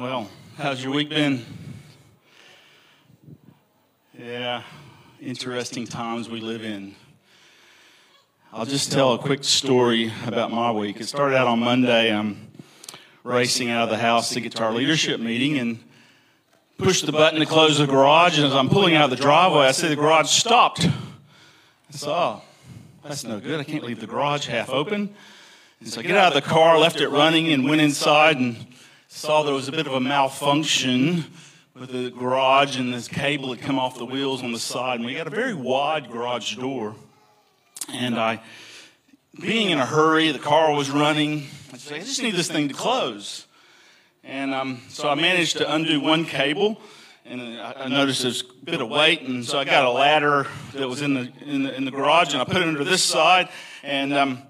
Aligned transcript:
Well, 0.00 0.30
how's 0.56 0.82
your 0.82 0.94
week 0.94 1.10
been? 1.10 1.44
Yeah, 4.18 4.62
interesting 5.20 5.86
times 5.86 6.26
we 6.26 6.40
live 6.40 6.64
in. 6.64 6.94
I'll 8.50 8.64
just 8.64 8.90
tell 8.90 9.12
a 9.12 9.18
quick 9.18 9.44
story 9.44 10.10
about 10.24 10.52
my 10.52 10.72
week. 10.72 11.02
It 11.02 11.06
started 11.06 11.36
out 11.36 11.48
on 11.48 11.58
Monday. 11.58 12.10
I'm 12.16 12.50
racing 13.24 13.68
out 13.68 13.82
of 13.82 13.90
the 13.90 13.98
house 13.98 14.30
to 14.30 14.40
get 14.40 14.52
to 14.52 14.62
our 14.62 14.72
leadership 14.72 15.20
meeting 15.20 15.58
and 15.58 15.78
pushed 16.78 17.04
the 17.04 17.12
button 17.12 17.38
to 17.40 17.44
close 17.44 17.76
the 17.76 17.86
garage. 17.86 18.38
And 18.38 18.46
as 18.46 18.54
I'm 18.54 18.70
pulling 18.70 18.94
out 18.94 19.12
of 19.12 19.18
the 19.18 19.22
driveway, 19.22 19.66
I 19.66 19.72
see 19.72 19.88
the 19.88 19.96
garage 19.96 20.30
stopped. 20.30 20.86
I 20.86 20.90
saw, 21.90 22.40
oh, 22.40 22.42
that's 23.06 23.24
no 23.24 23.38
good. 23.38 23.60
I 23.60 23.64
can't 23.64 23.84
leave 23.84 24.00
the 24.00 24.06
garage 24.06 24.46
half 24.46 24.70
open. 24.70 25.14
And 25.80 25.88
so 25.90 26.00
I 26.00 26.04
get 26.04 26.16
out 26.16 26.34
of 26.34 26.42
the 26.42 26.48
car, 26.48 26.78
left 26.78 27.02
it 27.02 27.10
running, 27.10 27.52
and 27.52 27.68
went 27.68 27.82
inside 27.82 28.38
and 28.38 28.66
saw 29.12 29.42
there 29.42 29.52
was 29.52 29.66
a 29.66 29.72
bit 29.72 29.88
of 29.88 29.92
a 29.92 30.00
malfunction 30.00 31.24
with 31.74 31.90
the 31.90 32.10
garage 32.10 32.78
and 32.78 32.94
this 32.94 33.08
cable 33.08 33.52
had 33.52 33.60
come 33.60 33.76
off 33.76 33.98
the 33.98 34.04
wheels 34.04 34.40
on 34.40 34.52
the 34.52 34.58
side. 34.58 35.00
And 35.00 35.04
we 35.04 35.14
got 35.14 35.26
a 35.26 35.30
very 35.30 35.52
wide 35.52 36.08
garage 36.08 36.54
door. 36.54 36.94
And 37.92 38.16
I, 38.16 38.40
being 39.40 39.70
in 39.70 39.78
a 39.78 39.84
hurry, 39.84 40.30
the 40.30 40.38
car 40.38 40.72
was 40.72 40.90
running. 40.90 41.48
I 41.72 41.76
said, 41.76 41.96
I 41.96 42.04
just 42.04 42.22
need 42.22 42.36
this 42.36 42.48
thing 42.48 42.68
to 42.68 42.74
close. 42.74 43.46
And 44.22 44.54
um, 44.54 44.80
so 44.88 45.08
I 45.08 45.16
managed 45.16 45.58
to 45.58 45.74
undo 45.74 46.00
one 46.00 46.24
cable. 46.24 46.80
And 47.24 47.60
I 47.60 47.88
noticed 47.88 48.22
there's 48.22 48.42
a 48.42 48.64
bit 48.64 48.80
of 48.80 48.88
weight, 48.88 49.22
and 49.22 49.44
so 49.44 49.58
I 49.58 49.64
got 49.64 49.84
a 49.84 49.90
ladder 49.90 50.46
that 50.72 50.88
was 50.88 51.00
in 51.00 51.14
the 51.14 51.32
in 51.42 51.62
the, 51.62 51.76
in 51.76 51.84
the 51.84 51.92
garage, 51.92 52.32
and 52.32 52.42
I 52.42 52.44
put 52.44 52.56
it 52.56 52.64
under 52.64 52.82
this 52.82 53.04
side, 53.04 53.50
and 53.84 54.12
um, 54.12 54.42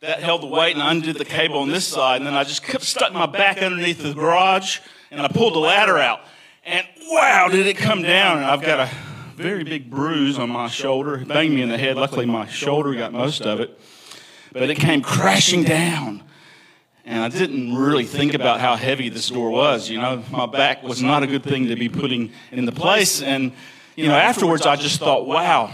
that 0.00 0.22
held 0.22 0.42
the 0.42 0.46
weight, 0.46 0.76
and 0.76 0.82
undid 0.82 1.16
the 1.16 1.24
cable 1.24 1.58
on 1.58 1.68
this 1.68 1.86
side, 1.86 2.16
and 2.16 2.26
then 2.26 2.34
I 2.34 2.44
just 2.44 2.62
kept 2.62 2.84
stuck 2.84 3.12
my 3.12 3.26
back 3.26 3.62
underneath 3.62 4.02
the 4.02 4.14
garage, 4.14 4.80
and 5.10 5.20
I 5.20 5.28
pulled 5.28 5.54
the 5.54 5.58
ladder 5.58 5.98
out, 5.98 6.20
and 6.64 6.86
wow, 7.08 7.48
did 7.50 7.66
it 7.66 7.76
come 7.76 8.02
down! 8.02 8.38
And 8.38 8.46
I've 8.46 8.62
got 8.62 8.80
a 8.80 8.90
very 9.36 9.64
big 9.64 9.90
bruise 9.90 10.38
on 10.38 10.48
my 10.48 10.68
shoulder. 10.68 11.16
It 11.18 11.28
banged 11.28 11.54
me 11.54 11.60
in 11.60 11.68
the 11.68 11.76
head. 11.76 11.96
Luckily, 11.96 12.24
my 12.24 12.46
shoulder 12.46 12.94
got 12.94 13.12
most 13.12 13.42
of 13.42 13.60
it. 13.60 13.78
But 14.52 14.70
it 14.70 14.76
came 14.76 15.02
crashing 15.02 15.62
down. 15.62 16.22
And 17.04 17.22
I 17.22 17.28
didn't 17.28 17.76
really 17.76 18.06
think 18.06 18.32
about 18.34 18.60
how 18.60 18.74
heavy 18.76 19.10
this 19.10 19.28
door 19.28 19.50
was. 19.50 19.90
You 19.90 20.00
know, 20.00 20.24
my 20.30 20.46
back 20.46 20.82
was 20.82 21.02
not 21.02 21.22
a 21.22 21.26
good 21.26 21.44
thing 21.44 21.68
to 21.68 21.76
be 21.76 21.88
putting 21.88 22.32
in 22.50 22.64
the 22.64 22.72
place. 22.72 23.22
And, 23.22 23.52
you 23.94 24.08
know, 24.08 24.16
afterwards 24.16 24.64
I 24.66 24.74
just 24.76 24.98
thought, 24.98 25.26
wow, 25.26 25.70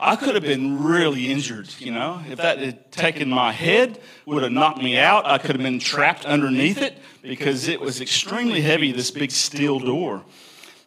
I 0.00 0.14
could 0.14 0.36
have 0.36 0.44
been 0.44 0.84
really 0.84 1.28
injured, 1.28 1.74
you 1.80 1.90
know. 1.90 2.22
If 2.30 2.38
that 2.38 2.58
had 2.58 2.92
taken 2.92 3.28
my 3.28 3.50
head, 3.50 4.00
would 4.26 4.44
have 4.44 4.52
knocked 4.52 4.80
me 4.80 4.96
out. 4.96 5.26
I 5.26 5.38
could 5.38 5.56
have 5.56 5.62
been 5.62 5.80
trapped 5.80 6.24
underneath 6.24 6.80
it 6.80 6.98
because 7.20 7.66
it 7.66 7.80
was 7.80 8.00
extremely 8.00 8.60
heavy, 8.60 8.92
this 8.92 9.10
big 9.10 9.32
steel 9.32 9.80
door. 9.80 10.22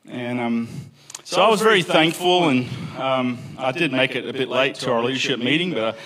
And 0.07 0.39
um, 0.39 0.69
so 1.25 1.41
I 1.41 1.49
was 1.49 1.61
very 1.61 1.83
thankful, 1.83 2.47
and 2.47 2.69
um, 2.97 3.37
I 3.57 3.73
did 3.73 3.91
make 3.91 4.15
it 4.15 4.25
a 4.29 4.31
bit 4.31 4.47
late 4.47 4.75
to 4.75 4.91
our 4.91 5.03
leadership 5.03 5.39
meeting, 5.39 5.73
but 5.73 5.97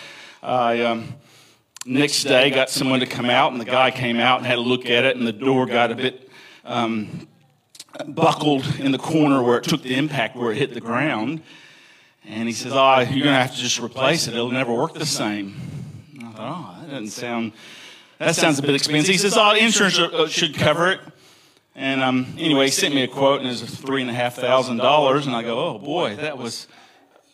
I, 0.42 0.82
um, 0.82 1.14
next 1.86 2.24
day 2.24 2.50
got 2.50 2.72
someone 2.72 3.02
to 3.02 3.06
come 3.06 3.30
out, 3.30 3.52
and 3.52 3.62
the 3.62 3.66
guy 3.66 3.92
came 3.92 4.20
out 4.20 4.40
and 4.40 4.48
had 4.48 4.58
a 4.58 4.62
look 4.62 4.88
at 4.88 5.06
it, 5.06 5.16
and 5.16 5.28
the 5.28 5.32
door 5.32 5.68
got 5.68 5.92
a 5.92 5.96
bit 5.96 6.28
um, 6.64 7.28
buckled 8.08 8.66
in 8.80 8.92
the 8.92 8.98
corner 8.98 9.44
where 9.44 9.60
it 9.60 9.64
took 9.64 9.84
the 9.84 9.96
impact 9.96 10.36
where 10.36 10.52
it 10.52 10.58
hit 10.58 10.74
the 10.74 10.82
ground. 10.82 11.44
And 12.28 12.48
he 12.48 12.54
says, 12.54 12.74
"Oh, 12.74 13.00
you're 13.00 13.24
going 13.24 13.36
to 13.36 13.42
have 13.42 13.56
to 13.56 13.62
just 13.62 13.80
replace 13.80 14.28
it. 14.28 14.34
It'll 14.34 14.52
never 14.52 14.74
work 14.74 14.94
the 14.94 15.06
same." 15.06 15.56
I 16.20 16.32
thought, 16.32 16.76
"Oh, 16.78 16.82
that 16.82 16.90
doesn't 16.90 17.10
sound. 17.10 17.54
That 18.18 18.36
sounds 18.36 18.60
a 18.60 18.62
bit 18.62 18.76
expensive." 18.76 19.12
He 19.12 19.18
says, 19.18 19.36
"Oh, 19.38 19.54
insurance 19.54 20.00
should 20.32 20.56
cover 20.56 20.92
it." 20.92 21.00
And 21.76 22.02
um, 22.02 22.26
anyway, 22.38 22.66
he 22.66 22.72
sent 22.72 22.96
me 22.96 23.04
a 23.04 23.08
quote, 23.08 23.42
and 23.42 23.50
it 23.50 23.52
was 23.52 23.64
three 23.64 24.02
and 24.02 24.10
a 24.10 24.14
half 24.14 24.36
thousand 24.36 24.78
dollars. 24.78 25.28
And 25.28 25.36
I 25.36 25.42
go, 25.42 25.60
oh 25.60 25.78
boy, 25.78 26.16
that 26.16 26.38
was 26.38 26.68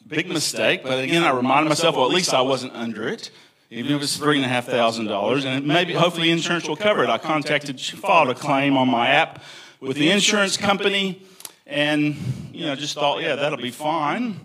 a 0.03 0.09
big 0.09 0.27
mistake. 0.27 0.81
But 0.83 1.03
again, 1.03 1.23
I 1.23 1.31
reminded 1.31 1.69
myself, 1.69 1.95
well, 1.95 2.05
at 2.05 2.11
least 2.11 2.33
I 2.33 2.41
wasn't 2.41 2.73
under 2.73 3.07
it, 3.07 3.29
even 3.69 3.95
if 3.95 4.01
it's 4.01 4.17
three 4.17 4.37
and 4.37 4.45
a 4.45 4.47
half 4.47 4.65
thousand 4.65 5.05
dollars. 5.05 5.45
And 5.45 5.67
maybe, 5.67 5.93
hopefully, 5.93 6.31
insurance 6.31 6.67
will 6.67 6.75
cover 6.75 7.03
it. 7.03 7.09
I 7.09 7.19
contacted, 7.19 7.79
filed 7.79 8.29
a 8.29 8.35
claim 8.35 8.77
on 8.77 8.89
my 8.89 9.09
app 9.09 9.43
with 9.79 9.95
the 9.95 10.09
insurance 10.09 10.57
company, 10.57 11.21
and 11.67 12.15
you 12.51 12.65
know, 12.65 12.75
just 12.75 12.95
thought, 12.95 13.21
yeah, 13.21 13.35
that'll 13.35 13.59
be 13.59 13.71
fine. 13.71 14.39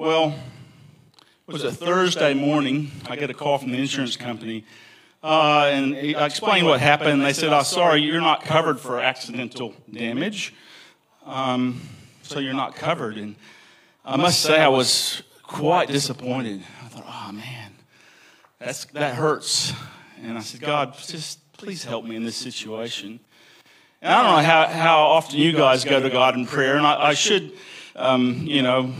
Well, 0.00 0.34
it 1.46 1.52
was 1.52 1.62
a 1.62 1.70
Thursday 1.70 2.32
morning. 2.32 2.90
I 3.06 3.16
get 3.16 3.28
a 3.28 3.34
call 3.34 3.58
from 3.58 3.72
the 3.72 3.76
insurance 3.76 4.16
company 4.16 4.64
uh, 5.22 5.68
and 5.70 5.94
I 5.94 6.24
explained 6.24 6.66
what 6.66 6.80
happened. 6.80 7.20
They 7.22 7.34
said, 7.34 7.52
"Oh, 7.52 7.62
sorry, 7.62 8.00
you're 8.00 8.22
not 8.22 8.42
covered 8.42 8.80
for 8.80 8.98
accidental 8.98 9.74
damage, 9.92 10.54
um, 11.26 11.82
so 12.22 12.38
you're 12.38 12.54
not 12.54 12.76
covered." 12.76 13.18
And 13.18 13.36
I 14.02 14.16
must 14.16 14.40
say, 14.40 14.58
I 14.58 14.68
was 14.68 15.22
quite 15.42 15.88
disappointed. 15.88 16.62
I 16.82 16.88
thought, 16.88 17.04
"Oh 17.06 17.32
man, 17.32 17.72
that's 18.58 18.86
that 18.86 19.16
hurts." 19.16 19.74
And 20.22 20.38
I 20.38 20.40
said, 20.40 20.62
"God, 20.62 20.96
just 20.96 21.52
please 21.52 21.84
help 21.84 22.06
me 22.06 22.16
in 22.16 22.24
this 22.24 22.36
situation." 22.36 23.20
And 24.00 24.14
I 24.14 24.22
don't 24.22 24.36
know 24.36 24.48
how, 24.48 24.66
how 24.66 24.98
often 25.00 25.38
you 25.38 25.52
guys 25.52 25.84
go 25.84 26.00
to 26.00 26.08
God 26.08 26.36
in 26.36 26.46
prayer, 26.46 26.78
and 26.78 26.86
I, 26.86 27.08
I 27.08 27.12
should, 27.12 27.52
um, 27.96 28.46
you 28.46 28.62
know, 28.62 28.94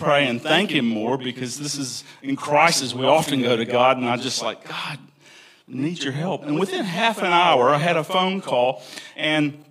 pray 0.00 0.26
and 0.26 0.40
thank 0.40 0.70
Him 0.70 0.86
more 0.86 1.18
because 1.18 1.58
this 1.58 1.76
is 1.76 2.04
in 2.22 2.34
crisis. 2.34 2.94
We 2.94 3.06
often 3.06 3.42
go 3.42 3.56
to 3.56 3.64
God, 3.64 3.98
and 3.98 4.08
I 4.08 4.16
just 4.16 4.42
like, 4.42 4.66
God, 4.66 4.98
need 5.68 6.02
your 6.02 6.12
help. 6.12 6.44
And 6.44 6.58
within 6.58 6.84
half 6.84 7.18
an 7.18 7.32
hour, 7.32 7.70
I 7.70 7.78
had 7.78 7.96
a 7.96 8.04
phone 8.04 8.40
call, 8.40 8.82
and 9.16 9.62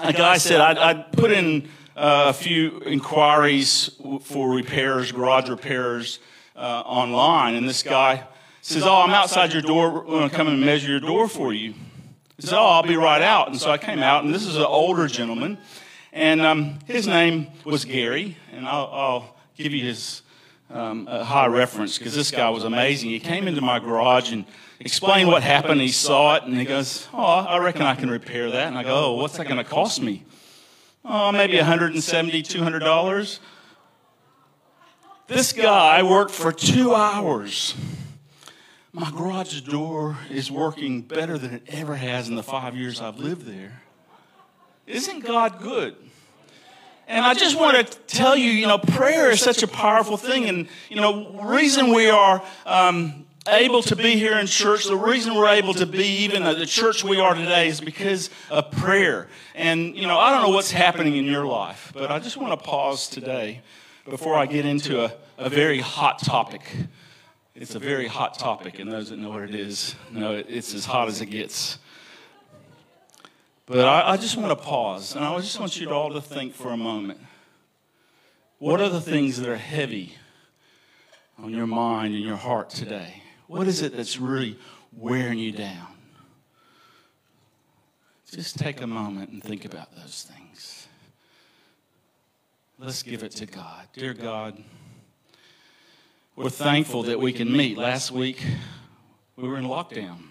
a 0.00 0.12
guy 0.12 0.38
said, 0.38 0.60
I'd, 0.60 0.78
I'd 0.78 1.12
put 1.12 1.30
in 1.30 1.68
uh, 1.96 2.26
a 2.28 2.32
few 2.32 2.80
inquiries 2.80 3.90
for 4.22 4.50
repairs, 4.54 5.12
garage 5.12 5.48
repairs 5.48 6.18
uh, 6.56 6.82
online, 6.86 7.54
and 7.54 7.68
this 7.68 7.82
guy 7.82 8.24
says, 8.62 8.84
Oh, 8.84 9.02
I'm 9.02 9.10
outside 9.10 9.52
your 9.52 9.62
door. 9.62 10.00
I'm 10.00 10.06
going 10.06 10.30
to 10.30 10.34
come 10.34 10.48
and 10.48 10.60
measure 10.60 10.90
your 10.90 11.00
door 11.00 11.28
for 11.28 11.52
you. 11.52 11.74
He 12.36 12.46
said, 12.46 12.58
Oh, 12.58 12.66
I'll 12.66 12.82
be 12.82 12.96
right 12.96 13.22
out. 13.22 13.48
And 13.48 13.60
so 13.60 13.70
I 13.70 13.78
came 13.78 14.00
out, 14.00 14.24
and 14.24 14.34
this 14.34 14.46
is 14.46 14.56
an 14.56 14.62
older 14.62 15.06
gentleman, 15.08 15.58
and 16.12 16.40
um, 16.40 16.78
his 16.86 17.06
name 17.06 17.48
was 17.64 17.84
Gary, 17.84 18.36
and 18.52 18.66
I'll, 18.66 18.90
I'll 18.92 19.37
give 19.58 19.74
you 19.74 19.84
his 19.84 20.22
um, 20.70 21.06
high 21.06 21.46
reference 21.46 21.98
because 21.98 22.14
this 22.14 22.30
guy 22.30 22.48
was 22.48 22.62
amazing. 22.62 23.10
He 23.10 23.18
came 23.18 23.48
into 23.48 23.60
my 23.60 23.80
garage 23.80 24.32
and 24.32 24.44
explained 24.78 25.28
what 25.28 25.42
happened. 25.42 25.80
He 25.80 25.88
saw 25.88 26.36
it 26.36 26.44
and 26.44 26.56
he 26.56 26.64
goes, 26.64 27.08
Oh, 27.12 27.18
I 27.18 27.58
reckon 27.58 27.82
I 27.82 27.96
can 27.96 28.08
repair 28.08 28.50
that. 28.52 28.68
And 28.68 28.78
I 28.78 28.84
go, 28.84 29.06
Oh, 29.06 29.14
what's 29.14 29.36
that 29.36 29.46
going 29.46 29.58
to 29.58 29.64
cost 29.64 30.00
me? 30.00 30.24
Oh, 31.04 31.32
maybe 31.32 31.54
$170, 31.54 31.96
$200. 31.96 33.38
This 35.26 35.52
guy 35.52 36.02
worked 36.04 36.30
for 36.30 36.52
two 36.52 36.94
hours. 36.94 37.74
My 38.92 39.10
garage 39.10 39.60
door 39.62 40.18
is 40.30 40.50
working 40.50 41.02
better 41.02 41.36
than 41.36 41.54
it 41.54 41.62
ever 41.68 41.96
has 41.96 42.28
in 42.28 42.36
the 42.36 42.42
five 42.42 42.76
years 42.76 43.00
I've 43.00 43.18
lived 43.18 43.42
there. 43.42 43.82
Isn't 44.86 45.24
God 45.24 45.60
good? 45.60 45.96
And 47.08 47.24
I 47.24 47.32
just 47.32 47.58
want 47.58 47.74
to 47.74 47.98
tell 48.00 48.36
you, 48.36 48.50
you 48.50 48.66
know, 48.66 48.76
prayer 48.76 49.30
is 49.30 49.40
such 49.40 49.62
a 49.62 49.66
powerful 49.66 50.18
thing. 50.18 50.46
And, 50.46 50.68
you 50.90 50.96
know, 50.96 51.40
reason 51.40 51.94
we 51.94 52.10
are 52.10 52.42
um, 52.66 53.24
able 53.48 53.82
to 53.84 53.96
be 53.96 54.16
here 54.16 54.38
in 54.38 54.46
church, 54.46 54.84
the 54.84 54.94
reason 54.94 55.34
we're 55.34 55.48
able 55.48 55.72
to 55.72 55.86
be 55.86 56.04
even 56.04 56.44
the 56.44 56.66
church 56.66 57.02
we 57.02 57.18
are 57.18 57.34
today 57.34 57.68
is 57.68 57.80
because 57.80 58.28
of 58.50 58.70
prayer. 58.72 59.26
And, 59.54 59.96
you 59.96 60.06
know, 60.06 60.18
I 60.18 60.32
don't 60.32 60.42
know 60.42 60.54
what's 60.54 60.70
happening 60.70 61.16
in 61.16 61.24
your 61.24 61.46
life, 61.46 61.92
but 61.94 62.10
I 62.10 62.18
just 62.18 62.36
want 62.36 62.52
to 62.52 62.62
pause 62.62 63.08
today 63.08 63.62
before 64.04 64.34
I 64.34 64.44
get 64.44 64.66
into 64.66 65.02
a, 65.02 65.14
a 65.38 65.48
very 65.48 65.80
hot 65.80 66.18
topic. 66.18 66.62
It's 67.54 67.74
a 67.74 67.80
very 67.80 68.06
hot 68.06 68.38
topic, 68.38 68.78
and 68.78 68.92
those 68.92 69.08
that 69.10 69.18
know 69.18 69.30
what 69.30 69.42
it 69.42 69.54
is 69.54 69.94
know 70.12 70.34
it's 70.34 70.74
as 70.74 70.84
hot 70.84 71.08
as 71.08 71.22
it 71.22 71.26
gets. 71.26 71.78
But 73.68 73.80
I, 73.80 74.12
I 74.12 74.16
just 74.16 74.38
want 74.38 74.48
to 74.48 74.56
pause, 74.56 75.14
and 75.14 75.22
I 75.22 75.36
just 75.40 75.60
want 75.60 75.78
you 75.78 75.90
all 75.90 76.10
to 76.14 76.22
think 76.22 76.54
for 76.54 76.70
a 76.70 76.76
moment. 76.76 77.20
What 78.58 78.80
are 78.80 78.88
the 78.88 79.00
things 79.00 79.38
that 79.38 79.48
are 79.48 79.58
heavy 79.58 80.14
on 81.38 81.52
your 81.52 81.66
mind 81.66 82.14
and 82.14 82.24
your 82.24 82.36
heart 82.36 82.70
today? 82.70 83.22
What 83.46 83.68
is 83.68 83.82
it 83.82 83.94
that's 83.94 84.18
really 84.18 84.58
wearing 84.96 85.38
you 85.38 85.52
down? 85.52 85.88
Just 88.32 88.58
take 88.58 88.80
a 88.80 88.86
moment 88.86 89.30
and 89.32 89.44
think 89.44 89.66
about 89.66 89.94
those 89.94 90.22
things. 90.22 90.88
Let's 92.78 93.02
give 93.02 93.22
it 93.22 93.32
to 93.32 93.44
God. 93.44 93.86
Dear 93.92 94.14
God, 94.14 94.56
we're 96.36 96.48
thankful 96.48 97.02
that 97.02 97.20
we 97.20 97.34
can 97.34 97.54
meet. 97.54 97.76
Last 97.76 98.12
week, 98.12 98.42
we 99.36 99.46
were 99.46 99.58
in 99.58 99.64
lockdown 99.64 100.27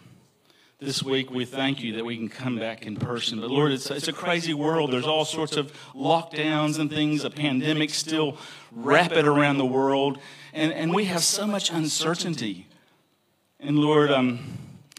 this 0.79 1.01
week 1.01 1.31
we 1.31 1.43
thank 1.43 1.81
you 1.81 1.93
that 1.93 2.05
we 2.05 2.15
can 2.15 2.29
come 2.29 2.59
back 2.59 2.85
in 2.85 2.95
person. 2.95 3.41
But 3.41 3.49
Lord, 3.49 3.71
it's, 3.71 3.89
it's 3.89 4.07
a 4.07 4.13
crazy 4.13 4.53
world. 4.53 4.91
There's 4.91 5.07
all 5.07 5.25
sorts 5.25 5.57
of 5.57 5.73
lockdowns 5.95 6.77
and 6.77 6.87
things, 6.87 7.23
a 7.23 7.31
pandemic 7.31 7.89
still 7.89 8.37
rapid 8.71 9.25
around 9.25 9.57
the 9.57 9.65
world. 9.65 10.19
And, 10.53 10.71
and 10.71 10.93
we 10.93 11.05
have 11.05 11.23
so 11.23 11.47
much 11.47 11.71
uncertainty. 11.71 12.67
And 13.59 13.79
Lord, 13.79 14.11
um, 14.11 14.39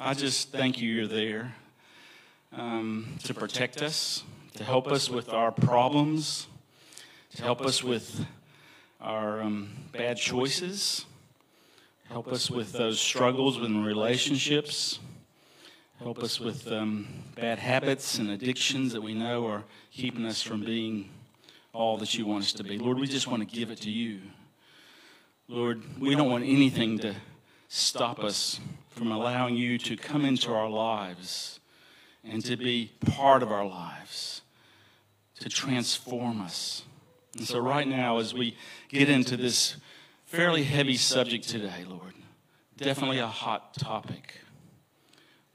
I 0.01 0.15
just 0.15 0.51
thank 0.51 0.81
you 0.81 0.91
you're 0.91 1.07
there. 1.07 1.55
um, 2.53 3.17
to 3.25 3.35
protect 3.35 3.83
us, 3.83 4.25
to 4.55 4.65
help 4.65 4.89
us 4.89 5.09
with 5.11 5.29
our 5.29 5.53
problems, 5.53 6.47
to 7.37 7.43
help 7.43 7.61
us 7.61 7.83
with 7.83 8.25
our 9.01 9.41
um, 9.43 9.71
bad 9.93 10.17
choices, 10.17 11.07
help 12.09 12.29
us 12.29 12.51
with 12.51 12.73
those 12.73 13.01
struggles 13.01 13.59
in 13.59 13.85
relationships, 13.85 14.99
help 16.03 16.23
us 16.23 16.39
with 16.39 16.71
um, 16.71 17.09
bad 17.35 17.59
habits 17.59 18.19
and 18.19 18.31
addictions 18.31 18.93
that 18.93 19.01
we 19.01 19.15
know 19.15 19.47
are 19.47 19.65
keeping 19.91 20.25
us 20.27 20.41
from 20.41 20.65
being 20.65 21.11
all 21.73 21.99
that 21.99 22.15
you 22.15 22.25
want 22.25 22.45
us 22.45 22.53
to 22.53 22.63
be. 22.63 22.79
Lord, 22.79 22.99
we 22.99 23.07
just 23.07 23.27
want 23.27 23.49
to 23.49 23.57
give 23.57 23.71
it 23.71 23.81
to 23.83 23.91
you. 23.91 24.21
Lord, 25.49 25.83
we 25.99 26.15
don't 26.15 26.31
want 26.31 26.45
anything 26.45 26.99
to 27.01 27.15
stop 27.69 28.21
us 28.21 28.61
from 28.91 29.11
allowing 29.11 29.57
you 29.57 29.77
to 29.79 29.97
come 29.97 30.25
into 30.25 30.53
our 30.53 30.69
lives 30.69 31.59
and 32.23 32.45
to 32.45 32.57
be 32.57 32.93
part 33.07 33.43
of 33.43 33.51
our 33.51 33.67
lives, 33.67 34.43
to 35.41 35.49
transform 35.49 36.41
us. 36.41 36.85
And 37.37 37.47
so, 37.47 37.59
right 37.59 37.87
now, 37.87 38.19
as 38.19 38.33
we 38.35 38.57
get 38.89 39.09
into 39.09 39.37
this 39.37 39.77
fairly 40.27 40.65
heavy 40.65 40.97
subject 40.97 41.49
today, 41.49 41.85
Lord, 41.89 42.15
definitely 42.77 43.19
a 43.19 43.27
hot 43.27 43.75
topic, 43.75 44.41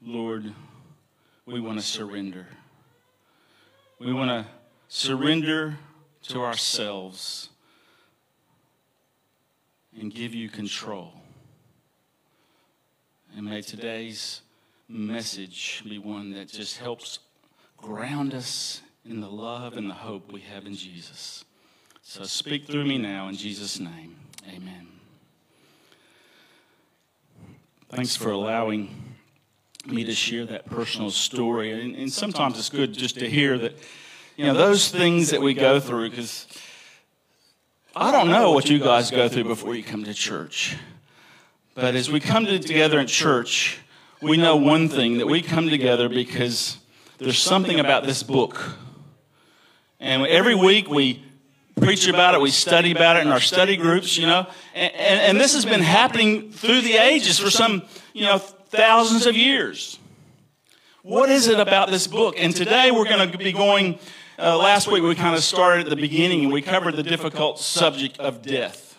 Lord, 0.06 0.52
we 1.46 1.60
want 1.60 1.78
to 1.78 1.84
surrender. 1.84 2.46
We 3.98 4.12
want 4.12 4.30
to 4.30 4.46
surrender 4.88 5.78
to 6.24 6.42
ourselves 6.42 7.48
and 9.98 10.12
give 10.12 10.34
you 10.34 10.50
control. 10.50 11.12
And 13.34 13.46
may 13.46 13.62
today's 13.62 14.42
message 14.88 15.82
be 15.88 15.98
one 15.98 16.32
that 16.32 16.48
just 16.48 16.76
helps 16.76 17.20
ground 17.78 18.34
us 18.34 18.82
in 19.08 19.20
the 19.20 19.30
love 19.30 19.76
and 19.78 19.88
the 19.88 19.94
hope 19.94 20.30
we 20.30 20.40
have 20.40 20.66
in 20.66 20.74
Jesus. 20.74 21.46
So 22.02 22.24
speak 22.24 22.66
through 22.66 22.84
me 22.84 22.98
now 22.98 23.28
in 23.28 23.36
Jesus' 23.36 23.80
name. 23.80 24.16
Amen. 24.48 24.86
Thanks 27.88 28.16
for 28.16 28.30
allowing 28.30 29.13
me 29.86 30.04
to 30.04 30.14
share 30.14 30.44
that 30.46 30.66
personal 30.66 31.10
story. 31.10 31.72
And, 31.72 31.94
and 31.94 32.12
sometimes 32.12 32.58
it's 32.58 32.70
good 32.70 32.92
just 32.92 33.18
to 33.18 33.28
hear 33.28 33.58
that, 33.58 33.76
you 34.36 34.46
know, 34.46 34.54
those 34.54 34.90
things 34.90 35.30
that 35.30 35.40
we 35.40 35.54
go 35.54 35.80
through, 35.80 36.10
because 36.10 36.46
I 37.94 38.10
don't 38.10 38.28
know 38.28 38.52
what 38.52 38.68
you 38.68 38.78
guys 38.78 39.10
go 39.10 39.28
through 39.28 39.44
before 39.44 39.74
you 39.74 39.82
come 39.82 40.04
to 40.04 40.14
church. 40.14 40.76
But 41.74 41.94
as 41.94 42.10
we 42.10 42.20
come 42.20 42.46
together 42.46 42.98
in 42.98 43.06
church, 43.06 43.78
we 44.22 44.36
know 44.36 44.56
one 44.56 44.88
thing 44.88 45.18
that 45.18 45.26
we 45.26 45.42
come 45.42 45.68
together 45.68 46.08
because 46.08 46.78
there's 47.18 47.38
something 47.38 47.78
about 47.78 48.04
this 48.04 48.22
book. 48.22 48.60
And 50.00 50.26
every 50.26 50.54
week 50.54 50.88
we 50.88 51.22
preach 51.76 52.08
about 52.08 52.34
it, 52.34 52.40
we 52.40 52.50
study 52.50 52.92
about 52.92 53.16
it 53.16 53.20
in 53.20 53.28
our 53.28 53.40
study 53.40 53.76
groups, 53.76 54.16
you 54.16 54.26
know. 54.26 54.46
And, 54.74 54.94
and, 54.94 55.20
and 55.20 55.40
this 55.40 55.54
has 55.54 55.64
been 55.64 55.82
happening 55.82 56.50
through 56.50 56.80
the 56.82 56.94
ages 56.94 57.38
for 57.38 57.50
some, 57.50 57.82
you 58.12 58.22
know, 58.22 58.40
thousands 58.74 59.26
of 59.26 59.36
years. 59.36 59.98
What 61.02 61.30
is 61.30 61.48
it 61.48 61.60
about 61.60 61.90
this 61.90 62.06
book? 62.06 62.34
And 62.38 62.54
today 62.54 62.90
we're 62.90 63.08
going 63.08 63.30
to 63.30 63.38
be 63.38 63.52
going 63.52 63.98
uh, 64.36 64.56
last 64.58 64.90
week 64.90 65.02
we 65.02 65.14
kind 65.14 65.36
of 65.36 65.44
started 65.44 65.86
at 65.86 65.90
the 65.90 65.96
beginning 65.96 66.44
and 66.44 66.52
we 66.52 66.60
covered 66.60 66.96
the 66.96 67.02
difficult 67.02 67.60
subject 67.60 68.18
of 68.18 68.42
death. 68.42 68.98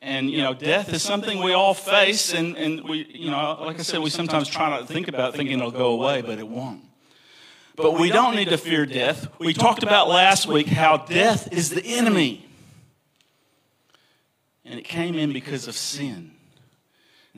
And, 0.00 0.30
you 0.30 0.42
know, 0.42 0.54
death 0.54 0.92
is 0.92 1.02
something 1.02 1.42
we 1.42 1.54
all 1.54 1.74
face, 1.74 2.32
and, 2.32 2.56
and 2.56 2.88
we, 2.88 3.06
you 3.12 3.30
know, 3.30 3.58
like 3.60 3.80
I 3.80 3.82
said, 3.82 4.00
we 4.00 4.10
sometimes 4.10 4.48
try 4.48 4.70
not 4.70 4.86
to 4.86 4.86
think 4.86 5.08
about 5.08 5.34
it, 5.34 5.36
thinking 5.36 5.58
it'll 5.58 5.72
go 5.72 5.92
away, 5.92 6.22
but 6.22 6.38
it 6.38 6.46
won't. 6.46 6.82
But 7.74 7.98
we 7.98 8.10
don't 8.10 8.36
need 8.36 8.48
to 8.50 8.58
fear 8.58 8.86
death. 8.86 9.28
We 9.40 9.54
talked 9.54 9.82
about 9.82 10.08
last 10.08 10.46
week 10.46 10.68
how 10.68 10.98
death 10.98 11.52
is 11.52 11.70
the 11.70 11.84
enemy. 11.84 12.46
And 14.64 14.78
it 14.78 14.84
came 14.84 15.16
in 15.16 15.32
because 15.32 15.66
of 15.66 15.74
sin. 15.74 16.32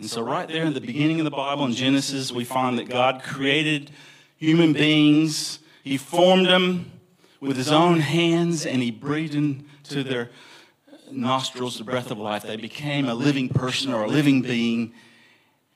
And 0.00 0.08
so, 0.08 0.22
right 0.22 0.48
there 0.48 0.64
in 0.64 0.72
the 0.72 0.80
beginning 0.80 1.20
of 1.20 1.24
the 1.24 1.30
Bible 1.30 1.66
in 1.66 1.74
Genesis, 1.74 2.32
we 2.32 2.44
find 2.44 2.78
that 2.78 2.88
God 2.88 3.22
created 3.22 3.90
human 4.38 4.72
beings 4.72 5.58
he 5.82 5.96
formed 5.98 6.46
them 6.46 6.90
with 7.38 7.56
his 7.56 7.70
own 7.70 8.00
hands 8.00 8.64
and 8.66 8.82
he 8.82 8.90
breathed 8.90 9.34
into 9.34 10.02
their 10.02 10.30
nostrils 11.10 11.76
the 11.76 11.84
breath 11.84 12.10
of 12.10 12.18
life. 12.18 12.44
They 12.44 12.56
became 12.56 13.08
a 13.08 13.14
living 13.14 13.50
person 13.50 13.92
or 13.92 14.04
a 14.04 14.08
living 14.08 14.40
being. 14.40 14.94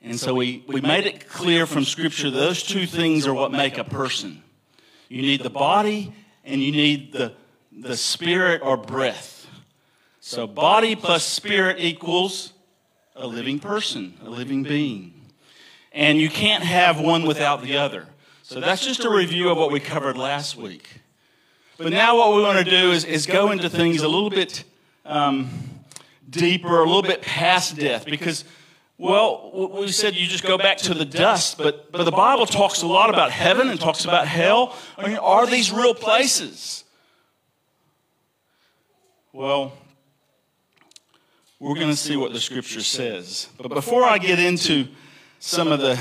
And 0.01 0.19
so 0.19 0.33
we, 0.33 0.63
we 0.67 0.81
made 0.81 1.05
it 1.05 1.27
clear 1.27 1.67
from 1.67 1.83
Scripture 1.83 2.31
those 2.31 2.63
two 2.63 2.87
things 2.87 3.27
are 3.27 3.33
what 3.33 3.51
make 3.51 3.77
a 3.77 3.83
person. 3.83 4.41
You 5.07 5.21
need 5.21 5.43
the 5.43 5.49
body 5.51 6.13
and 6.43 6.63
you 6.63 6.71
need 6.71 7.13
the, 7.13 7.33
the 7.71 7.95
spirit 7.95 8.61
or 8.63 8.75
breath. 8.75 9.47
So 10.19 10.47
body 10.47 10.95
plus 10.95 11.23
spirit 11.23 11.77
equals 11.79 12.53
a 13.15 13.27
living 13.27 13.59
person, 13.59 14.13
a 14.25 14.29
living 14.29 14.63
being. 14.63 15.13
And 15.91 16.19
you 16.19 16.29
can't 16.29 16.63
have 16.63 16.99
one 16.99 17.25
without 17.25 17.61
the 17.61 17.77
other. 17.77 18.07
So 18.43 18.59
that's 18.59 18.85
just 18.85 19.05
a 19.05 19.09
review 19.09 19.49
of 19.49 19.57
what 19.57 19.71
we 19.71 19.79
covered 19.79 20.17
last 20.17 20.55
week. 20.57 21.01
But 21.77 21.91
now 21.91 22.17
what 22.17 22.35
we 22.35 22.41
want 22.41 22.63
to 22.63 22.69
do 22.69 22.91
is, 22.91 23.05
is 23.05 23.25
go 23.25 23.51
into 23.51 23.69
things 23.69 24.01
a 24.01 24.07
little 24.07 24.29
bit 24.29 24.63
um, 25.05 25.49
deeper, 26.29 26.79
a 26.79 26.85
little 26.85 27.01
bit 27.01 27.21
past 27.21 27.77
death, 27.77 28.05
because, 28.05 28.45
well, 28.97 29.71
we 29.73 29.87
said 29.89 30.15
you 30.15 30.27
just 30.27 30.43
go 30.43 30.57
back 30.57 30.77
to 30.79 30.93
the 30.93 31.05
dust, 31.05 31.57
but, 31.57 31.91
but 31.91 32.03
the 32.03 32.11
Bible 32.11 32.45
talks 32.45 32.81
a 32.81 32.87
lot 32.87 33.09
about 33.09 33.31
heaven 33.31 33.69
and 33.69 33.79
talks 33.79 34.05
about 34.05 34.27
hell. 34.27 34.75
I 34.97 35.07
mean, 35.07 35.17
are 35.17 35.47
these 35.47 35.71
real 35.71 35.93
places? 35.93 36.83
Well, 39.33 39.73
we're 41.65 41.73
going 41.73 41.89
to 41.89 41.95
see 41.95 42.15
what 42.15 42.31
the 42.31 42.39
scripture 42.39 42.83
says. 42.83 43.49
But 43.57 43.69
before 43.69 44.03
I 44.03 44.19
get 44.19 44.37
into 44.37 44.87
some 45.39 45.71
of 45.71 45.79
the 45.79 45.99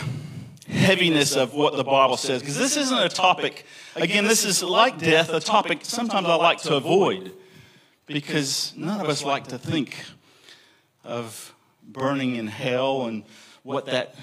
heaviness 0.69 1.37
of 1.37 1.55
what 1.55 1.75
the 1.75 1.85
Bible 1.85 2.19
says. 2.19 2.43
Because 2.43 2.59
this 2.59 2.77
isn't 2.77 2.99
a 2.99 3.09
topic, 3.09 3.65
again, 3.97 4.27
this 4.27 4.45
is 4.45 4.63
like 4.63 4.99
death, 4.99 5.31
a 5.31 5.41
topic 5.41 5.79
sometimes 5.83 6.27
I 6.27 6.35
like 6.35 6.59
to 6.63 6.75
avoid 6.75 7.33
because 8.05 8.75
none 8.77 9.01
of 9.01 9.09
us 9.09 9.25
like 9.25 9.47
to 9.49 9.59
think 9.59 10.05
of 11.03 11.55
burning 11.83 12.37
in 12.37 12.47
hell 12.47 13.07
and 13.07 13.25
what 13.63 13.87
that 13.87 14.17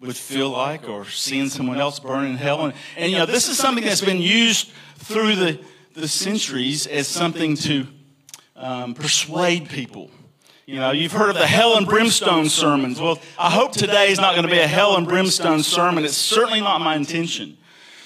would 0.00 0.16
feel 0.16 0.50
like 0.50 0.90
or 0.90 1.06
seeing 1.06 1.48
someone 1.48 1.80
else 1.80 2.00
burn 2.00 2.26
in 2.26 2.36
hell. 2.36 2.66
And, 2.66 2.74
and 2.98 3.10
you 3.10 3.16
know, 3.16 3.24
this 3.24 3.48
is 3.48 3.56
something 3.56 3.82
that's 3.82 4.02
been 4.02 4.20
used 4.20 4.72
through 4.96 5.36
the, 5.36 5.58
the 5.94 6.06
centuries 6.06 6.86
as 6.86 7.08
something 7.08 7.56
to 7.56 7.86
um, 8.56 8.92
persuade 8.92 9.70
people 9.70 10.10
you 10.66 10.80
know, 10.80 10.90
you've 10.90 11.12
heard 11.12 11.30
of 11.30 11.36
the 11.36 11.46
hell 11.46 11.76
and 11.76 11.86
brimstone 11.86 12.48
sermons. 12.48 13.00
Well, 13.00 13.20
I 13.38 13.50
hope 13.50 13.70
today 13.70 14.10
is 14.10 14.18
not 14.18 14.34
going 14.34 14.46
to 14.46 14.52
be 14.52 14.58
a 14.58 14.66
hell 14.66 14.96
and 14.96 15.06
brimstone 15.06 15.62
sermon. 15.62 16.04
It's 16.04 16.16
certainly 16.16 16.60
not 16.60 16.80
my 16.80 16.96
intention. 16.96 17.56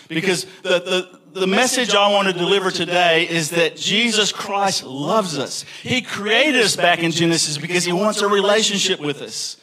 Because 0.08 0.44
the, 0.62 1.08
the, 1.32 1.40
the 1.40 1.46
message 1.46 1.94
I 1.94 2.12
want 2.12 2.28
to 2.28 2.34
deliver 2.34 2.70
today 2.70 3.26
is 3.26 3.50
that 3.50 3.76
Jesus 3.76 4.30
Christ 4.30 4.84
loves 4.84 5.38
us. 5.38 5.64
He 5.82 6.02
created 6.02 6.60
us 6.60 6.76
back 6.76 6.98
in 7.02 7.12
Genesis 7.12 7.56
because 7.56 7.84
he 7.84 7.92
wants 7.92 8.20
a 8.20 8.28
relationship 8.28 9.00
with 9.00 9.22
us. 9.22 9.56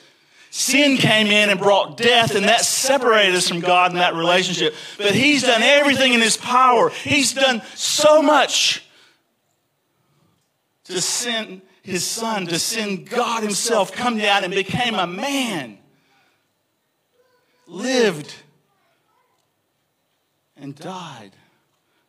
Sin 0.49 0.97
came 0.97 1.27
in 1.27 1.51
and 1.51 1.59
brought 1.59 1.97
death, 1.97 2.33
and 2.33 2.45
that 2.45 2.61
separated 2.61 3.35
us 3.35 3.47
from 3.47 3.59
God 3.59 3.91
in 3.91 3.97
that 3.97 4.15
relationship. 4.15 4.73
But 4.97 5.13
He's 5.13 5.43
done 5.43 5.61
everything 5.61 6.13
in 6.13 6.21
His 6.21 6.37
power. 6.37 6.89
He's 6.89 7.33
done 7.33 7.61
so 7.75 8.21
much 8.21 8.83
to 10.85 11.01
send 11.01 11.61
his 11.87 12.05
son 12.05 12.45
to 12.47 12.59
send 12.59 13.09
God 13.09 13.43
himself 13.43 13.93
come 13.93 14.17
down 14.17 14.43
and 14.43 14.53
became 14.53 14.95
a 14.95 15.07
man, 15.07 15.77
lived, 17.65 18.35
and 20.57 20.75
died 20.75 21.31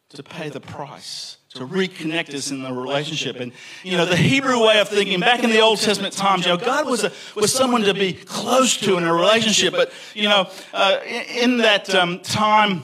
to 0.09 0.23
pay 0.25 0.49
the 0.49 0.59
price, 0.59 1.37
to 1.51 1.61
reconnect 1.61 2.35
us 2.35 2.51
in 2.51 2.65
the 2.65 2.73
relationship. 2.73 3.37
And, 3.37 3.53
you 3.85 3.97
know, 3.97 4.05
the 4.05 4.17
Hebrew 4.17 4.67
way 4.67 4.81
of 4.81 4.89
thinking, 4.89 5.21
back 5.21 5.45
in 5.45 5.51
the 5.51 5.61
Old 5.61 5.79
Testament 5.79 6.13
times, 6.13 6.45
you 6.45 6.51
know, 6.51 6.57
God 6.57 6.85
was, 6.85 7.05
a, 7.05 7.13
was 7.37 7.53
someone 7.53 7.83
to 7.83 7.95
be 7.95 8.15
close 8.15 8.79
to 8.79 8.97
in 8.97 9.05
a 9.05 9.15
relationship. 9.15 9.75
But, 9.75 9.93
you 10.13 10.29
know, 10.29 10.51
uh, 10.75 10.99
in, 11.05 11.59
that 11.59 11.95
um, 11.95 12.19
time, 12.19 12.83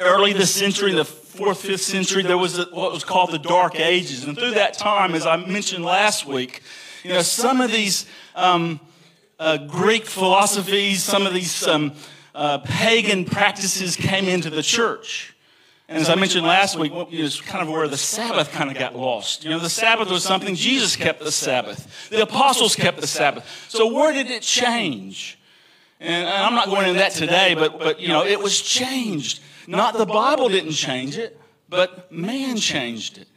early 0.00 0.32
this 0.32 0.54
century, 0.54 0.94
the 0.94 1.04
fourth, 1.34 1.62
fifth 1.62 1.82
century, 1.82 2.22
there 2.22 2.38
was 2.38 2.58
a, 2.58 2.64
what 2.66 2.92
was 2.92 3.04
called 3.04 3.32
the 3.32 3.38
Dark 3.38 3.78
Ages. 3.78 4.24
And 4.24 4.38
through 4.38 4.52
that 4.52 4.74
time, 4.74 5.14
as 5.14 5.26
I 5.26 5.36
mentioned 5.36 5.84
last 5.84 6.26
week, 6.26 6.62
you 7.02 7.10
know, 7.10 7.22
some 7.22 7.60
of 7.60 7.70
these 7.70 8.06
um, 8.34 8.80
uh, 9.38 9.56
Greek 9.58 10.06
philosophies, 10.06 11.02
some 11.02 11.26
of 11.26 11.34
these 11.34 11.66
um, 11.66 11.92
uh, 12.34 12.58
pagan 12.58 13.24
practices 13.24 13.96
came 13.96 14.28
into 14.28 14.48
the 14.48 14.62
church. 14.62 15.34
And 15.88 15.98
as 15.98 16.08
I 16.08 16.14
mentioned 16.14 16.46
last 16.46 16.78
week, 16.78 16.92
it's 17.10 17.40
kind 17.40 17.62
of 17.62 17.68
where 17.68 17.86
the 17.88 17.96
Sabbath 17.98 18.50
kind 18.52 18.70
of 18.70 18.78
got 18.78 18.96
lost. 18.96 19.44
You 19.44 19.50
know, 19.50 19.58
the 19.58 19.68
Sabbath 19.68 20.08
was 20.08 20.24
something, 20.24 20.54
Jesus 20.54 20.96
kept 20.96 21.20
the 21.20 21.32
Sabbath. 21.32 22.08
The 22.08 22.22
apostles 22.22 22.74
kept 22.74 23.00
the 23.00 23.06
Sabbath. 23.06 23.66
So 23.68 23.92
where 23.92 24.12
did 24.12 24.30
it 24.30 24.42
change? 24.42 25.38
And 26.00 26.26
I'm 26.26 26.54
not 26.54 26.68
going 26.68 26.86
into 26.86 27.00
that 27.00 27.12
today, 27.12 27.54
but, 27.54 27.78
but 27.78 28.00
you 28.00 28.08
know, 28.08 28.24
it 28.24 28.40
was 28.40 28.62
changed. 28.62 29.40
Not 29.66 29.96
the 29.96 30.06
Bible 30.06 30.48
didn't 30.48 30.72
change 30.72 31.16
it, 31.18 31.40
but 31.68 32.10
man 32.12 32.56
changed 32.56 33.18
it. 33.18 33.28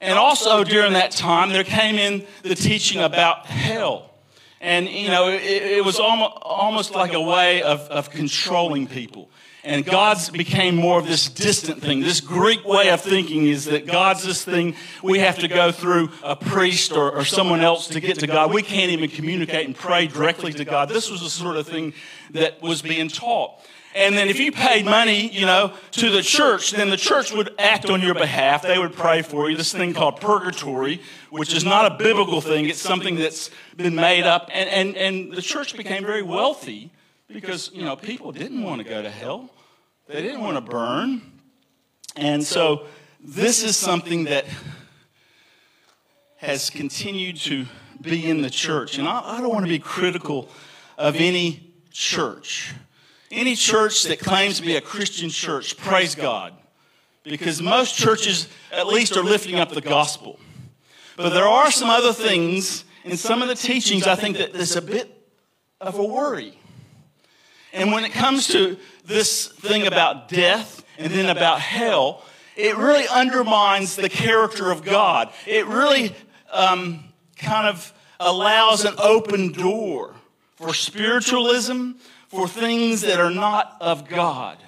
And 0.00 0.18
also 0.18 0.62
during 0.64 0.92
that 0.92 1.10
time, 1.10 1.50
there 1.50 1.64
came 1.64 1.96
in 1.96 2.24
the 2.42 2.54
teaching 2.54 3.00
about 3.00 3.46
hell. 3.46 4.14
And, 4.60 4.88
you 4.88 5.08
know, 5.08 5.28
it, 5.28 5.42
it 5.42 5.84
was 5.84 5.98
almost, 5.98 6.36
almost 6.42 6.94
like 6.94 7.12
a 7.12 7.20
way 7.20 7.62
of, 7.62 7.80
of 7.80 8.10
controlling 8.10 8.86
people. 8.86 9.28
And 9.64 9.84
God's 9.84 10.30
became 10.30 10.76
more 10.76 10.98
of 10.98 11.06
this 11.06 11.28
distant 11.28 11.82
thing. 11.82 12.00
This 12.00 12.20
Greek 12.20 12.64
way 12.64 12.90
of 12.90 13.00
thinking 13.00 13.46
is 13.46 13.66
that 13.66 13.86
God's 13.86 14.24
this 14.24 14.44
thing 14.44 14.74
we 15.02 15.18
have 15.18 15.38
to 15.40 15.48
go 15.48 15.72
through 15.72 16.10
a 16.22 16.36
priest 16.36 16.92
or, 16.92 17.10
or 17.10 17.24
someone 17.24 17.60
else 17.60 17.88
to 17.88 18.00
get 18.00 18.20
to 18.20 18.26
God. 18.26 18.52
We 18.52 18.62
can't 18.62 18.92
even 18.92 19.10
communicate 19.10 19.66
and 19.66 19.76
pray 19.76 20.06
directly 20.06 20.52
to 20.54 20.64
God. 20.64 20.88
This 20.88 21.10
was 21.10 21.20
the 21.20 21.28
sort 21.28 21.56
of 21.56 21.66
thing 21.66 21.92
that 22.30 22.62
was 22.62 22.82
being 22.82 23.08
taught. 23.08 23.60
And 23.98 24.16
then 24.16 24.28
if 24.28 24.38
you 24.38 24.52
paid 24.52 24.84
money, 24.84 25.28
you 25.28 25.44
know, 25.44 25.72
to 25.92 26.08
the 26.08 26.22
church, 26.22 26.70
then 26.70 26.88
the 26.88 26.96
church 26.96 27.32
would 27.32 27.52
act 27.58 27.90
on 27.90 28.00
your 28.00 28.14
behalf. 28.14 28.62
They 28.62 28.78
would 28.78 28.92
pray 28.92 29.22
for 29.22 29.50
you. 29.50 29.56
This 29.56 29.72
thing 29.72 29.92
called 29.92 30.20
purgatory, 30.20 31.02
which 31.30 31.52
is 31.52 31.64
not 31.64 31.90
a 31.90 31.96
biblical 31.96 32.40
thing. 32.40 32.68
It's 32.68 32.80
something 32.80 33.16
that's 33.16 33.50
been 33.76 33.96
made 33.96 34.22
up. 34.22 34.50
And, 34.54 34.70
and, 34.70 34.96
and 34.96 35.32
the 35.32 35.42
church 35.42 35.76
became 35.76 36.04
very 36.06 36.22
wealthy 36.22 36.92
because, 37.26 37.72
you 37.74 37.84
know, 37.84 37.96
people 37.96 38.30
didn't 38.30 38.62
want 38.62 38.80
to 38.80 38.88
go 38.88 39.02
to 39.02 39.10
hell. 39.10 39.50
They 40.06 40.22
didn't 40.22 40.42
want 40.42 40.56
to 40.56 40.60
burn. 40.60 41.20
And 42.14 42.44
so 42.44 42.86
this 43.20 43.64
is 43.64 43.76
something 43.76 44.24
that 44.24 44.44
has 46.36 46.70
continued 46.70 47.36
to 47.38 47.66
be 48.00 48.30
in 48.30 48.42
the 48.42 48.50
church. 48.50 48.96
And 48.96 49.08
I, 49.08 49.38
I 49.38 49.40
don't 49.40 49.52
want 49.52 49.64
to 49.64 49.68
be 49.68 49.80
critical 49.80 50.48
of 50.96 51.16
any 51.16 51.72
church. 51.90 52.74
Any 53.30 53.56
church 53.56 54.04
that 54.04 54.20
claims 54.20 54.56
to 54.56 54.62
be 54.62 54.76
a 54.76 54.80
Christian 54.80 55.28
church, 55.28 55.76
praise 55.76 56.14
God. 56.14 56.54
Because 57.24 57.60
most 57.60 57.94
churches, 57.94 58.48
at 58.72 58.86
least, 58.86 59.16
are 59.16 59.22
lifting 59.22 59.56
up 59.56 59.70
the 59.70 59.82
gospel. 59.82 60.38
But 61.16 61.30
there 61.30 61.48
are 61.48 61.70
some 61.70 61.90
other 61.90 62.12
things 62.12 62.84
in 63.04 63.16
some 63.16 63.42
of 63.42 63.48
the 63.48 63.54
teachings 63.54 64.06
I 64.06 64.14
think 64.14 64.38
that 64.38 64.52
there's 64.52 64.76
a 64.76 64.82
bit 64.82 65.14
of 65.80 65.98
a 65.98 66.04
worry. 66.04 66.58
And 67.72 67.92
when 67.92 68.04
it 68.04 68.12
comes 68.12 68.46
to 68.48 68.78
this 69.04 69.48
thing 69.48 69.86
about 69.86 70.28
death 70.28 70.84
and 70.98 71.12
then 71.12 71.28
about 71.28 71.60
hell, 71.60 72.24
it 72.56 72.76
really 72.76 73.06
undermines 73.08 73.94
the 73.96 74.08
character 74.08 74.70
of 74.70 74.84
God. 74.84 75.30
It 75.46 75.66
really 75.66 76.14
um, 76.52 77.04
kind 77.36 77.68
of 77.68 77.92
allows 78.18 78.84
an 78.84 78.94
open 78.98 79.52
door 79.52 80.14
for 80.56 80.74
spiritualism, 80.74 81.92
for 82.28 82.46
things 82.46 83.00
that 83.02 83.18
are 83.18 83.30
not 83.30 83.76
of 83.80 84.08
God. 84.08 84.58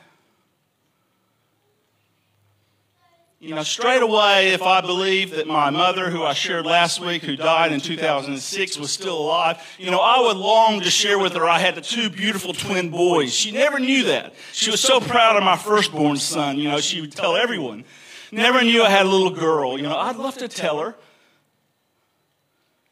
You 3.42 3.54
know, 3.54 3.62
straight 3.62 4.02
away, 4.02 4.52
if 4.52 4.60
I 4.60 4.82
believe 4.82 5.30
that 5.30 5.46
my 5.46 5.70
mother, 5.70 6.10
who 6.10 6.22
I 6.22 6.34
shared 6.34 6.66
last 6.66 7.00
week, 7.00 7.22
who 7.22 7.36
died 7.36 7.72
in 7.72 7.80
2006, 7.80 8.78
was 8.78 8.90
still 8.90 9.18
alive, 9.18 9.66
you 9.78 9.90
know, 9.90 9.98
I 9.98 10.20
would 10.20 10.36
long 10.36 10.82
to 10.82 10.90
share 10.90 11.18
with 11.18 11.32
her 11.32 11.48
I 11.48 11.58
had 11.58 11.74
the 11.74 11.80
two 11.80 12.10
beautiful 12.10 12.52
twin 12.52 12.90
boys. 12.90 13.32
She 13.32 13.50
never 13.50 13.78
knew 13.78 14.04
that. 14.04 14.34
She 14.52 14.70
was 14.70 14.80
so 14.82 15.00
proud 15.00 15.36
of 15.36 15.42
my 15.42 15.56
firstborn 15.56 16.18
son. 16.18 16.58
You 16.58 16.68
know, 16.68 16.80
she 16.80 17.00
would 17.00 17.12
tell 17.12 17.34
everyone. 17.34 17.84
Never 18.30 18.60
knew 18.60 18.82
I 18.82 18.90
had 18.90 19.06
a 19.06 19.08
little 19.08 19.30
girl. 19.30 19.78
You 19.78 19.84
know, 19.84 19.96
I'd 19.96 20.16
love 20.16 20.36
to 20.38 20.48
tell 20.48 20.78
her. 20.80 20.94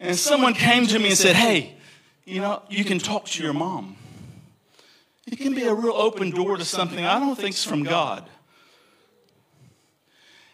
And 0.00 0.16
someone 0.16 0.54
came 0.54 0.86
to 0.86 0.98
me 0.98 1.08
and 1.08 1.18
said, 1.18 1.36
hey, 1.36 1.76
you 2.24 2.40
know, 2.40 2.62
you 2.70 2.86
can 2.86 2.98
talk 2.98 3.26
to 3.26 3.42
your 3.42 3.52
mom. 3.52 3.96
It 5.30 5.36
can 5.36 5.54
be 5.54 5.64
a 5.64 5.74
real 5.74 5.92
open 5.92 6.30
door 6.30 6.56
to 6.56 6.64
something 6.64 7.04
I 7.04 7.18
don't 7.18 7.36
think 7.36 7.54
is 7.54 7.64
from 7.64 7.82
God. 7.82 8.26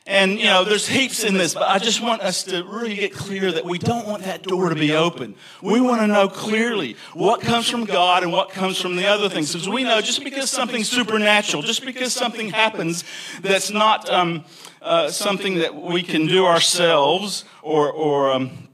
And, 0.07 0.38
you 0.38 0.45
know, 0.47 0.64
there's 0.64 0.87
heaps 0.87 1.23
in 1.25 1.35
this, 1.35 1.54
but 1.54 1.62
I 1.62 1.78
just 1.78 2.02
want 2.02 2.21
us 2.21 2.43
to 2.45 2.64
really 2.64 2.97
get 2.97 3.14
clear 3.14 3.52
that 3.52 3.64
we 3.64 3.78
don't 3.78 4.07
want 4.07 4.25
that 4.25 4.43
door 4.43 4.69
to 4.69 4.75
be 4.75 4.95
open. 4.95 5.37
We 5.62 5.81
want 5.81 6.02
to 6.02 6.07
know 6.09 6.28
clearly 6.28 6.97
what 7.14 7.40
comes 7.40 7.71
from 7.71 7.85
God 7.85 8.23
and 8.23 8.33
what 8.33 8.50
comes 8.50 8.78
from 8.78 8.97
the 8.97 9.07
other 9.07 9.31
things. 9.31 9.52
Because 9.52 9.69
we 9.69 9.85
know 9.85 10.00
just 10.02 10.23
because 10.23 10.50
something's 10.50 10.90
supernatural, 10.90 11.62
just 11.62 11.87
because 11.87 12.12
something 12.12 12.50
happens 12.50 13.04
that's 13.40 13.71
not 13.71 14.11
um, 14.11 14.45
uh, 14.83 15.09
something 15.09 15.54
that 15.61 15.75
we 15.75 16.02
can 16.02 16.26
do 16.26 16.45
ourselves 16.45 17.45
or, 17.62 17.90
or 17.90 18.33
um, 18.33 18.69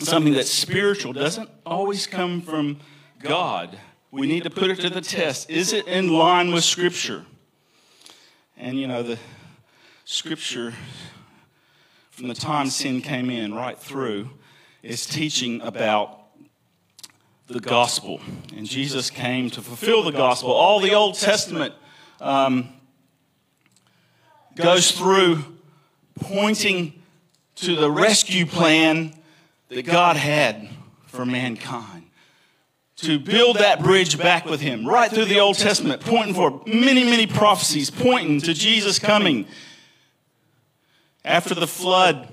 something 0.00 0.34
that's 0.34 0.50
spiritual, 0.50 1.14
doesn't 1.14 1.48
always 1.64 2.06
come 2.06 2.42
from 2.42 2.78
God. 3.20 3.78
We 4.18 4.26
need 4.26 4.42
to 4.42 4.50
put 4.50 4.68
it 4.68 4.80
to 4.80 4.90
the 4.90 5.00
test. 5.00 5.48
Is 5.48 5.72
it 5.72 5.86
in 5.86 6.08
line 6.08 6.50
with 6.52 6.64
Scripture? 6.64 7.24
And, 8.56 8.76
you 8.76 8.88
know, 8.88 9.04
the 9.04 9.16
Scripture, 10.04 10.74
from 12.10 12.26
the 12.26 12.34
time 12.34 12.66
sin 12.66 13.00
came 13.00 13.30
in 13.30 13.54
right 13.54 13.78
through, 13.78 14.30
is 14.82 15.06
teaching 15.06 15.60
about 15.60 16.18
the 17.46 17.60
gospel. 17.60 18.20
And 18.56 18.66
Jesus 18.66 19.08
came 19.08 19.50
to 19.50 19.62
fulfill 19.62 20.02
the 20.02 20.10
gospel. 20.10 20.50
All 20.50 20.80
the 20.80 20.94
Old 20.94 21.14
Testament 21.14 21.74
um, 22.20 22.70
goes 24.56 24.90
through 24.90 25.44
pointing 26.18 27.00
to 27.54 27.76
the 27.76 27.88
rescue 27.88 28.46
plan 28.46 29.14
that 29.68 29.86
God 29.86 30.16
had 30.16 30.68
for 31.06 31.24
mankind. 31.24 32.07
To 33.02 33.18
build 33.18 33.58
that 33.58 33.80
bridge 33.80 34.18
back 34.18 34.44
with 34.44 34.60
Him, 34.60 34.84
right 34.84 35.08
through 35.08 35.26
the 35.26 35.38
Old 35.38 35.56
Testament, 35.56 36.00
pointing 36.00 36.34
for 36.34 36.62
many, 36.66 37.04
many 37.04 37.28
prophecies, 37.28 37.90
pointing 37.90 38.40
to 38.40 38.52
Jesus 38.52 38.98
coming 38.98 39.46
after 41.24 41.54
the 41.54 41.68
flood, 41.68 42.32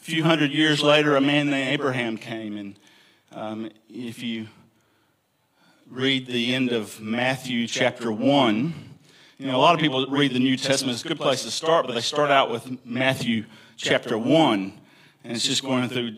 a 0.00 0.04
few 0.04 0.24
hundred 0.24 0.50
years 0.50 0.82
later, 0.82 1.14
a 1.14 1.20
man 1.20 1.50
named 1.50 1.68
Abraham 1.68 2.16
came. 2.16 2.56
And 2.56 2.78
um, 3.30 3.70
if 3.88 4.20
you 4.20 4.48
read 5.88 6.26
the 6.26 6.56
end 6.56 6.72
of 6.72 7.00
Matthew 7.00 7.68
chapter 7.68 8.10
1, 8.10 8.74
you 9.38 9.46
know, 9.46 9.56
a 9.56 9.58
lot 9.58 9.74
of 9.74 9.80
people 9.80 10.06
read 10.08 10.32
the 10.32 10.40
New 10.40 10.56
Testament. 10.56 10.94
It's 10.94 11.04
a 11.04 11.08
good 11.08 11.20
place 11.20 11.44
to 11.44 11.52
start, 11.52 11.86
but 11.86 11.94
they 11.94 12.00
start 12.00 12.32
out 12.32 12.50
with 12.50 12.84
Matthew 12.84 13.44
chapter 13.76 14.18
1. 14.18 14.72
And 15.24 15.36
it's 15.36 15.44
just 15.44 15.62
going 15.62 15.88
through 15.88 16.16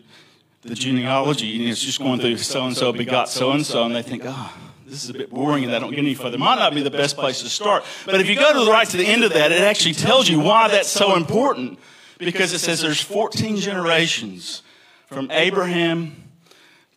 the 0.65 0.75
genealogy, 0.75 1.59
and 1.59 1.69
it's 1.69 1.81
just 1.81 1.99
going 1.99 2.19
through 2.19 2.37
so 2.37 2.65
and 2.65 2.75
so 2.75 2.91
begot 2.91 3.29
so 3.29 3.51
and 3.51 3.65
so, 3.65 3.85
and 3.85 3.95
they 3.95 4.01
think. 4.01 4.23
Oh, 4.25 4.53
this 4.85 5.03
is 5.03 5.09
a 5.09 5.13
bit 5.13 5.31
boring 5.31 5.63
and 5.63 5.75
I 5.75 5.79
don't 5.79 5.89
get 5.89 5.99
any 5.99 6.13
further. 6.13 6.37
Might 6.37 6.59
not 6.59 6.73
be 6.73 6.83
the 6.83 6.91
best 6.91 7.17
place 7.17 7.41
to 7.41 7.49
start. 7.49 7.83
But 8.05 8.21
if 8.21 8.29
you 8.29 8.35
go 8.35 8.53
to 8.53 8.63
the 8.63 8.71
right 8.71 8.87
to 8.87 8.97
the 8.97 9.05
end 9.05 9.23
of 9.23 9.33
that, 9.33 9.51
it 9.51 9.61
actually 9.61 9.93
tells 9.93 10.29
you 10.29 10.39
why 10.39 10.67
that's 10.67 10.89
so 10.89 11.15
important. 11.15 11.79
Because 12.17 12.53
it 12.53 12.59
says 12.59 12.81
there's 12.81 13.01
14 13.01 13.57
generations 13.57 14.61
from 15.07 15.29
Abraham 15.31 16.15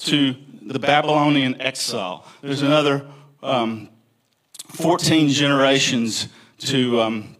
to 0.00 0.36
the 0.62 0.78
Babylonian 0.78 1.60
exile. 1.60 2.24
There's 2.42 2.62
another 2.62 3.06
um, 3.42 3.88
14 4.68 5.30
generations 5.30 6.28
to 6.58 7.00
um, 7.00 7.36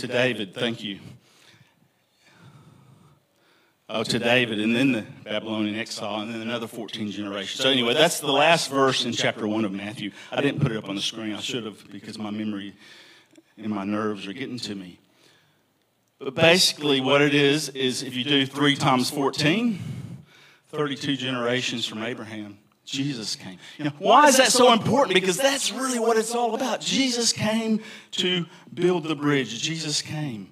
to 0.00 0.06
David. 0.06 0.54
Thank 0.54 0.82
you 0.82 0.98
uh, 3.90 4.04
to 4.04 4.18
David, 4.20 4.60
and 4.60 4.74
then 4.74 4.92
the 4.92 5.04
Babylonian 5.24 5.74
exile, 5.74 6.20
and 6.20 6.32
then 6.32 6.42
another 6.42 6.68
14 6.68 7.10
generations. 7.10 7.60
So, 7.60 7.70
anyway, 7.70 7.94
that's 7.94 8.20
the 8.20 8.30
last 8.30 8.70
verse 8.70 9.04
in 9.04 9.12
chapter 9.12 9.48
1 9.48 9.64
of 9.64 9.72
Matthew. 9.72 10.12
I 10.30 10.40
didn't 10.40 10.60
put 10.60 10.70
it 10.70 10.76
up 10.76 10.88
on 10.88 10.94
the 10.94 11.02
screen. 11.02 11.34
I 11.34 11.40
should 11.40 11.64
have 11.64 11.90
because 11.90 12.16
my 12.16 12.30
memory 12.30 12.74
and 13.58 13.72
my 13.72 13.84
nerves 13.84 14.28
are 14.28 14.32
getting 14.32 14.58
to 14.60 14.76
me. 14.76 15.00
But 16.20 16.36
basically, 16.36 17.00
what 17.00 17.20
it 17.20 17.34
is, 17.34 17.68
is 17.70 18.04
if 18.04 18.14
you 18.14 18.22
do 18.22 18.46
3 18.46 18.76
times 18.76 19.10
14, 19.10 19.80
32 20.68 21.16
generations 21.16 21.84
from 21.84 22.04
Abraham, 22.04 22.58
Jesus 22.90 23.36
came. 23.36 23.58
You 23.78 23.86
know, 23.86 23.92
why 23.98 24.28
is 24.28 24.36
that 24.38 24.52
so 24.52 24.72
important? 24.72 25.14
Because 25.14 25.36
that's 25.36 25.72
really 25.72 25.98
what 25.98 26.16
it's 26.16 26.34
all 26.34 26.54
about. 26.54 26.80
Jesus 26.80 27.32
came 27.32 27.80
to 28.12 28.46
build 28.72 29.04
the 29.04 29.14
bridge. 29.14 29.62
Jesus 29.62 30.02
came. 30.02 30.48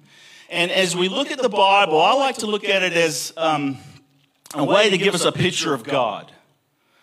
And 0.49 0.71
as 0.71 0.95
we 0.95 1.09
look 1.09 1.31
at 1.31 1.41
the 1.41 1.49
Bible, 1.49 2.01
I 2.01 2.13
like 2.13 2.37
to 2.37 2.47
look 2.47 2.63
at 2.63 2.81
it 2.81 2.93
as 2.93 3.33
um, 3.37 3.77
a 4.55 4.63
way 4.63 4.89
to 4.89 4.97
give 4.97 5.13
us 5.13 5.25
a 5.25 5.31
picture 5.31 5.73
of 5.73 5.83
God, 5.83 6.31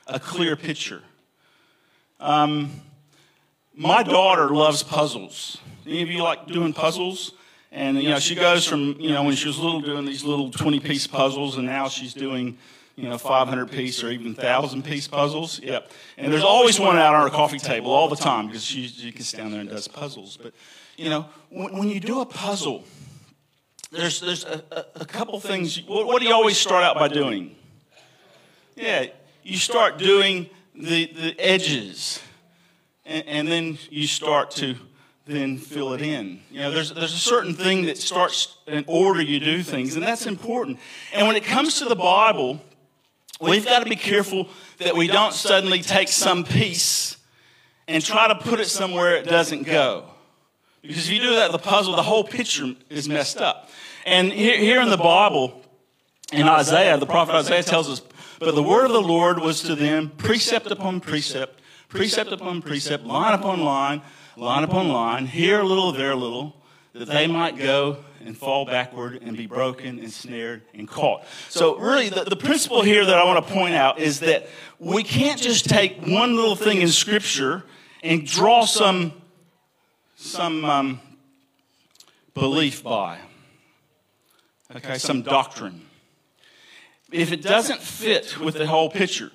a 0.06 0.18
clear 0.18 0.56
picture. 0.56 1.02
Um, 2.18 2.80
my 3.74 4.02
daughter 4.02 4.48
loves 4.48 4.82
puzzles. 4.82 5.58
Any 5.86 6.02
of 6.02 6.10
you 6.10 6.22
like 6.22 6.46
doing 6.46 6.72
puzzles? 6.72 7.32
And, 7.70 8.02
you 8.02 8.08
know, 8.08 8.18
she 8.18 8.34
goes 8.34 8.66
from, 8.66 8.96
you 8.98 9.10
know, 9.10 9.22
when 9.22 9.36
she 9.36 9.48
was 9.48 9.58
little 9.58 9.82
doing 9.82 10.06
these 10.06 10.24
little 10.24 10.50
20 10.50 10.80
piece 10.80 11.06
puzzles, 11.06 11.58
and 11.58 11.66
now 11.66 11.88
she's 11.88 12.14
doing, 12.14 12.56
you 12.96 13.08
know, 13.08 13.18
500 13.18 13.70
piece 13.70 14.02
or 14.02 14.10
even 14.10 14.28
1,000 14.28 14.82
piece 14.82 15.06
puzzles. 15.06 15.60
Yep. 15.60 15.90
And 16.16 16.32
there's 16.32 16.42
always 16.42 16.80
one 16.80 16.96
out 16.96 17.14
on 17.14 17.22
her 17.22 17.30
coffee 17.30 17.58
table 17.58 17.92
all 17.92 18.08
the 18.08 18.16
time 18.16 18.46
because 18.46 18.64
she, 18.64 18.88
she 18.88 19.12
gets 19.12 19.32
down 19.32 19.52
there 19.52 19.60
and 19.60 19.68
does 19.68 19.86
puzzles. 19.86 20.38
But, 20.42 20.54
you 20.96 21.10
know, 21.10 21.26
when, 21.50 21.76
when 21.76 21.88
you 21.90 22.00
do 22.00 22.22
a 22.22 22.26
puzzle, 22.26 22.84
there's, 23.92 24.20
there's 24.20 24.44
a, 24.44 24.64
a, 24.70 25.02
a 25.02 25.04
couple 25.04 25.38
things. 25.40 25.82
What, 25.86 26.06
what 26.06 26.20
do 26.20 26.26
you 26.26 26.34
always 26.34 26.56
start 26.56 26.84
out 26.84 26.96
by 26.96 27.08
doing? 27.08 27.54
Yeah, 28.74 29.06
you 29.42 29.58
start 29.58 29.98
doing 29.98 30.48
the, 30.74 31.06
the 31.06 31.34
edges, 31.38 32.20
and, 33.04 33.26
and 33.26 33.48
then 33.48 33.78
you 33.90 34.06
start 34.06 34.50
to 34.52 34.74
then 35.26 35.58
fill 35.58 35.92
it 35.92 36.02
in. 36.02 36.40
You 36.50 36.60
know, 36.60 36.70
there's, 36.70 36.92
there's 36.92 37.12
a 37.12 37.18
certain 37.18 37.54
thing 37.54 37.86
that 37.86 37.98
starts 37.98 38.56
in 38.66 38.84
order 38.86 39.20
you 39.20 39.40
do 39.40 39.62
things, 39.62 39.94
and 39.94 40.02
that's 40.02 40.26
important. 40.26 40.78
And 41.12 41.26
when 41.26 41.36
it 41.36 41.44
comes 41.44 41.78
to 41.80 41.84
the 41.86 41.96
Bible, 41.96 42.60
we've 43.40 43.64
got 43.64 43.82
to 43.82 43.88
be 43.88 43.96
careful 43.96 44.48
that 44.78 44.96
we 44.96 45.06
don't 45.06 45.32
suddenly 45.32 45.82
take 45.82 46.08
some 46.08 46.44
piece 46.44 47.16
and 47.88 48.04
try 48.04 48.28
to 48.28 48.34
put 48.34 48.60
it 48.60 48.66
somewhere 48.66 49.16
it 49.16 49.26
doesn't 49.26 49.64
go. 49.64 50.04
Because 50.82 51.08
if 51.08 51.14
you 51.14 51.20
do 51.20 51.34
that, 51.34 51.52
the 51.52 51.58
puzzle, 51.58 51.96
the 51.96 52.02
whole 52.02 52.24
picture 52.24 52.74
is 52.88 53.08
messed 53.08 53.38
up. 53.38 53.70
And 54.04 54.32
here, 54.32 54.80
in 54.80 54.88
the 54.88 54.96
Bible, 54.96 55.62
in 56.32 56.46
Isaiah, 56.48 56.96
the 56.96 57.06
prophet 57.06 57.34
Isaiah 57.34 57.62
tells 57.62 57.90
us, 57.90 58.00
But 58.38 58.54
the 58.54 58.62
word 58.62 58.84
of 58.84 58.92
the 58.92 59.02
Lord 59.02 59.40
was 59.40 59.62
to 59.62 59.74
them 59.74 60.10
precept 60.16 60.70
upon 60.70 61.00
precept, 61.00 61.60
precept 61.88 62.30
upon 62.30 62.62
precept, 62.62 63.04
line 63.04 63.34
upon 63.34 63.62
line, 63.62 64.02
line 64.36 64.62
upon 64.62 64.88
line, 64.88 65.26
here 65.26 65.60
a 65.60 65.64
little, 65.64 65.90
there 65.90 66.12
a 66.12 66.16
little, 66.16 66.54
that 66.92 67.08
they 67.08 67.26
might 67.26 67.58
go 67.58 67.98
and 68.26 68.36
fall 68.36 68.66
backward 68.66 69.22
and 69.22 69.36
be 69.36 69.46
broken 69.46 69.98
and 69.98 70.12
snared 70.12 70.62
and 70.74 70.88
caught. 70.88 71.24
So, 71.48 71.78
really, 71.78 72.08
the, 72.08 72.24
the 72.24 72.36
principle 72.36 72.82
here 72.82 73.04
that 73.04 73.16
I 73.16 73.24
want 73.24 73.46
to 73.46 73.52
point 73.52 73.74
out 73.74 73.98
is 73.98 74.20
that 74.20 74.48
we 74.78 75.02
can't 75.02 75.40
just 75.40 75.68
take 75.68 76.00
one 76.06 76.36
little 76.36 76.56
thing 76.56 76.82
in 76.82 76.88
Scripture 76.88 77.64
and 78.02 78.26
draw 78.26 78.64
some 78.64 79.12
some 80.16 80.64
um, 80.64 81.00
belief 82.34 82.82
by, 82.82 83.18
okay, 84.74 84.98
some 84.98 85.22
doctrine. 85.22 85.82
If 87.12 87.32
it 87.32 87.42
doesn't 87.42 87.80
fit 87.80 88.40
with 88.40 88.56
the 88.56 88.66
whole 88.66 88.90
picture, 88.90 89.30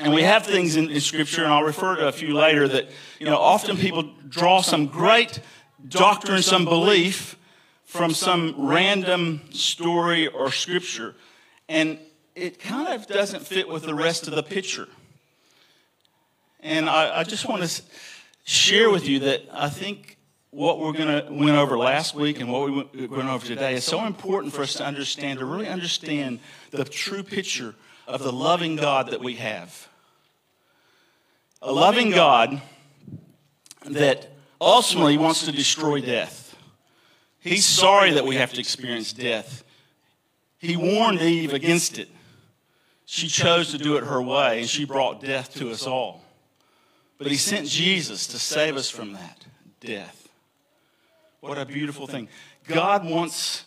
and 0.00 0.12
we 0.14 0.22
have 0.22 0.44
things 0.44 0.76
in, 0.76 0.90
in, 0.90 1.00
Scripture, 1.00 1.44
and 1.44 1.52
I'll 1.52 1.62
refer 1.62 1.96
to 1.96 2.08
a 2.08 2.12
few 2.12 2.34
later, 2.34 2.66
that, 2.68 2.88
you 3.18 3.26
know, 3.26 3.38
often 3.38 3.76
people 3.76 4.10
draw 4.28 4.62
some 4.62 4.86
great 4.86 5.40
doctrine, 5.86 6.42
some 6.42 6.64
belief 6.64 7.36
from 7.92 8.14
some 8.14 8.54
random 8.56 9.42
story 9.50 10.26
or 10.26 10.50
Scripture, 10.50 11.14
and 11.68 11.98
it 12.34 12.58
kind 12.58 12.88
of 12.88 13.06
doesn't 13.06 13.46
fit 13.46 13.68
with 13.68 13.82
the 13.82 13.94
rest 13.94 14.26
of 14.26 14.34
the 14.34 14.42
picture. 14.42 14.88
And 16.60 16.88
I, 16.88 17.18
I 17.18 17.24
just 17.24 17.46
want 17.46 17.62
to 17.64 17.82
share 18.44 18.88
with 18.88 19.06
you 19.06 19.18
that 19.18 19.42
I 19.52 19.68
think 19.68 20.16
what 20.52 20.80
we're 20.80 20.94
going 20.94 21.26
to 21.26 21.30
went 21.30 21.58
over 21.58 21.76
last 21.76 22.14
week 22.14 22.40
and 22.40 22.50
what 22.50 22.94
we 22.94 23.06
went 23.06 23.28
over 23.28 23.46
today 23.46 23.74
is 23.74 23.84
so 23.84 24.06
important 24.06 24.54
for 24.54 24.62
us 24.62 24.72
to 24.74 24.86
understand, 24.86 25.40
to 25.40 25.44
really 25.44 25.68
understand 25.68 26.40
the 26.70 26.84
true 26.84 27.22
picture 27.22 27.74
of 28.08 28.22
the 28.22 28.32
loving 28.32 28.74
God 28.76 29.10
that 29.10 29.20
we 29.20 29.34
have. 29.34 29.86
A 31.60 31.70
loving 31.70 32.10
God 32.10 32.62
that 33.84 34.30
ultimately 34.62 35.18
wants 35.18 35.44
to 35.44 35.52
destroy 35.52 36.00
death. 36.00 36.51
He's 37.42 37.66
sorry 37.66 38.12
that 38.12 38.24
we 38.24 38.36
have 38.36 38.52
to 38.52 38.60
experience 38.60 39.12
death. 39.12 39.64
He 40.58 40.76
warned 40.76 41.20
Eve 41.20 41.52
against 41.52 41.98
it. 41.98 42.08
She 43.04 43.26
chose 43.26 43.72
to 43.72 43.78
do 43.78 43.96
it 43.96 44.04
her 44.04 44.22
way, 44.22 44.60
and 44.60 44.68
she 44.68 44.84
brought 44.84 45.20
death 45.20 45.52
to 45.54 45.70
us 45.70 45.86
all. 45.86 46.22
But 47.18 47.26
he 47.26 47.36
sent 47.36 47.66
Jesus 47.68 48.28
to 48.28 48.38
save 48.38 48.76
us 48.76 48.88
from 48.88 49.14
that 49.14 49.44
death. 49.80 50.28
What 51.40 51.58
a 51.58 51.66
beautiful 51.66 52.06
thing. 52.06 52.28
God 52.68 53.04
wants 53.04 53.64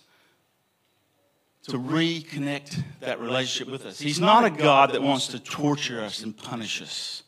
to 1.63 1.73
reconnect 1.73 2.81
that 3.01 3.19
relationship 3.19 3.69
with 3.69 3.85
us. 3.85 3.99
He's 3.99 4.19
not 4.19 4.45
a 4.45 4.49
God 4.49 4.91
that 4.93 5.01
wants 5.01 5.27
to 5.27 5.39
torture 5.39 5.99
us 6.01 6.23
and 6.23 6.35
punish 6.35 6.81
us. 6.81 7.23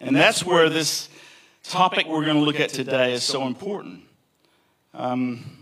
And 0.00 0.14
that's 0.14 0.44
where 0.44 0.68
this 0.68 1.08
topic 1.62 2.06
we're 2.06 2.24
going 2.24 2.36
to 2.36 2.42
look 2.42 2.60
at 2.60 2.70
today 2.70 3.14
is 3.14 3.22
so 3.22 3.46
important. 3.46 4.02
Um, 4.92 5.59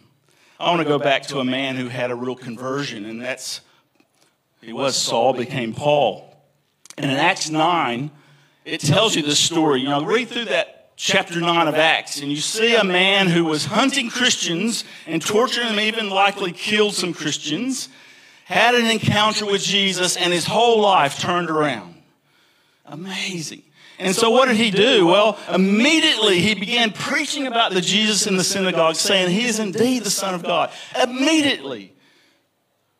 I 0.60 0.70
want 0.70 0.82
to 0.82 0.88
go 0.88 0.98
back 0.98 1.22
to 1.28 1.38
a 1.38 1.44
man 1.44 1.76
who 1.76 1.88
had 1.88 2.10
a 2.10 2.14
real 2.16 2.34
conversion, 2.34 3.04
and 3.04 3.22
that's 3.22 3.60
he 4.60 4.72
was 4.72 4.96
Saul, 4.96 5.32
became 5.32 5.72
Paul. 5.72 6.36
And 6.96 7.10
in 7.10 7.16
Acts 7.16 7.48
9, 7.48 8.10
it 8.64 8.80
tells 8.80 9.14
you 9.14 9.22
this 9.22 9.38
story. 9.38 9.80
You 9.80 9.88
know, 9.88 10.04
read 10.04 10.28
through 10.28 10.46
that 10.46 10.96
chapter 10.96 11.40
9 11.40 11.68
of 11.68 11.76
Acts, 11.76 12.20
and 12.20 12.30
you 12.30 12.38
see 12.38 12.74
a 12.74 12.82
man 12.82 13.28
who 13.28 13.44
was 13.44 13.66
hunting 13.66 14.10
Christians 14.10 14.82
and 15.06 15.22
torturing 15.24 15.68
them, 15.68 15.80
even 15.80 16.10
likely 16.10 16.50
killed 16.50 16.94
some 16.94 17.14
Christians, 17.14 17.88
had 18.44 18.74
an 18.74 18.86
encounter 18.86 19.46
with 19.46 19.62
Jesus, 19.62 20.16
and 20.16 20.32
his 20.32 20.46
whole 20.46 20.80
life 20.80 21.20
turned 21.20 21.50
around. 21.50 21.94
Amazing. 22.84 23.62
And 23.98 24.14
so, 24.14 24.30
what 24.30 24.46
did 24.46 24.56
he 24.56 24.70
do? 24.70 25.06
Well, 25.06 25.38
immediately 25.52 26.40
he 26.40 26.54
began 26.54 26.92
preaching 26.92 27.46
about 27.46 27.72
the 27.72 27.80
Jesus 27.80 28.26
in 28.26 28.36
the 28.36 28.44
synagogue, 28.44 28.94
saying 28.94 29.30
he 29.30 29.44
is 29.44 29.58
indeed 29.58 30.04
the 30.04 30.10
Son 30.10 30.34
of 30.34 30.42
God. 30.42 30.70
Immediately. 31.00 31.92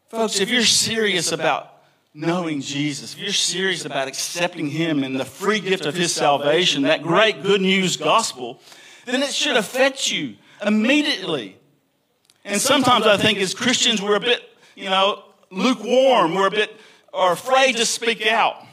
Folks, 0.09 0.41
if 0.41 0.51
you're 0.51 0.63
serious 0.63 1.33
about 1.33 1.83
knowing 2.15 2.61
Jesus, 2.61 3.13
if 3.13 3.21
you're 3.21 3.33
serious 3.33 3.85
about 3.85 4.09
accepting 4.09 4.69
Him 4.69 5.05
and 5.05 5.21
the 5.21 5.25
free 5.25 5.61
gift 5.61 5.87
of 5.87 5.95
His 5.95 6.15
salvation, 6.15 6.83
that 6.83 7.03
great 7.03 7.43
good 7.43 7.61
news 7.61 7.97
gospel, 7.97 8.61
then 9.05 9.23
it 9.23 9.33
should 9.33 9.57
affect 9.57 10.11
you 10.11 10.37
immediately. 10.65 11.59
And 12.45 12.61
sometimes 12.61 13.07
I 13.07 13.19
think 13.19 13.39
as 13.39 13.55
Christians, 13.55 14.01
we're 14.01 14.17
a 14.17 14.21
bit, 14.21 14.41
you 14.75 14.89
know, 14.89 15.23
lukewarm. 15.51 16.35
We're 16.35 16.49
a 16.49 16.51
bit 16.51 16.75
are 17.13 17.33
afraid 17.33 17.77
to 17.77 17.87
speak 17.87 18.27
out. 18.27 18.65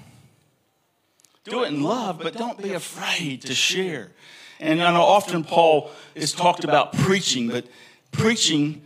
Do 1.46 1.64
it 1.64 1.68
in 1.68 1.84
love, 1.84 2.20
but 2.20 2.34
don't 2.34 2.62
be 2.62 2.74
afraid 2.74 3.42
to 3.44 3.56
share. 3.56 4.12
And 4.60 4.82
I 4.82 4.92
know 4.92 5.02
often 5.02 5.44
Paul 5.44 5.92
is 6.14 6.32
talked 6.32 6.64
about 6.64 6.94
preaching, 6.94 7.50
but 7.50 7.68
preaching 8.12 8.82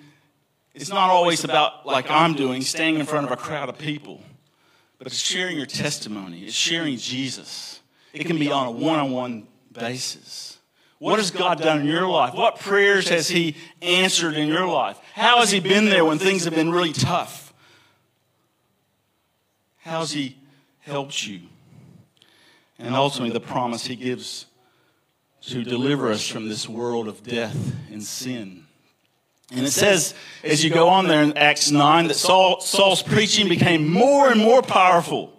is 0.73 0.89
not 0.89 1.09
always 1.09 1.43
about, 1.43 1.85
like 1.85 2.09
I'm 2.09 2.33
doing, 2.33 2.61
staying 2.61 2.99
in 2.99 3.05
front 3.05 3.25
of 3.25 3.31
a 3.31 3.37
crowd 3.37 3.69
of 3.69 3.77
people 3.77 4.21
but 4.99 5.07
it's 5.07 5.15
sharing 5.15 5.55
your 5.55 5.65
testimony, 5.65 6.43
it's 6.43 6.53
sharing 6.53 6.97
Jesus. 6.97 7.79
It 8.13 8.25
can 8.25 8.37
be 8.37 8.51
on 8.51 8.67
a 8.67 8.71
one 8.71 8.99
on 8.99 9.11
one 9.11 9.47
basis. 9.71 10.57
What 10.99 11.17
has 11.19 11.31
God 11.31 11.61
done 11.61 11.79
in 11.79 11.87
your 11.87 12.07
life? 12.07 12.33
What 12.33 12.59
prayers 12.59 13.07
has 13.07 13.29
He 13.29 13.55
answered 13.81 14.35
in 14.35 14.49
your 14.49 14.67
life? 14.67 14.99
How 15.13 15.39
has 15.39 15.51
He 15.51 15.61
been 15.61 15.85
there 15.85 16.03
when 16.03 16.19
things 16.19 16.43
have 16.43 16.53
been 16.53 16.71
really 16.71 16.91
tough? 16.91 17.53
How 19.77 20.01
has 20.01 20.11
He 20.11 20.37
helped 20.79 21.25
you? 21.25 21.41
And 22.79 22.95
ultimately, 22.95 23.33
the 23.33 23.39
promise 23.39 23.85
He 23.85 23.95
gives 23.95 24.45
to 25.41 25.63
deliver 25.63 26.11
us 26.11 26.27
from 26.27 26.47
this 26.49 26.67
world 26.67 27.07
of 27.07 27.23
death 27.23 27.75
and 27.91 28.01
sin. 28.01 28.65
And 29.51 29.65
it 29.65 29.71
says, 29.71 30.13
as 30.43 30.63
you 30.63 30.69
go 30.69 30.89
on 30.89 31.07
there 31.07 31.23
in 31.23 31.35
Acts 31.37 31.71
9, 31.71 32.07
that 32.07 32.13
Saul, 32.13 32.61
Saul's 32.61 33.01
preaching 33.01 33.49
became 33.49 33.91
more 33.91 34.29
and 34.29 34.39
more 34.39 34.61
powerful. 34.61 35.33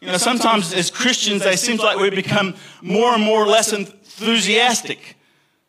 You 0.00 0.08
know, 0.08 0.16
sometimes 0.16 0.72
as 0.72 0.90
Christians, 0.90 1.44
it 1.44 1.58
seems 1.58 1.80
like 1.80 1.98
we 1.98 2.10
become 2.10 2.54
more 2.82 3.14
and 3.14 3.22
more 3.22 3.46
less 3.46 3.72
enthusiastic. 3.72 5.16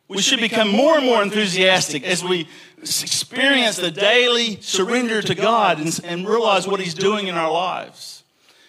We 0.06 0.22
should 0.22 0.40
become 0.40 0.68
more 0.68 0.96
and 0.96 1.04
more 1.04 1.22
enthusiastic 1.22 2.04
as 2.04 2.22
we 2.22 2.48
experience 2.80 3.76
the 3.76 3.90
daily 3.90 4.60
surrender 4.60 5.20
to 5.22 5.34
God 5.34 5.80
and, 5.80 6.00
and 6.04 6.28
realize 6.28 6.68
what 6.68 6.80
He's 6.80 6.94
doing 6.94 7.26
in 7.26 7.34
our 7.34 7.50
lives. 7.50 8.17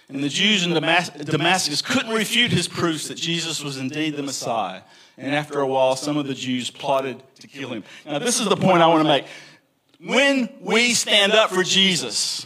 And 0.10 0.24
the 0.24 0.30
Jews 0.30 0.66
in 0.66 0.74
Damascus 0.74 1.82
couldn't 1.84 2.12
refute 2.12 2.52
his 2.52 2.68
proofs 2.68 3.08
that 3.10 3.16
Jesus 3.16 3.64
was 3.64 3.78
indeed 3.78 4.16
the 4.16 4.24
Messiah. 4.24 4.82
And 5.18 5.36
after 5.36 5.60
a 5.60 5.68
while, 5.68 5.96
some 5.96 6.18
of 6.18 6.26
the 6.26 6.34
Jews 6.34 6.72
plotted 6.72 7.22
to 7.42 7.48
kill 7.48 7.70
him. 7.70 7.84
Now, 8.06 8.18
this 8.18 8.40
is 8.40 8.50
the 8.50 8.56
point 8.56 8.82
I 8.82 8.88
want 8.88 9.04
to 9.04 9.08
make. 9.08 9.26
When 10.02 10.50
we 10.62 10.94
stand 10.94 11.34
up 11.34 11.52
for 11.52 11.62
Jesus, 11.62 12.46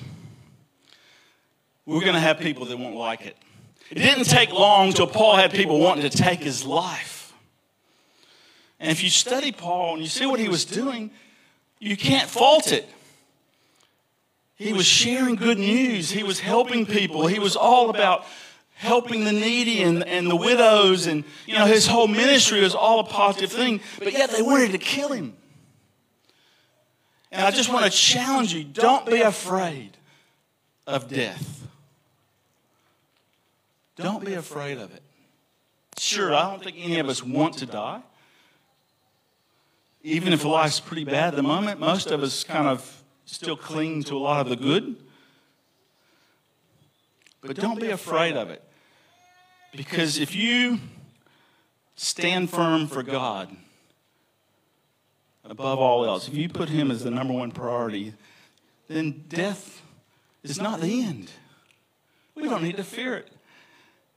we're 1.86 2.02
going 2.02 2.15
to 2.15 2.19
have 2.19 2.39
people 2.39 2.65
that 2.65 2.78
won't 2.78 2.95
like 2.95 3.26
it. 3.26 3.38
It 3.89 3.95
didn't 3.95 4.26
take 4.26 4.52
long 4.52 4.91
till 4.91 5.08
Paul 5.08 5.36
had 5.36 5.52
people 5.52 5.80
wanting 5.80 6.10
to 6.10 6.17
take 6.17 6.39
his 6.39 6.65
life. 6.65 7.34
And 8.80 8.91
if 8.91 9.04
you 9.04 9.10
study 9.10 9.54
Paul 9.54 9.93
and 9.93 10.02
you 10.02 10.10
see 10.10 10.26
what 10.26 10.39
he 10.39 10.49
was 10.49 10.65
doing, 10.65 11.12
you 11.80 11.95
can't 11.95 12.30
fault 12.30 12.73
it. 12.73 12.89
He 14.56 14.74
was 14.74 14.86
sharing 14.86 15.36
good 15.36 15.58
news. 15.58 16.12
He 16.12 16.24
was 16.24 16.39
helping 16.39 16.86
people. 16.86 17.28
He 17.28 17.39
was 17.39 17.56
all 17.56 17.89
about 17.89 18.26
helping 18.76 19.24
the 19.24 19.32
needy 19.32 19.82
and, 19.82 20.04
and 20.08 20.30
the 20.30 20.36
widows. 20.36 21.08
And, 21.08 21.24
you 21.46 21.56
know, 21.56 21.66
his 21.66 21.88
whole 21.88 22.08
ministry 22.08 22.62
was 22.62 22.76
all 22.76 23.00
a 23.00 23.04
positive 23.04 23.52
thing. 23.52 23.82
But 24.00 24.13
yet 24.13 24.30
they 24.30 24.42
wanted 24.42 24.72
to 24.72 24.78
kill 24.78 25.10
him. 25.10 25.36
And 27.32 27.42
I 27.42 27.52
just 27.52 27.74
want 27.74 27.86
to 27.86 27.92
challenge 27.92 28.54
you 28.54 28.63
don't 28.63 29.08
be 29.08 29.22
afraid 29.22 29.98
of 30.86 31.10
death. 31.10 31.68
Don't 33.96 34.24
be 34.24 34.36
afraid 34.36 34.78
of 34.78 34.94
it. 34.94 35.02
Sure, 35.98 36.34
I 36.34 36.50
don't 36.50 36.63
think 36.63 36.78
any 36.80 37.00
of 37.00 37.10
us 37.10 37.24
want 37.24 37.56
to 37.60 37.66
die. 37.66 38.02
even 40.04 40.34
if 40.34 40.44
life's 40.44 40.80
pretty 40.80 41.06
bad 41.06 41.30
at 41.30 41.36
the 41.36 41.44
moment, 41.44 41.80
most 41.80 42.12
of 42.12 42.22
us 42.24 42.44
kind 42.44 42.68
of 42.68 43.03
still 43.25 43.57
cling 43.57 44.03
to 44.03 44.15
a 44.15 44.19
lot 44.19 44.41
of 44.41 44.49
the 44.49 44.55
good. 44.55 44.95
But 47.41 47.57
don't 47.57 47.79
be 47.79 47.89
afraid 47.89 48.38
of 48.38 48.49
it. 48.49 48.63
Because 49.75 50.17
if 50.19 50.36
you 50.36 50.79
stand 51.95 52.49
firm 52.49 52.88
for 52.88 53.03
God 53.03 53.55
above 55.43 55.79
all 55.79 56.05
else, 56.05 56.27
if 56.27 56.36
you 56.36 56.47
put 56.47 56.69
Him 56.69 56.91
as 56.91 57.03
the 57.03 57.12
number 57.12 57.33
one 57.33 57.51
priority, 57.51 58.13
then 58.88 59.25
death 59.27 59.81
is 60.43 60.62
not 60.62 60.79
the 60.79 61.03
end. 61.03 61.31
We 62.36 62.43
don't 62.43 62.63
need 62.63 62.77
to 62.77 62.83
fear 62.83 63.15
it. 63.15 63.31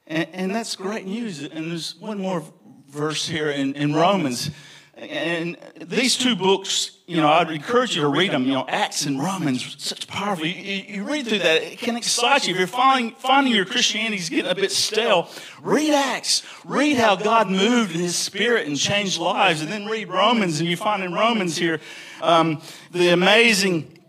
And, 0.07 0.29
and 0.33 0.55
that's 0.55 0.77
great 0.77 1.07
news. 1.07 1.43
And 1.43 1.71
there's 1.71 1.97
one 1.97 2.19
more 2.19 2.45
verse 2.89 3.29
here 3.29 3.51
in, 3.51 3.75
in 3.75 3.95
Romans. 3.95 4.51
And 4.97 5.59
these 5.79 6.17
two 6.17 6.35
books, 6.35 6.93
you 7.07 7.19
know, 7.19 7.29
I'd 7.29 7.51
encourage 7.51 7.95
you 7.95 8.01
to 8.01 8.09
read 8.09 8.31
them. 8.31 8.45
You 8.45 8.53
know, 8.53 8.65
Acts 8.67 9.05
and 9.05 9.21
Romans, 9.21 9.77
such 9.79 10.09
powerful. 10.09 10.47
You, 10.47 10.55
you 10.55 11.05
read 11.05 11.27
through 11.27 11.41
that, 11.41 11.63
it 11.63 11.79
can 11.79 11.97
excite 11.97 12.47
you. 12.47 12.55
If 12.55 12.59
you're 12.59 12.67
finding, 12.67 13.15
finding 13.17 13.55
your 13.55 13.67
Christianity 13.67 14.17
is 14.17 14.31
getting 14.31 14.51
a 14.51 14.55
bit 14.55 14.73
stale, 14.73 15.29
read 15.63 15.93
Acts. 15.93 16.43
Read 16.65 16.97
how 16.97 17.15
God 17.15 17.51
moved 17.51 17.95
in 17.95 18.01
His 18.01 18.17
Spirit 18.17 18.67
and 18.67 18.79
changed 18.79 19.19
lives. 19.19 19.61
And 19.61 19.71
then 19.71 19.85
read 19.85 20.09
Romans, 20.09 20.61
and 20.61 20.69
you 20.69 20.79
find 20.79 21.05
in 21.05 21.13
Romans 21.13 21.59
here 21.59 21.79
um, 22.23 22.63
the 22.91 23.11
amazing 23.11 24.01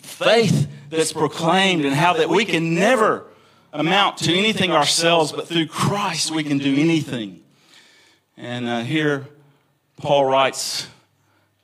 faith 0.00 0.68
that's 0.90 1.14
proclaimed 1.14 1.86
and 1.86 1.94
how 1.94 2.12
that 2.12 2.28
we 2.28 2.44
can 2.44 2.74
never 2.74 3.24
amount 3.72 4.18
to 4.18 4.34
anything 4.34 4.70
ourselves, 4.70 5.32
but 5.32 5.48
through 5.48 5.66
Christ 5.66 6.30
we 6.30 6.44
can 6.44 6.58
do 6.58 6.74
anything. 6.76 7.42
And 8.36 8.66
uh, 8.66 8.80
here, 8.80 9.26
Paul 9.96 10.26
writes 10.26 10.88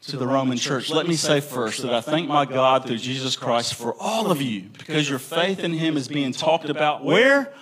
to 0.02 0.16
the 0.16 0.26
Roman 0.26 0.58
church, 0.58 0.90
let 0.90 1.06
me 1.06 1.14
say 1.14 1.40
first 1.40 1.82
that 1.82 1.92
I 1.92 2.00
thank 2.00 2.28
my 2.28 2.44
God 2.44 2.86
through 2.86 2.98
Jesus 2.98 3.36
Christ 3.36 3.74
for 3.74 3.94
all 4.00 4.30
of 4.30 4.42
you 4.42 4.62
because 4.76 5.08
your 5.08 5.18
faith 5.18 5.60
in 5.60 5.72
him 5.72 5.96
is 5.96 6.08
being 6.08 6.32
talked 6.32 6.68
about 6.68 7.04
where? 7.04 7.52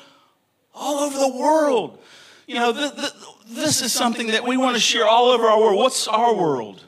All 0.74 1.00
over 1.00 1.18
the 1.18 1.36
world. 1.36 1.98
You 2.46 2.54
know, 2.54 2.72
th- 2.72 2.94
th- 2.94 3.12
this 3.48 3.82
is 3.82 3.92
something 3.92 4.28
that 4.28 4.46
we 4.46 4.56
want 4.56 4.74
to 4.74 4.80
share 4.80 5.06
all 5.06 5.26
over 5.30 5.44
our 5.44 5.60
world. 5.60 5.76
What's 5.76 6.08
our 6.08 6.34
world? 6.34 6.84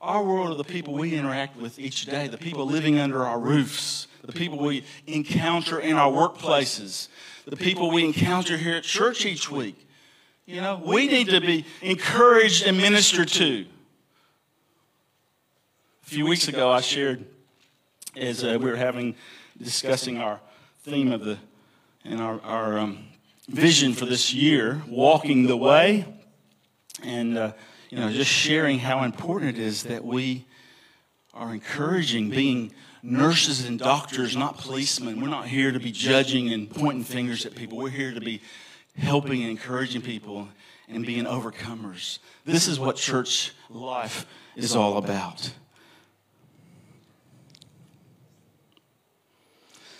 Our 0.00 0.22
world 0.22 0.50
are 0.50 0.56
the 0.56 0.64
people 0.64 0.94
we 0.94 1.14
interact 1.14 1.56
with 1.56 1.78
each 1.78 2.06
day, 2.06 2.28
the 2.28 2.38
people 2.38 2.66
living 2.66 2.98
under 2.98 3.24
our 3.24 3.38
roofs, 3.38 4.06
the 4.22 4.32
people 4.32 4.58
we 4.58 4.84
encounter 5.06 5.80
in 5.80 5.96
our 5.96 6.10
workplaces, 6.10 7.08
the 7.46 7.56
people 7.56 7.90
we 7.90 8.04
encounter 8.04 8.56
here 8.56 8.76
at 8.76 8.84
church 8.84 9.26
each 9.26 9.50
week. 9.50 9.83
You 10.46 10.60
know, 10.60 10.78
we 10.84 11.06
need 11.06 11.30
to 11.30 11.40
be 11.40 11.64
encouraged 11.80 12.66
and 12.66 12.76
ministered 12.76 13.28
to. 13.28 13.64
A 16.02 16.06
few 16.06 16.26
weeks 16.26 16.48
ago, 16.48 16.70
I 16.70 16.82
shared 16.82 17.24
as 18.14 18.44
uh, 18.44 18.58
we 18.60 18.70
were 18.70 18.76
having 18.76 19.16
discussing 19.56 20.18
our 20.18 20.40
theme 20.82 21.12
of 21.12 21.24
the 21.24 21.38
and 22.04 22.20
our, 22.20 22.42
our 22.42 22.78
um, 22.78 23.06
vision 23.48 23.94
for 23.94 24.04
this 24.04 24.34
year, 24.34 24.82
walking 24.86 25.46
the 25.46 25.56
way, 25.56 26.04
and 27.02 27.38
uh, 27.38 27.52
you 27.88 27.96
know, 27.96 28.12
just 28.12 28.30
sharing 28.30 28.78
how 28.78 29.02
important 29.04 29.56
it 29.56 29.58
is 29.58 29.84
that 29.84 30.04
we 30.04 30.44
are 31.32 31.54
encouraging, 31.54 32.28
being 32.28 32.74
nurses 33.02 33.64
and 33.64 33.78
doctors, 33.78 34.36
not 34.36 34.58
policemen. 34.58 35.22
We're 35.22 35.28
not 35.28 35.48
here 35.48 35.72
to 35.72 35.80
be 35.80 35.90
judging 35.90 36.52
and 36.52 36.68
pointing 36.68 37.04
fingers 37.04 37.46
at 37.46 37.54
people. 37.54 37.78
We're 37.78 37.88
here 37.88 38.12
to 38.12 38.20
be 38.20 38.42
helping 38.96 39.42
and 39.42 39.50
encouraging 39.50 40.02
people 40.02 40.48
and 40.88 41.04
being 41.04 41.24
overcomers. 41.24 42.18
This 42.44 42.68
is 42.68 42.78
what 42.78 42.96
church 42.96 43.52
life 43.70 44.26
is 44.56 44.76
all 44.76 44.98
about. 44.98 45.52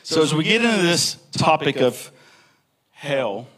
So, 0.03 0.23
as 0.23 0.35
we 0.35 0.45
get 0.45 0.63
into 0.63 0.83
this 0.83 1.17
topic 1.33 1.77
of 1.77 2.13
hell, 2.91 3.49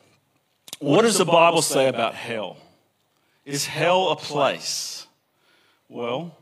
what 0.79 1.03
does 1.03 1.19
the 1.19 1.25
Bible 1.25 1.61
say 1.61 1.89
about 1.89 2.15
hell? 2.15 2.57
Is 3.45 3.67
hell 3.67 4.11
a 4.11 4.17
place? 4.17 5.07
Well, 5.89 6.37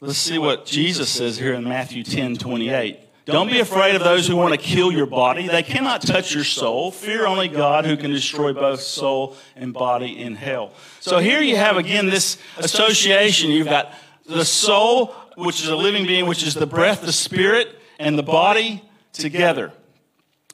let's 0.00 0.18
see 0.18 0.38
what 0.38 0.66
Jesus 0.66 1.08
says 1.10 1.38
here 1.38 1.54
in 1.54 1.64
Matthew 1.64 2.04
10 2.04 2.36
28. 2.36 3.00
Don't 3.26 3.50
be 3.50 3.60
afraid 3.60 3.94
of 3.94 4.02
those 4.02 4.26
who 4.26 4.36
want 4.36 4.52
to 4.52 4.58
kill 4.58 4.90
your 4.90 5.06
body. 5.06 5.46
They 5.46 5.62
cannot 5.62 6.02
touch 6.02 6.34
your 6.34 6.44
soul. 6.44 6.90
Fear 6.90 7.26
only 7.26 7.48
God 7.48 7.84
who 7.84 7.96
can 7.96 8.10
destroy 8.10 8.52
both 8.52 8.80
soul 8.80 9.36
and 9.54 9.72
body 9.72 10.18
in 10.18 10.34
hell. 10.34 10.72
So 11.00 11.18
here 11.18 11.40
you 11.40 11.56
have 11.56 11.76
again 11.76 12.06
this 12.06 12.38
association. 12.56 13.50
You've 13.50 13.68
got 13.68 13.92
the 14.26 14.44
soul, 14.44 15.14
which 15.36 15.62
is 15.62 15.68
a 15.68 15.76
living 15.76 16.06
being, 16.06 16.26
which 16.26 16.42
is 16.42 16.54
the 16.54 16.66
breath, 16.66 17.02
the 17.02 17.12
spirit, 17.12 17.78
and 17.98 18.18
the 18.18 18.22
body 18.22 18.82
together. 19.12 19.72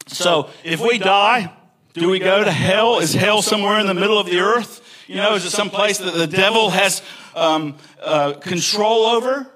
So 0.09 0.51
if 0.65 0.81
we 0.81 0.99
die, 0.99 1.53
do 1.95 2.11
we 2.11 2.19
go 2.19 2.45
to 2.45 2.53
hell? 2.53 2.99
Is 2.99 3.15
hell 3.15 3.43
somewhere 3.43 3.81
in 3.81 3.87
the 3.87 3.95
middle 3.95 4.19
of 4.19 4.27
the 4.27 4.41
earth? 4.41 4.83
You 5.07 5.17
know, 5.17 5.35
is 5.35 5.45
it 5.45 5.51
some 5.51 5.71
place 5.71 5.99
that 5.99 6.15
the 6.15 6.27
devil 6.27 6.71
has 6.71 7.01
um, 7.35 7.77
uh, 8.03 8.35
control 8.35 9.05
over? 9.07 9.51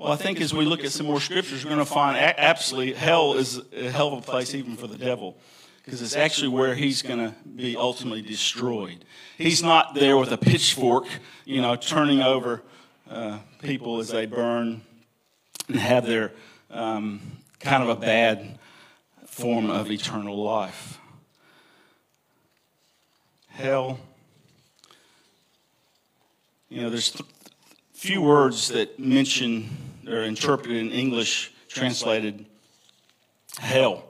Well, 0.00 0.12
I 0.12 0.16
think 0.16 0.40
as 0.40 0.54
we 0.54 0.64
look 0.64 0.82
at 0.82 0.92
some 0.92 1.04
more 1.04 1.20
scriptures, 1.20 1.62
we're 1.62 1.72
going 1.74 1.84
to 1.84 1.92
find 1.92 2.16
absolutely 2.16 2.94
hell 2.94 3.34
is 3.34 3.60
a 3.70 3.90
hell 3.90 4.14
of 4.14 4.20
a 4.20 4.22
place 4.22 4.54
even 4.54 4.74
for 4.74 4.86
the 4.86 4.96
devil 4.96 5.36
because 5.84 6.00
it's 6.00 6.16
actually 6.16 6.48
where 6.48 6.74
he's 6.74 7.02
going 7.02 7.18
to 7.18 7.34
be 7.54 7.76
ultimately 7.76 8.22
destroyed. 8.22 9.04
He's 9.36 9.62
not 9.62 9.94
there 9.94 10.16
with 10.16 10.32
a 10.32 10.38
pitchfork, 10.38 11.04
you 11.44 11.60
know, 11.60 11.76
turning 11.76 12.22
over 12.22 12.62
uh, 13.10 13.40
people 13.60 14.00
as 14.00 14.08
they 14.08 14.24
burn 14.24 14.80
and 15.68 15.76
have 15.76 16.06
their 16.06 16.32
um, 16.70 17.20
kind 17.58 17.82
of 17.82 17.90
a 17.90 17.96
bad 17.96 18.58
form 19.26 19.68
of 19.68 19.90
eternal 19.90 20.42
life. 20.42 20.98
Hell, 23.48 24.00
you 26.70 26.80
know, 26.80 26.88
there's 26.88 27.10
th- 27.10 27.28
few 27.92 28.22
words 28.22 28.68
that 28.68 28.98
mention 28.98 29.89
or 30.08 30.22
interpreted 30.22 30.76
in 30.76 30.90
English, 30.90 31.52
translated 31.68 32.46
hell. 33.58 34.04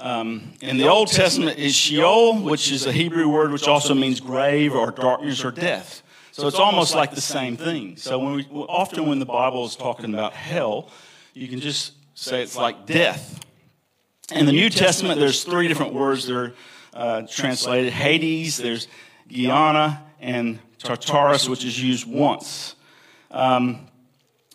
Um, 0.00 0.52
in 0.60 0.76
the 0.76 0.88
Old 0.88 1.08
Testament 1.08 1.58
is 1.58 1.74
Sheol, 1.74 2.40
which 2.40 2.70
is 2.70 2.86
a 2.86 2.92
Hebrew 2.92 3.28
word 3.28 3.50
which 3.50 3.66
also 3.66 3.94
means 3.94 4.20
grave 4.20 4.74
or 4.74 4.92
darkness 4.92 5.44
or 5.44 5.50
death. 5.50 6.02
So 6.30 6.46
it's 6.46 6.58
almost 6.60 6.94
like 6.94 7.10
the 7.10 7.20
same 7.20 7.56
thing. 7.56 7.96
So 7.96 8.20
when 8.20 8.34
we, 8.34 8.44
often 8.44 9.08
when 9.08 9.18
the 9.18 9.26
Bible 9.26 9.64
is 9.64 9.74
talking 9.74 10.14
about 10.14 10.34
hell, 10.34 10.88
you 11.34 11.48
can 11.48 11.58
just 11.58 11.94
say 12.14 12.42
it's 12.42 12.56
like 12.56 12.86
death. 12.86 13.40
In 14.32 14.46
the 14.46 14.52
New 14.52 14.70
Testament, 14.70 15.18
there's 15.18 15.42
three 15.42 15.66
different 15.66 15.94
words 15.94 16.26
that 16.26 16.36
are 16.36 16.54
uh, 16.94 17.22
translated: 17.28 17.92
Hades, 17.92 18.56
there's 18.56 18.86
Gehenna, 19.26 20.00
and 20.20 20.60
Tartarus, 20.78 21.48
which 21.48 21.64
is 21.64 21.82
used 21.82 22.06
once. 22.06 22.76
Um, 23.32 23.87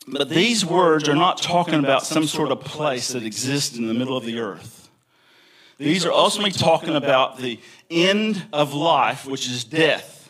but 0.08 0.30
these 0.30 0.66
words 0.66 1.08
are 1.08 1.16
not 1.16 1.42
talking 1.42 1.76
about 1.76 2.06
some 2.06 2.26
sort 2.26 2.52
of 2.52 2.60
place 2.62 3.10
that 3.10 3.24
exists 3.24 3.78
in 3.78 3.88
the 3.88 3.94
middle 3.94 4.18
of 4.18 4.26
the 4.26 4.39
earth. 4.39 4.89
These 5.78 6.06
are 6.06 6.12
ultimately 6.12 6.52
talking 6.52 6.96
about 6.96 7.38
the 7.38 7.60
end 7.89 8.46
of 8.54 8.74
life, 8.74 9.26
which 9.26 9.48
is 9.48 9.63
death. 9.63 10.30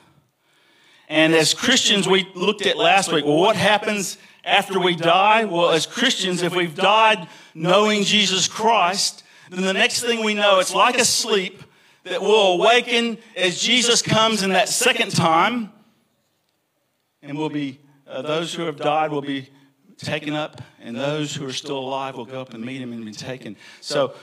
And 1.10 1.34
as 1.34 1.54
Christians, 1.54 2.08
we 2.08 2.28
looked 2.34 2.66
at 2.66 2.78
last 2.78 3.12
week, 3.12 3.26
well, 3.26 3.38
what 3.38 3.56
happens 3.56 4.18
after 4.44 4.80
we 4.80 4.96
die? 4.96 5.46
Well, 5.46 5.70
as 5.70 5.86
Christians, 5.86 6.42
if 6.42 6.56
we've 6.56 6.76
died 6.76 7.28
knowing 7.54 8.04
Jesus 8.04 8.48
Christ, 8.48 9.24
then 9.50 9.64
the 9.64 9.74
next 9.74 10.02
thing 10.02 10.24
we 10.24 10.34
know, 10.34 10.60
it's 10.60 10.74
like 10.74 10.98
a 10.98 11.06
sleep 11.06 11.62
that 12.04 12.22
will 12.22 12.54
awaken 12.54 13.18
as 13.36 13.62
Jesus 13.62 14.02
comes 14.02 14.44
in 14.44 14.52
that 14.52 14.70
second 14.70 15.12
time, 15.12 15.72
and 17.22 17.38
we'll 17.38 17.50
be, 17.50 17.80
uh, 18.08 18.22
those 18.22 18.54
who 18.54 18.64
have 18.64 18.78
died 18.78 19.12
will 19.12 19.22
be 19.22 19.50
taken 19.98 20.34
up, 20.34 20.62
and 20.82 20.96
those 20.96 21.36
who 21.36 21.46
are 21.46 21.54
still 21.54 21.78
alive 21.78 22.16
will 22.16 22.26
go 22.26 22.42
up 22.42 22.54
and 22.54 22.64
meet 22.64 22.82
him 22.82 22.94
and 22.94 23.06
be 23.06 23.12
taken. 23.12 23.56
So, 23.82 24.14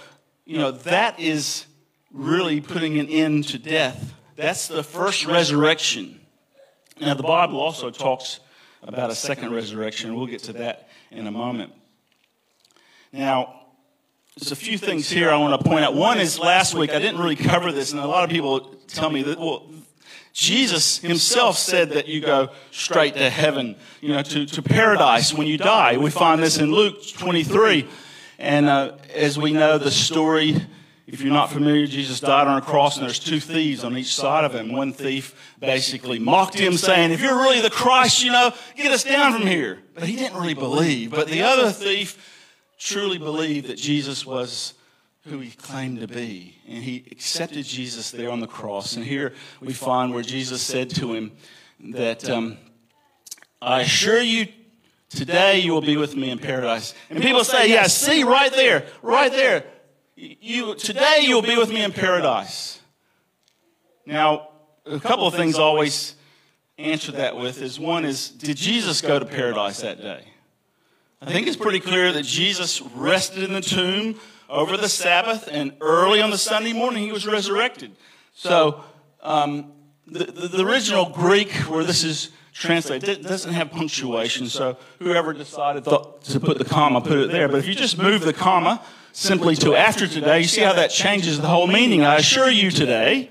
you 0.44 0.58
know, 0.58 0.70
that 0.70 1.18
is 1.18 1.66
really 2.12 2.60
putting 2.60 2.98
an 2.98 3.08
end 3.08 3.48
to 3.48 3.58
death. 3.58 4.14
That's 4.36 4.68
the 4.68 4.82
first 4.82 5.26
resurrection. 5.26 6.20
Now, 7.00 7.14
the 7.14 7.22
Bible 7.22 7.60
also 7.60 7.90
talks 7.90 8.40
about 8.82 9.10
a 9.10 9.14
second 9.14 9.52
resurrection. 9.52 10.14
We'll 10.14 10.26
get 10.26 10.42
to 10.44 10.52
that 10.54 10.88
in 11.10 11.26
a 11.26 11.30
moment. 11.30 11.72
Now, 13.12 13.62
there's 14.36 14.52
a 14.52 14.56
few 14.56 14.78
things 14.78 15.10
here 15.10 15.30
I 15.30 15.36
want 15.36 15.60
to 15.60 15.68
point 15.68 15.84
out. 15.84 15.94
One 15.94 16.18
is 16.18 16.38
last 16.38 16.74
week, 16.74 16.90
I 16.90 16.98
didn't 16.98 17.20
really 17.20 17.36
cover 17.36 17.72
this, 17.72 17.92
and 17.92 18.00
a 18.00 18.06
lot 18.06 18.24
of 18.24 18.30
people 18.30 18.60
tell 18.86 19.10
me 19.10 19.22
that, 19.24 19.38
well, 19.38 19.70
Jesus 20.32 20.98
himself 20.98 21.58
said 21.58 21.90
that 21.90 22.06
you 22.08 22.20
go 22.20 22.50
straight 22.70 23.14
to 23.14 23.28
heaven, 23.30 23.76
you 24.00 24.12
know, 24.12 24.22
to, 24.22 24.46
to 24.46 24.62
paradise 24.62 25.34
when 25.34 25.46
you 25.46 25.58
die. 25.58 25.96
We 25.96 26.10
find 26.10 26.42
this 26.42 26.58
in 26.58 26.72
Luke 26.72 26.96
23. 27.16 27.88
And 28.38 28.66
uh, 28.68 28.92
as 29.14 29.38
we 29.38 29.52
know, 29.52 29.76
the 29.76 29.90
story 29.90 30.56
if 31.10 31.22
you're 31.22 31.32
not 31.32 31.50
familiar, 31.50 31.88
Jesus 31.88 32.20
died 32.20 32.46
on 32.46 32.58
a 32.58 32.60
cross 32.60 32.96
and 32.96 33.04
there's 33.04 33.18
two 33.18 33.40
thieves 33.40 33.82
on 33.82 33.98
each 33.98 34.14
side 34.14 34.44
of 34.44 34.54
him. 34.54 34.70
One 34.70 34.92
thief 34.92 35.34
basically 35.58 36.20
mocked 36.20 36.56
him 36.56 36.76
saying, 36.76 37.10
if 37.10 37.20
you're 37.20 37.34
really 37.34 37.60
the 37.60 37.68
Christ, 37.68 38.22
you 38.22 38.30
know, 38.30 38.54
get 38.76 38.92
us 38.92 39.02
down 39.02 39.32
from 39.32 39.44
here. 39.44 39.80
But 39.94 40.04
he 40.04 40.14
didn't 40.14 40.38
really 40.38 40.54
believe. 40.54 41.10
But 41.10 41.26
the 41.26 41.42
other 41.42 41.72
thief 41.72 42.38
truly 42.78 43.18
believed 43.18 43.66
that 43.66 43.76
Jesus 43.76 44.24
was 44.24 44.74
who 45.30 45.38
he 45.38 45.50
claimed 45.50 46.00
to 46.00 46.08
be. 46.08 46.56
And 46.68 46.82
he 46.82 47.04
accepted 47.10 47.64
Jesus 47.64 48.10
there 48.10 48.30
on 48.30 48.40
the 48.40 48.46
cross. 48.46 48.96
And 48.96 49.04
here 49.04 49.32
we 49.60 49.72
find 49.72 50.12
where 50.12 50.22
Jesus 50.22 50.60
said 50.60 50.90
to 50.90 51.14
him 51.14 51.32
that, 51.92 52.28
um, 52.28 52.58
I 53.62 53.80
assure 53.82 54.20
you 54.20 54.48
today 55.08 55.60
you 55.60 55.72
will 55.72 55.80
be 55.80 55.96
with 55.96 56.14
me 56.14 56.30
in 56.30 56.38
paradise. 56.38 56.94
And 57.08 57.22
people 57.22 57.44
say, 57.44 57.70
yeah, 57.70 57.86
see 57.86 58.24
right 58.24 58.52
there, 58.52 58.86
right 59.02 59.32
there 59.32 59.64
you, 60.16 60.74
today 60.74 61.20
you'll 61.22 61.42
be 61.42 61.56
with 61.56 61.70
me 61.70 61.82
in 61.82 61.92
paradise. 61.92 62.80
Now, 64.04 64.48
a 64.84 65.00
couple 65.00 65.26
of 65.26 65.34
things 65.34 65.56
always 65.56 66.14
answer 66.78 67.12
that 67.12 67.36
with 67.36 67.62
is 67.62 67.78
one 67.78 68.04
is, 68.04 68.30
did 68.30 68.56
Jesus 68.56 69.00
go 69.00 69.18
to 69.18 69.24
paradise 69.24 69.80
that 69.80 70.00
day? 70.00 70.24
I 71.22 71.30
think 71.30 71.46
it's 71.46 71.56
pretty 71.56 71.80
clear 71.80 72.12
that 72.12 72.24
Jesus 72.24 72.80
rested 72.80 73.44
in 73.44 73.52
the 73.52 73.60
tomb 73.60 74.18
over 74.50 74.76
the 74.76 74.88
Sabbath, 74.88 75.48
and 75.50 75.72
early 75.80 76.20
on 76.20 76.30
the 76.30 76.38
Sunday 76.38 76.72
morning 76.72 77.04
he 77.04 77.12
was 77.12 77.26
resurrected. 77.26 77.92
So, 78.34 78.84
um, 79.22 79.72
the, 80.06 80.24
the, 80.24 80.48
the, 80.48 80.66
original 80.66 81.08
Greek 81.08 81.52
where 81.68 81.84
this 81.84 82.02
is 82.02 82.30
translated 82.52 83.22
doesn't 83.22 83.52
have 83.52 83.70
punctuation, 83.70 84.48
so 84.48 84.76
whoever 84.98 85.32
decided 85.32 85.84
to 85.84 86.40
put 86.40 86.58
the 86.58 86.64
comma 86.64 87.00
put 87.00 87.18
it 87.18 87.30
there. 87.30 87.48
But 87.48 87.58
if 87.58 87.68
you 87.68 87.74
just 87.74 87.96
move 87.96 88.22
the 88.22 88.32
comma 88.32 88.82
simply 89.12 89.54
to 89.56 89.76
after 89.76 90.08
today, 90.08 90.40
you 90.40 90.48
see 90.48 90.62
how 90.62 90.72
that 90.72 90.90
changes 90.90 91.40
the 91.40 91.46
whole 91.46 91.68
meaning. 91.68 92.04
I 92.04 92.16
assure 92.16 92.50
you 92.50 92.70
today, 92.70 93.30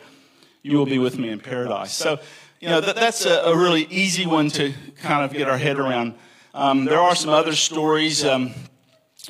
you 0.62 0.78
will 0.78 0.86
be 0.86 1.00
with 1.00 1.18
me 1.18 1.30
in 1.30 1.40
paradise. 1.40 1.92
So, 1.92 2.20
you 2.62 2.70
know, 2.70 2.80
that, 2.80 2.96
that's 2.96 3.26
a, 3.26 3.42
a, 3.42 3.58
really 3.58 3.84
easy 3.86 4.26
one 4.26 4.50
to 4.52 4.74
kind 5.02 5.26
of 5.26 5.34
get 5.36 5.50
our 5.50 5.58
head 5.58 5.80
around. 5.80 6.16
Um, 6.54 6.86
there 6.86 7.00
are 7.00 7.16
some 7.16 7.30
other 7.30 7.54
stories. 7.54 8.24
Um, 8.24 8.54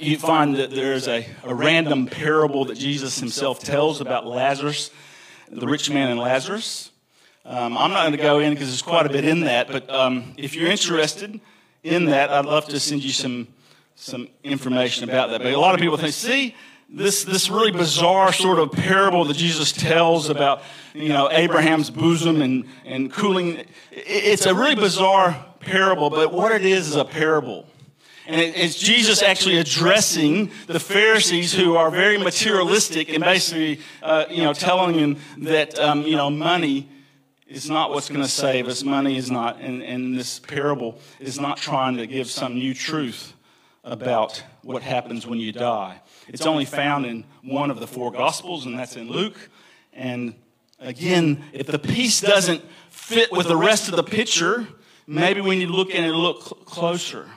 you 0.01 0.17
find 0.17 0.55
that 0.55 0.71
there's 0.71 1.07
a, 1.07 1.25
a 1.43 1.53
random 1.53 2.07
parable 2.07 2.65
that 2.65 2.77
Jesus 2.77 3.19
himself 3.19 3.59
tells 3.59 4.01
about 4.01 4.25
Lazarus, 4.25 4.91
the 5.49 5.67
rich 5.67 5.89
man 5.89 6.09
and 6.09 6.19
Lazarus. 6.19 6.91
Um, 7.45 7.77
I'm 7.77 7.91
not 7.91 8.01
going 8.01 8.11
to 8.11 8.17
go 8.17 8.39
in 8.39 8.53
because 8.53 8.67
there's 8.67 8.81
quite 8.81 9.05
a 9.05 9.09
bit 9.09 9.25
in 9.25 9.41
that, 9.41 9.67
but 9.67 9.89
um, 9.89 10.33
if 10.37 10.55
you're 10.55 10.69
interested 10.69 11.39
in 11.83 12.05
that, 12.05 12.29
I'd 12.29 12.45
love 12.45 12.65
to 12.67 12.79
send 12.79 13.03
you 13.03 13.11
some 13.11 13.47
some 13.99 14.29
information 14.45 15.03
about 15.09 15.29
that. 15.29 15.43
But 15.43 15.53
a 15.53 15.59
lot 15.59 15.75
of 15.75 15.81
people 15.81 15.97
think, 15.97 16.13
see, 16.13 16.55
this, 16.87 17.25
this 17.25 17.49
really 17.49 17.71
bizarre 17.71 18.31
sort 18.31 18.57
of 18.57 18.71
parable 18.71 19.25
that 19.25 19.35
Jesus 19.35 19.73
tells 19.73 20.29
about, 20.29 20.61
you 20.93 21.09
know, 21.09 21.29
Abraham's 21.29 21.89
bosom 21.89 22.41
and, 22.41 22.65
and 22.85 23.11
cooling. 23.11 23.65
It's 23.91 24.45
a 24.45 24.55
really 24.55 24.75
bizarre 24.75 25.45
parable, 25.59 26.09
but 26.09 26.31
what 26.31 26.53
it 26.53 26.65
is 26.65 26.87
is 26.87 26.95
a 26.95 27.03
parable. 27.03 27.67
And 28.29 28.39
it's 28.39 28.77
Jesus 28.77 29.23
actually 29.23 29.57
addressing 29.57 30.51
the 30.67 30.79
Pharisees 30.79 31.51
who 31.51 31.75
are 31.75 31.89
very 31.89 32.19
materialistic 32.19 33.09
and 33.09 33.23
basically, 33.23 33.79
uh, 34.03 34.25
you 34.29 34.43
know, 34.43 34.53
telling 34.53 34.95
them 34.95 35.17
that, 35.45 35.79
um, 35.79 36.03
you 36.03 36.15
know, 36.15 36.29
money 36.29 36.87
is 37.47 37.71
not 37.71 37.89
what's 37.89 38.07
going 38.07 38.21
to 38.21 38.27
save 38.27 38.67
us. 38.67 38.83
Money 38.83 39.17
is 39.17 39.31
not. 39.31 39.59
And, 39.59 39.81
and 39.81 40.15
this 40.15 40.37
parable 40.37 40.99
is 41.19 41.39
not 41.39 41.57
trying 41.57 41.97
to 41.97 42.05
give 42.05 42.29
some 42.29 42.53
new 42.53 42.75
truth 42.75 43.33
about 43.83 44.43
what 44.61 44.83
happens 44.83 45.25
when 45.25 45.39
you 45.39 45.51
die. 45.51 45.99
It's 46.27 46.45
only 46.45 46.65
found 46.65 47.07
in 47.07 47.25
one 47.41 47.71
of 47.71 47.79
the 47.79 47.87
four 47.87 48.11
Gospels, 48.11 48.67
and 48.67 48.77
that's 48.77 48.95
in 48.95 49.09
Luke. 49.09 49.49
And 49.91 50.35
again, 50.79 51.45
if 51.51 51.65
the 51.65 51.79
piece 51.79 52.21
doesn't 52.21 52.61
fit 52.91 53.31
with 53.31 53.47
the 53.47 53.57
rest 53.57 53.89
of 53.89 53.95
the 53.95 54.03
picture, 54.03 54.67
maybe 55.07 55.41
we 55.41 55.57
need 55.57 55.69
to 55.69 55.73
look 55.73 55.89
at 55.89 56.03
it 56.03 56.13
a 56.13 56.15
little 56.15 56.35
closer. 56.39 57.27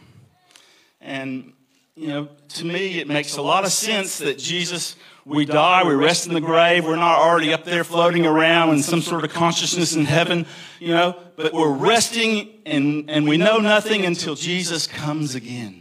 And, 1.02 1.52
you 1.96 2.08
know, 2.08 2.28
to 2.48 2.64
me, 2.64 3.00
it 3.00 3.08
makes 3.08 3.36
a 3.36 3.42
lot 3.42 3.64
of 3.64 3.72
sense 3.72 4.18
that 4.18 4.38
Jesus, 4.38 4.96
we 5.24 5.44
die, 5.44 5.82
we 5.84 5.94
rest 5.94 6.26
in 6.26 6.34
the 6.34 6.40
grave, 6.40 6.86
we're 6.86 6.96
not 6.96 7.18
already 7.18 7.52
up 7.52 7.64
there 7.64 7.84
floating 7.84 8.24
around 8.24 8.70
in 8.70 8.82
some 8.82 9.02
sort 9.02 9.24
of 9.24 9.32
consciousness 9.32 9.94
in 9.94 10.04
heaven, 10.04 10.46
you 10.78 10.88
know, 10.88 11.16
but 11.36 11.52
we're 11.52 11.72
resting 11.72 12.48
and, 12.64 13.10
and 13.10 13.28
we 13.28 13.36
know 13.36 13.58
nothing 13.58 14.06
until 14.06 14.36
Jesus 14.36 14.86
comes 14.86 15.34
again. 15.34 15.80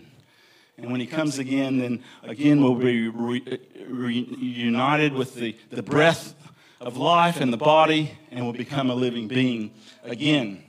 And 0.78 0.92
when 0.92 1.00
he 1.00 1.06
comes 1.06 1.38
again, 1.38 1.78
then 1.78 2.04
again 2.24 2.64
we'll 2.64 2.74
be 2.74 3.08
reunited 3.08 5.14
with 5.14 5.36
the, 5.36 5.56
the 5.70 5.84
breath 5.84 6.34
of 6.80 6.98
life 6.98 7.40
and 7.40 7.54
the 7.54 7.58
body, 7.58 8.18
and 8.32 8.44
will 8.44 8.54
become 8.54 8.90
a 8.90 8.96
living 8.96 9.28
being 9.28 9.72
again. 10.04 10.64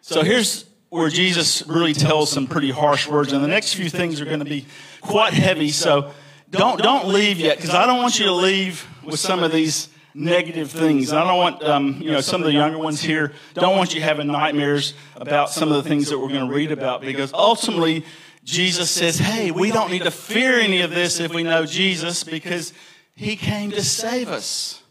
So 0.00 0.22
here's 0.22 0.65
where 0.88 1.08
Jesus 1.08 1.66
really 1.66 1.92
tells 1.92 2.30
some 2.30 2.46
pretty 2.46 2.70
harsh 2.70 3.08
words, 3.08 3.32
and 3.32 3.42
the 3.42 3.48
next 3.48 3.74
few 3.74 3.90
things 3.90 4.20
are 4.20 4.24
going 4.24 4.38
to 4.38 4.44
be 4.44 4.66
quite 5.00 5.32
heavy. 5.32 5.70
So 5.70 6.12
don't 6.50 6.80
don't 6.80 7.08
leave 7.08 7.38
yet, 7.38 7.56
because 7.56 7.74
I 7.74 7.86
don't 7.86 7.98
want 7.98 8.18
you 8.18 8.26
to 8.26 8.32
leave 8.32 8.86
with 9.04 9.18
some 9.18 9.42
of 9.42 9.52
these 9.52 9.88
negative 10.16 10.70
things. 10.70 11.12
I 11.12 11.22
don't 11.24 11.36
want, 11.36 11.62
um, 11.62 12.00
you 12.00 12.10
know, 12.10 12.22
some 12.22 12.40
of 12.40 12.46
the 12.46 12.52
younger 12.52 12.78
ones 12.78 13.02
here 13.02 13.32
don't 13.54 13.76
want 13.76 13.94
you 13.94 14.00
having 14.00 14.28
nightmares 14.28 14.94
about 15.16 15.50
some 15.50 15.70
of 15.70 15.82
the 15.82 15.88
things 15.88 16.08
that 16.08 16.18
we're 16.18 16.28
going 16.28 16.48
to 16.48 16.54
read 16.54 16.72
about 16.72 17.02
because 17.02 17.32
ultimately 17.34 18.02
Jesus 18.42 18.90
says, 18.90 19.18
hey, 19.18 19.50
we 19.50 19.70
don't 19.70 19.90
need 19.90 20.04
to 20.04 20.10
fear 20.10 20.58
any 20.58 20.80
of 20.80 20.90
this 20.90 21.20
if 21.20 21.34
we 21.34 21.42
know 21.42 21.66
Jesus 21.66 22.24
because 22.24 22.72
he 23.14 23.36
came 23.36 23.72
to 23.72 23.82
save 23.82 24.28
us, 24.28 24.82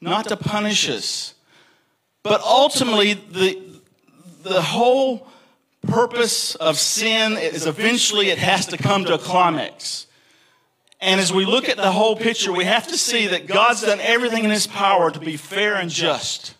not 0.00 0.26
to 0.28 0.36
punish 0.36 0.88
us. 0.88 1.34
But 2.22 2.40
ultimately, 2.40 3.14
the, 3.14 3.71
the 4.42 4.62
whole 4.62 5.26
purpose 5.86 6.54
of 6.56 6.78
sin 6.78 7.36
is 7.36 7.66
eventually 7.66 8.30
it 8.30 8.38
has 8.38 8.66
to 8.66 8.78
come 8.78 9.04
to 9.04 9.14
a 9.14 9.18
climax. 9.18 10.06
And 11.00 11.20
as 11.20 11.32
we 11.32 11.44
look 11.44 11.68
at 11.68 11.76
the 11.76 11.90
whole 11.90 12.14
picture, 12.14 12.52
we 12.52 12.64
have 12.64 12.86
to 12.88 12.96
see 12.96 13.26
that 13.28 13.46
God's 13.46 13.82
done 13.82 13.98
everything 14.00 14.44
in 14.44 14.50
His 14.50 14.68
power 14.68 15.10
to 15.10 15.18
be 15.18 15.36
fair 15.36 15.74
and 15.74 15.90
just. 15.90 16.54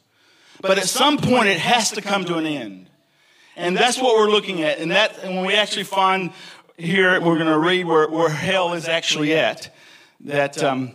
But 0.61 0.79
at 0.79 0.89
some 0.89 1.19
point, 1.19 1.47
it 1.49 1.59
has 1.59 1.93
to 1.93 2.03
come 2.03 2.25
to 2.25 2.37
an 2.37 2.47
end. 2.47 2.91
And 3.57 3.77
that's 3.77 4.01
what 4.01 4.17
we're 4.17 4.31
looking 4.31 4.63
at. 4.63 4.79
And 4.79 4.91
that, 4.91 5.19
and 5.23 5.37
when 5.37 5.47
we 5.47 5.55
actually 5.55 5.85
find 5.85 6.33
here, 6.77 7.21
we're 7.21 7.37
going 7.37 7.47
to 7.47 7.59
read 7.59 7.87
where, 7.87 8.09
where 8.09 8.29
hell 8.29 8.75
is 8.75 8.89
actually 8.89 9.35
at. 9.35 9.73
That 10.21 10.63
um, 10.63 10.93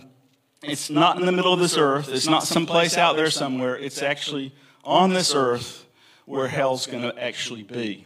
it's 0.63 0.89
not 0.89 1.17
in 1.17 1.25
the 1.25 1.31
middle 1.31 1.53
of 1.53 1.59
this 1.59 1.77
earth. 1.77 2.09
It's 2.09 2.27
not 2.27 2.43
someplace 2.43 2.97
out 2.97 3.15
there 3.15 3.29
somewhere. 3.29 3.77
It's 3.77 4.01
actually 4.01 4.53
on 4.83 5.13
this 5.13 5.33
earth 5.33 5.86
where 6.27 6.49
hell's 6.49 6.85
going 6.85 7.03
to 7.03 7.17
actually 7.17 7.63
be. 7.63 8.05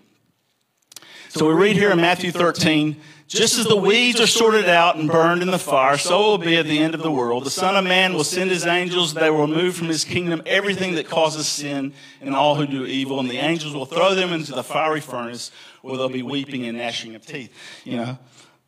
So 1.30 1.48
we 1.48 1.54
read 1.54 1.76
here 1.76 1.90
in 1.90 2.00
Matthew 2.00 2.32
13 2.32 3.02
just 3.28 3.58
as 3.58 3.66
the 3.66 3.78
weeds 3.78 4.20
are 4.20 4.28
sorted 4.28 4.68
out 4.68 4.98
and 4.98 5.10
burned 5.10 5.42
in 5.42 5.50
the 5.50 5.58
fire, 5.58 5.98
so 5.98 6.20
will 6.20 6.38
be 6.38 6.58
at 6.58 6.66
the 6.66 6.80
end 6.80 6.94
of 6.94 7.02
the 7.02 7.12
world. 7.12 7.46
The 7.46 7.50
Son 7.50 7.78
of 7.78 7.86
Man 7.86 8.14
will 8.14 8.26
send 8.26 8.52
his 8.52 8.66
angels. 8.68 9.14
They 9.14 9.30
will 9.30 9.48
remove 9.48 9.76
from 9.76 9.88
his 9.88 10.04
kingdom 10.04 10.44
everything 10.46 10.96
that 10.96 11.08
causes 11.08 11.48
sin 11.48 11.94
and 12.20 12.36
all 12.36 12.56
who 12.56 12.68
do 12.68 12.86
evil. 12.86 13.22
And 13.22 13.30
the 13.30 13.38
angels 13.38 13.74
will 13.74 13.86
throw 13.86 14.14
them 14.14 14.34
into 14.34 14.52
the 14.52 14.64
fiery 14.64 15.00
furnace 15.00 15.50
where 15.82 15.98
they'll 15.98 16.10
be 16.10 16.22
weeping 16.22 16.66
and 16.66 16.78
gnashing 16.78 17.16
of 17.16 17.26
teeth. 17.26 17.52
You 17.86 17.98
know, 17.98 18.20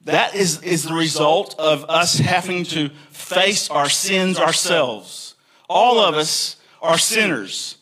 that 0.06 0.34
is, 0.34 0.64
is 0.64 0.84
the 0.84 0.94
result 0.94 1.60
of 1.60 1.84
us 1.90 2.18
having 2.18 2.64
to 2.66 2.90
face 3.12 3.70
our 3.70 3.90
sins 3.90 4.40
ourselves. 4.40 5.36
All 5.70 6.00
of 6.00 6.16
us 6.16 6.56
are 6.82 6.98
sinners. 6.98 7.76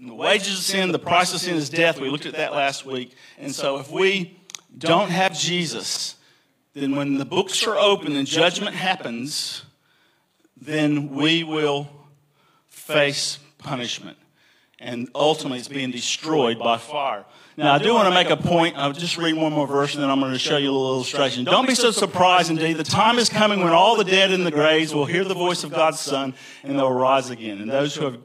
The 0.00 0.14
wages 0.14 0.58
of 0.58 0.64
sin, 0.64 0.92
the 0.92 0.98
price 0.98 1.34
of 1.34 1.40
sin 1.40 1.56
is 1.56 1.68
death. 1.68 2.00
We 2.00 2.08
looked 2.08 2.26
at 2.26 2.34
that 2.34 2.52
last 2.52 2.86
week. 2.86 3.16
And 3.36 3.52
so 3.52 3.78
if 3.78 3.90
we 3.90 4.38
don't 4.76 5.10
have 5.10 5.36
Jesus, 5.36 6.14
then 6.72 6.94
when 6.94 7.18
the 7.18 7.24
books 7.24 7.66
are 7.66 7.76
open 7.76 8.14
and 8.14 8.26
judgment 8.26 8.76
happens, 8.76 9.64
then 10.60 11.10
we 11.10 11.42
will 11.42 11.88
face 12.68 13.38
punishment. 13.58 14.16
And 14.78 15.08
ultimately, 15.16 15.58
it's 15.58 15.66
being 15.66 15.90
destroyed 15.90 16.60
by 16.60 16.78
fire. 16.78 17.24
Now, 17.56 17.74
I 17.74 17.78
do 17.78 17.92
want 17.92 18.06
to 18.06 18.14
make 18.14 18.30
a 18.30 18.36
point. 18.36 18.76
I'll 18.76 18.92
just 18.92 19.18
read 19.18 19.34
one 19.34 19.52
more 19.52 19.66
verse 19.66 19.94
and 19.94 20.02
then 20.04 20.08
I'm 20.08 20.20
going 20.20 20.32
to 20.32 20.38
show 20.38 20.58
you 20.58 20.70
a 20.70 20.72
little 20.72 20.94
illustration. 20.94 21.44
Don't 21.44 21.66
be 21.66 21.74
so 21.74 21.90
surprised, 21.90 22.50
indeed. 22.50 22.74
The 22.76 22.84
time 22.84 23.18
is 23.18 23.28
coming 23.28 23.58
when 23.58 23.72
all 23.72 23.96
the 23.96 24.04
dead 24.04 24.30
in 24.30 24.44
the 24.44 24.52
graves 24.52 24.94
will 24.94 25.06
hear 25.06 25.24
the 25.24 25.34
voice 25.34 25.64
of 25.64 25.72
God's 25.72 25.98
Son 25.98 26.34
and 26.62 26.78
they'll 26.78 26.92
rise 26.92 27.30
again. 27.30 27.60
And 27.60 27.68
those 27.68 27.96
who 27.96 28.04
have 28.04 28.20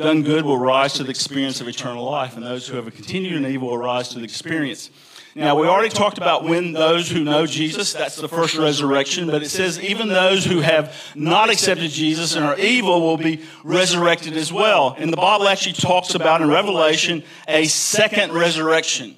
done 0.00 0.22
good 0.22 0.44
will 0.44 0.58
rise 0.58 0.94
to 0.94 1.04
the 1.04 1.10
experience 1.10 1.60
of 1.60 1.68
eternal 1.68 2.04
life, 2.04 2.36
and 2.36 2.44
those 2.44 2.66
who 2.66 2.76
have 2.76 2.92
continued 2.94 3.34
in 3.34 3.46
evil 3.46 3.68
will 3.68 3.78
rise 3.78 4.08
to 4.10 4.18
the 4.18 4.24
experience 4.24 4.90
now, 5.34 5.54
we 5.54 5.68
already 5.68 5.90
talked 5.90 6.18
about 6.18 6.42
when 6.42 6.72
those 6.72 7.08
who 7.08 7.22
know 7.22 7.46
Jesus, 7.46 7.92
that's 7.92 8.16
the 8.16 8.28
first 8.28 8.56
resurrection, 8.56 9.28
but 9.28 9.44
it 9.44 9.48
says 9.48 9.78
even 9.78 10.08
those 10.08 10.44
who 10.44 10.60
have 10.60 10.92
not 11.14 11.50
accepted 11.50 11.92
Jesus 11.92 12.34
and 12.34 12.44
are 12.44 12.58
evil 12.58 13.00
will 13.00 13.16
be 13.16 13.44
resurrected 13.62 14.36
as 14.36 14.52
well. 14.52 14.96
And 14.98 15.12
the 15.12 15.16
Bible 15.16 15.46
actually 15.46 15.74
talks 15.74 16.16
about 16.16 16.42
in 16.42 16.48
Revelation 16.48 17.22
a 17.46 17.66
second 17.66 18.32
resurrection. 18.32 19.14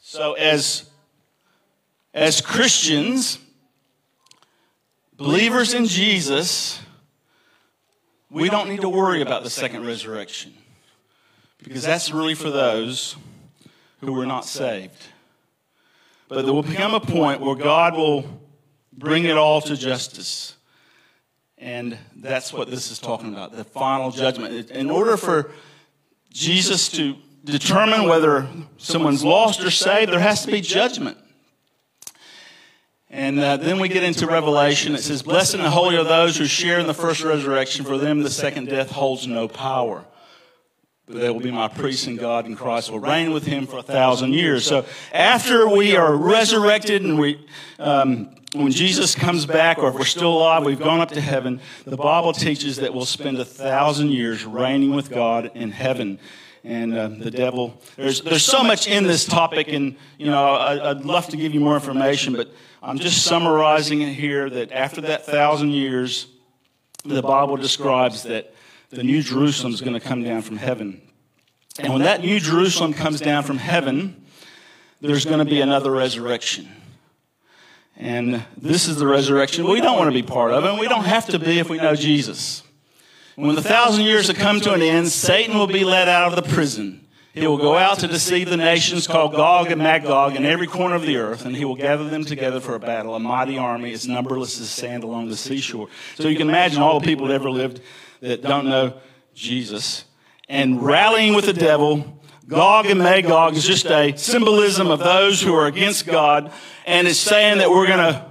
So, 0.00 0.34
as 0.34 0.90
as 2.12 2.42
Christians, 2.42 3.38
believers 5.16 5.72
in 5.72 5.86
Jesus, 5.86 6.78
we 8.34 8.50
don't 8.50 8.68
need 8.68 8.80
to 8.80 8.88
worry 8.88 9.22
about 9.22 9.44
the 9.44 9.50
second 9.50 9.86
resurrection 9.86 10.52
because 11.62 11.84
that's 11.84 12.10
really 12.10 12.34
for 12.34 12.50
those 12.50 13.16
who 14.00 14.12
were 14.12 14.26
not 14.26 14.44
saved. 14.44 15.00
But 16.28 16.44
there 16.44 16.52
will 16.52 16.64
become 16.64 16.94
a 16.94 17.00
point 17.00 17.40
where 17.40 17.54
God 17.54 17.94
will 17.94 18.24
bring 18.92 19.24
it 19.24 19.36
all 19.36 19.60
to 19.62 19.76
justice. 19.76 20.56
And 21.58 21.96
that's 22.16 22.52
what 22.52 22.68
this 22.68 22.90
is 22.90 22.98
talking 22.98 23.32
about 23.32 23.56
the 23.56 23.62
final 23.62 24.10
judgment. 24.10 24.70
In 24.70 24.90
order 24.90 25.16
for 25.16 25.52
Jesus 26.32 26.88
to 26.88 27.14
determine 27.44 28.08
whether 28.08 28.48
someone's 28.78 29.22
lost 29.22 29.62
or 29.62 29.70
saved, 29.70 30.10
there 30.10 30.18
has 30.18 30.44
to 30.44 30.50
be 30.50 30.60
judgment. 30.60 31.16
And 33.14 33.38
uh, 33.38 33.58
then 33.58 33.78
we 33.78 33.88
get 33.88 34.02
into 34.02 34.26
Revelation. 34.26 34.96
It 34.96 35.02
says, 35.02 35.22
Blessed 35.22 35.54
and 35.54 35.62
holy 35.62 35.96
are 35.96 36.02
those 36.02 36.36
who 36.36 36.46
share 36.46 36.80
in 36.80 36.88
the 36.88 36.94
first 36.94 37.22
resurrection. 37.22 37.84
For 37.84 37.96
them, 37.96 38.24
the 38.24 38.30
second 38.30 38.68
death 38.68 38.90
holds 38.90 39.28
no 39.28 39.46
power. 39.46 40.04
But 41.06 41.20
they 41.20 41.30
will 41.30 41.38
be 41.38 41.52
my 41.52 41.68
priests, 41.68 42.08
and 42.08 42.18
God 42.18 42.44
and 42.46 42.56
Christ 42.56 42.90
will 42.90 42.98
reign 42.98 43.32
with 43.32 43.46
him 43.46 43.68
for 43.68 43.78
a 43.78 43.84
thousand 43.84 44.32
years. 44.32 44.66
So 44.66 44.84
after 45.12 45.68
we 45.68 45.94
are 45.94 46.12
resurrected 46.16 47.02
and 47.02 47.16
we, 47.16 47.46
um, 47.78 48.34
when 48.52 48.72
Jesus 48.72 49.14
comes 49.14 49.46
back, 49.46 49.78
or 49.78 49.90
if 49.90 49.94
we're 49.94 50.06
still 50.06 50.32
alive, 50.32 50.64
we've 50.64 50.80
gone 50.80 50.98
up 50.98 51.10
to 51.10 51.20
heaven, 51.20 51.60
the 51.86 51.96
Bible 51.96 52.32
teaches 52.32 52.78
that 52.78 52.92
we'll 52.92 53.04
spend 53.04 53.38
a 53.38 53.44
thousand 53.44 54.10
years 54.10 54.44
reigning 54.44 54.92
with 54.92 55.08
God 55.08 55.52
in 55.54 55.70
heaven 55.70 56.18
and 56.64 56.94
uh, 56.96 57.08
the 57.08 57.30
devil. 57.30 57.78
There's, 57.96 58.22
there's 58.22 58.42
so 58.42 58.64
much 58.64 58.88
in 58.88 59.04
this 59.04 59.24
topic, 59.26 59.68
and 59.68 59.96
you 60.18 60.26
know, 60.26 60.54
I, 60.54 60.94
would 60.94 61.04
love 61.04 61.28
to 61.28 61.36
give 61.36 61.52
you 61.52 61.60
more 61.60 61.74
information, 61.74 62.34
but 62.34 62.52
I'm 62.82 62.98
just 62.98 63.22
summarizing 63.22 64.00
it 64.00 64.14
here 64.14 64.48
that 64.48 64.72
after 64.72 65.02
that 65.02 65.26
thousand 65.26 65.70
years, 65.70 66.26
the 67.04 67.22
Bible 67.22 67.56
describes 67.56 68.22
that 68.22 68.54
the 68.90 69.02
New 69.02 69.22
Jerusalem 69.22 69.74
is 69.74 69.80
going 69.80 69.94
to 69.94 70.00
come 70.00 70.22
down 70.22 70.42
from 70.42 70.56
heaven. 70.56 71.02
And 71.78 71.92
when 71.92 72.02
that 72.02 72.22
New 72.22 72.40
Jerusalem 72.40 72.94
comes 72.94 73.20
down 73.20 73.42
from 73.42 73.58
heaven, 73.58 74.24
there's 75.00 75.24
going 75.24 75.40
to 75.40 75.44
be 75.44 75.60
another 75.60 75.90
resurrection. 75.90 76.68
And 77.96 78.44
this 78.56 78.88
is 78.88 78.96
the 78.96 79.06
resurrection 79.06 79.68
we 79.68 79.80
don't 79.80 79.98
want 79.98 80.08
to 80.08 80.14
be 80.14 80.26
part 80.26 80.52
of, 80.52 80.64
and 80.64 80.78
we 80.78 80.88
don't 80.88 81.04
have 81.04 81.26
to 81.26 81.38
be 81.38 81.58
if 81.58 81.68
we 81.68 81.76
know 81.76 81.94
Jesus. 81.94 82.62
When 83.36 83.56
the 83.56 83.62
thousand 83.62 84.04
years 84.04 84.28
have 84.28 84.36
come 84.36 84.60
to 84.60 84.74
an 84.74 84.82
end, 84.82 85.08
Satan 85.08 85.56
will 85.58 85.66
be 85.66 85.84
let 85.84 86.08
out 86.08 86.32
of 86.32 86.36
the 86.36 86.48
prison. 86.54 87.04
He 87.32 87.44
will 87.48 87.58
go 87.58 87.76
out 87.76 87.98
to 87.98 88.06
deceive 88.06 88.48
the 88.48 88.56
nations 88.56 89.08
called 89.08 89.32
Gog 89.32 89.72
and 89.72 89.82
Magog 89.82 90.36
in 90.36 90.46
every 90.46 90.68
corner 90.68 90.94
of 90.94 91.02
the 91.02 91.16
earth, 91.16 91.44
and 91.44 91.56
he 91.56 91.64
will 91.64 91.74
gather 91.74 92.08
them 92.08 92.24
together 92.24 92.60
for 92.60 92.76
a 92.76 92.78
battle, 92.78 93.16
a 93.16 93.18
mighty 93.18 93.58
army 93.58 93.92
as 93.92 94.06
numberless 94.06 94.60
as 94.60 94.70
sand 94.70 95.02
along 95.02 95.30
the 95.30 95.36
seashore. 95.36 95.88
So 96.14 96.28
you 96.28 96.36
can 96.36 96.48
imagine 96.48 96.80
all 96.80 97.00
the 97.00 97.06
people 97.06 97.26
that 97.26 97.34
ever 97.34 97.50
lived 97.50 97.80
that 98.20 98.40
don't 98.40 98.66
know 98.66 99.00
Jesus. 99.34 100.04
And 100.48 100.80
rallying 100.80 101.34
with 101.34 101.46
the 101.46 101.52
devil, 101.52 102.22
Gog 102.46 102.86
and 102.86 103.00
Magog 103.00 103.56
is 103.56 103.66
just 103.66 103.86
a 103.86 104.16
symbolism 104.16 104.92
of 104.92 105.00
those 105.00 105.42
who 105.42 105.54
are 105.54 105.66
against 105.66 106.06
God, 106.06 106.52
and 106.86 107.08
it's 107.08 107.18
saying 107.18 107.58
that 107.58 107.68
we're 107.68 107.88
going 107.88 108.14
to 108.14 108.30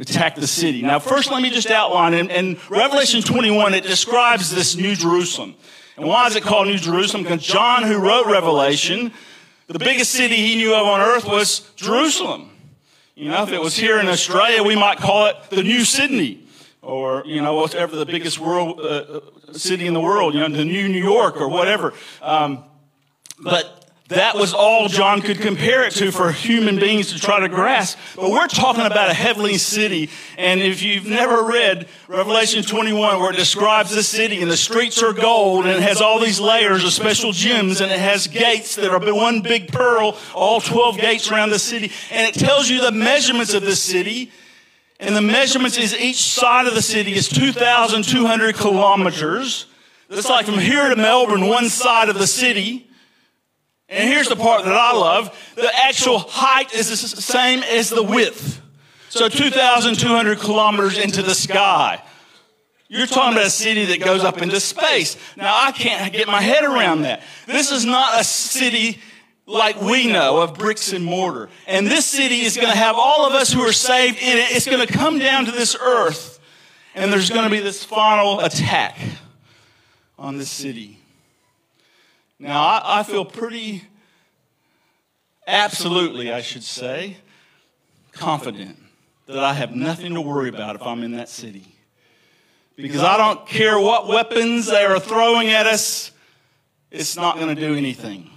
attack 0.00 0.36
the 0.36 0.46
city. 0.46 0.82
Now, 0.82 0.98
first, 0.98 1.30
let 1.30 1.42
me 1.42 1.50
just 1.50 1.70
outline. 1.70 2.14
In, 2.14 2.30
in 2.30 2.58
Revelation 2.68 3.22
21, 3.22 3.74
it 3.74 3.84
describes 3.84 4.54
this 4.54 4.76
New 4.76 4.94
Jerusalem. 4.94 5.54
And 5.96 6.06
why 6.06 6.26
is 6.26 6.36
it 6.36 6.42
called 6.42 6.68
New 6.68 6.78
Jerusalem? 6.78 7.22
Because 7.22 7.42
John, 7.42 7.82
who 7.82 7.98
wrote 7.98 8.26
Revelation, 8.26 9.12
the 9.66 9.78
biggest 9.78 10.12
city 10.12 10.36
he 10.36 10.56
knew 10.56 10.74
of 10.74 10.86
on 10.86 11.00
earth 11.00 11.26
was 11.26 11.70
Jerusalem. 11.76 12.50
You 13.14 13.28
know, 13.28 13.42
if 13.42 13.52
it 13.52 13.60
was 13.60 13.76
here 13.76 14.00
in 14.00 14.08
Australia, 14.08 14.62
we 14.62 14.74
might 14.74 14.98
call 14.98 15.26
it 15.26 15.36
the 15.50 15.62
New 15.62 15.84
Sydney, 15.84 16.46
or 16.80 17.22
you 17.26 17.42
know, 17.42 17.54
whatever 17.54 17.94
the 17.94 18.06
biggest 18.06 18.38
world 18.38 18.80
uh, 18.80 19.20
uh 19.52 19.52
city 19.52 19.86
in 19.86 19.92
the 19.92 20.00
world. 20.00 20.34
You 20.34 20.40
know, 20.40 20.48
the 20.48 20.64
New 20.64 20.88
New 20.88 21.02
York, 21.02 21.36
or 21.36 21.48
whatever. 21.48 21.92
Um, 22.22 22.64
but 23.38 23.81
that 24.14 24.36
was 24.36 24.54
all 24.54 24.88
John 24.88 25.20
could 25.20 25.40
compare 25.40 25.84
it 25.84 25.92
to 25.94 26.10
for 26.10 26.32
human 26.32 26.78
beings 26.78 27.12
to 27.12 27.18
try 27.18 27.40
to 27.40 27.48
grasp. 27.48 27.98
But 28.16 28.30
we're 28.30 28.46
talking 28.46 28.84
about 28.84 29.10
a 29.10 29.14
heavenly 29.14 29.58
city. 29.58 30.10
And 30.38 30.60
if 30.60 30.82
you've 30.82 31.06
never 31.06 31.42
read 31.42 31.88
Revelation 32.08 32.62
21, 32.62 33.20
where 33.20 33.32
it 33.32 33.36
describes 33.36 33.94
the 33.94 34.02
city 34.02 34.42
and 34.42 34.50
the 34.50 34.56
streets 34.56 35.02
are 35.02 35.12
gold 35.12 35.66
and 35.66 35.76
it 35.76 35.82
has 35.82 36.00
all 36.00 36.18
these 36.18 36.40
layers 36.40 36.84
of 36.84 36.92
special 36.92 37.32
gems 37.32 37.80
and 37.80 37.92
it 37.92 37.98
has 37.98 38.26
gates 38.26 38.76
that 38.76 38.90
are 38.90 39.14
one 39.14 39.40
big 39.40 39.68
pearl, 39.72 40.16
all 40.34 40.60
12 40.60 40.98
gates 40.98 41.30
around 41.30 41.50
the 41.50 41.58
city. 41.58 41.92
And 42.10 42.26
it 42.26 42.38
tells 42.38 42.68
you 42.68 42.80
the 42.80 42.92
measurements 42.92 43.54
of 43.54 43.62
the 43.62 43.76
city. 43.76 44.32
And 45.00 45.16
the 45.16 45.22
measurements 45.22 45.76
is 45.78 45.96
each 45.96 46.22
side 46.22 46.66
of 46.66 46.74
the 46.74 46.82
city 46.82 47.14
is 47.14 47.28
2,200 47.28 48.54
kilometers. 48.54 49.66
That's 50.08 50.28
like 50.28 50.46
from 50.46 50.58
here 50.58 50.88
to 50.88 50.96
Melbourne, 50.96 51.46
one 51.48 51.68
side 51.68 52.08
of 52.08 52.18
the 52.18 52.26
city. 52.26 52.88
And 53.92 54.08
here's 54.08 54.28
the 54.28 54.36
part 54.36 54.64
that 54.64 54.72
I 54.72 54.92
love. 54.92 55.38
The 55.54 55.70
actual 55.84 56.18
height 56.18 56.74
is 56.74 56.88
the 56.88 56.96
same 56.96 57.62
as 57.62 57.90
the 57.90 58.02
width. 58.02 58.60
So 59.10 59.28
2,200 59.28 60.38
kilometers 60.38 60.96
into 60.96 61.22
the 61.22 61.34
sky. 61.34 62.02
You're 62.88 63.06
talking 63.06 63.34
about 63.34 63.46
a 63.46 63.50
city 63.50 63.84
that 63.86 64.00
goes 64.00 64.24
up 64.24 64.40
into 64.40 64.58
space. 64.60 65.18
Now, 65.36 65.54
I 65.54 65.72
can't 65.72 66.10
get 66.10 66.26
my 66.26 66.40
head 66.40 66.64
around 66.64 67.02
that. 67.02 67.22
This 67.46 67.70
is 67.70 67.84
not 67.84 68.18
a 68.18 68.24
city 68.24 68.98
like 69.46 69.78
we 69.82 70.10
know 70.10 70.40
of 70.40 70.54
bricks 70.54 70.94
and 70.94 71.04
mortar. 71.04 71.50
And 71.66 71.86
this 71.86 72.06
city 72.06 72.40
is 72.40 72.56
going 72.56 72.70
to 72.70 72.76
have 72.76 72.96
all 72.96 73.26
of 73.26 73.34
us 73.34 73.52
who 73.52 73.60
are 73.60 73.72
saved 73.72 74.18
in 74.18 74.38
it. 74.38 74.56
It's 74.56 74.66
going 74.66 74.86
to 74.86 74.90
come 74.90 75.18
down 75.18 75.44
to 75.44 75.50
this 75.50 75.76
earth, 75.78 76.40
and 76.94 77.12
there's 77.12 77.28
going 77.28 77.44
to 77.44 77.50
be 77.50 77.60
this 77.60 77.84
final 77.84 78.40
attack 78.40 78.98
on 80.18 80.38
this 80.38 80.50
city. 80.50 81.01
Now, 82.42 82.60
I, 82.60 82.82
I 82.98 83.02
feel 83.04 83.24
pretty, 83.24 83.84
absolutely, 85.46 86.32
I 86.32 86.40
should 86.40 86.64
say, 86.64 87.18
confident 88.10 88.80
that 89.26 89.38
I 89.38 89.52
have 89.52 89.76
nothing 89.76 90.14
to 90.14 90.20
worry 90.20 90.48
about 90.48 90.74
if 90.74 90.82
I'm 90.82 91.04
in 91.04 91.12
that 91.12 91.28
city. 91.28 91.76
Because 92.74 93.00
I 93.00 93.16
don't 93.16 93.46
care 93.46 93.78
what 93.78 94.08
weapons 94.08 94.66
they 94.66 94.82
are 94.84 94.98
throwing 94.98 95.50
at 95.50 95.68
us, 95.68 96.10
it's 96.90 97.14
not 97.16 97.36
going 97.36 97.54
to 97.54 97.60
do 97.60 97.76
anything. 97.76 98.28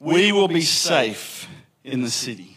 We 0.00 0.32
will 0.32 0.48
be 0.48 0.62
safe 0.62 1.48
in 1.84 2.02
the 2.02 2.10
city. 2.10 2.49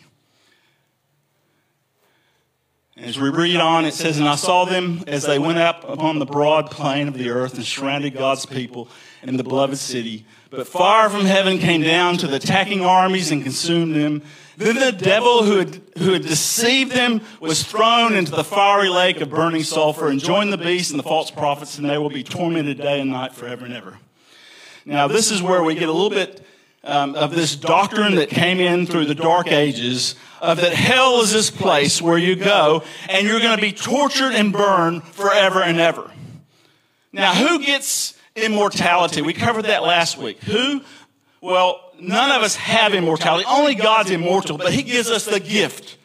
As 3.04 3.20
we 3.20 3.28
read 3.30 3.58
on, 3.58 3.84
it 3.84 3.94
says, 3.94 4.18
And 4.18 4.30
I 4.30 4.36
saw 4.36 4.64
them 4.64 5.04
as 5.08 5.26
they 5.26 5.38
went 5.38 5.58
up 5.58 5.84
upon 5.90 6.20
the 6.20 6.26
broad 6.26 6.72
plain 6.72 7.10
of 7.10 7.16
the 7.16 7.32
earth 7.32 7.56
and 7.56 7.66
surrounded 7.66 8.14
God's 8.14 8.46
people 8.46 8.88
in 9.24 9.36
the 9.36 9.44
beloved 9.44 9.78
city. 9.78 10.26
But 10.50 10.68
fire 10.68 11.10
from 11.10 11.26
heaven 11.26 11.58
came 11.58 11.82
down 11.82 12.16
to 12.20 12.28
the 12.28 12.38
attacking 12.38 12.80
armies 12.80 13.30
and 13.30 13.44
consumed 13.44 13.94
them. 13.94 14.22
Then 14.56 14.78
the 14.78 14.94
devil 14.94 15.44
who 15.44 15.58
had, 15.58 15.82
who 15.98 16.14
had 16.14 16.22
deceived 16.22 16.94
them 16.94 17.20
was 17.42 17.62
thrown 17.62 18.14
into 18.14 18.32
the 18.32 18.44
fiery 18.44 18.88
lake 18.88 19.20
of 19.20 19.30
burning 19.30 19.64
sulfur 19.64 20.08
and 20.08 20.22
joined 20.22 20.54
the 20.54 20.58
beast 20.58 20.92
and 20.92 21.00
the 21.00 21.04
false 21.04 21.30
prophets, 21.30 21.78
and 21.78 21.90
they 21.90 21.98
will 21.98 22.10
be 22.10 22.24
tormented 22.24 22.78
day 22.78 23.02
and 23.02 23.12
night 23.12 23.34
forever 23.34 23.66
and 23.66 23.74
ever. 23.74 23.98
Now, 24.86 25.10
this 25.10 25.30
is 25.30 25.42
where 25.42 25.62
we 25.62 25.76
get 25.76 25.90
a 25.90 25.94
little 25.94 26.10
bit 26.10 26.42
um, 26.86 27.16
of 27.16 27.36
this 27.36 27.58
doctrine 27.58 28.16
that 28.16 28.30
came 28.30 28.62
in 28.62 28.86
through 28.86 29.06
the 29.06 29.16
dark 29.16 29.52
ages 29.52 30.16
of 30.44 30.58
that 30.58 30.74
hell 30.74 31.22
is 31.22 31.32
this 31.32 31.50
place 31.50 32.02
where 32.02 32.18
you 32.18 32.36
go 32.36 32.84
and 33.10 33.26
you're 33.26 33.40
going 33.40 33.56
to 33.56 33.62
be 33.62 33.72
tortured 33.72 34.34
and 34.34 34.52
burned 34.52 35.04
forever 35.06 35.64
and 35.64 35.80
ever. 35.80 36.12
Now, 37.14 37.34
who 37.34 37.64
gets 37.64 38.16
immortality. 38.36 39.22
We 39.22 39.34
covered 39.34 39.66
that 39.66 39.84
last 39.84 40.18
week. 40.18 40.42
Who? 40.44 40.82
Well, 41.40 41.94
none 42.00 42.32
of 42.32 42.42
us 42.42 42.56
have 42.56 42.94
immortality. 42.94 43.46
Only 43.48 43.76
God's 43.76 44.12
immortal, 44.12 44.58
but 44.58 44.74
He 44.74 44.84
gives 44.84 45.10
us 45.10 45.26
the 45.26 45.40
gift 45.40 45.98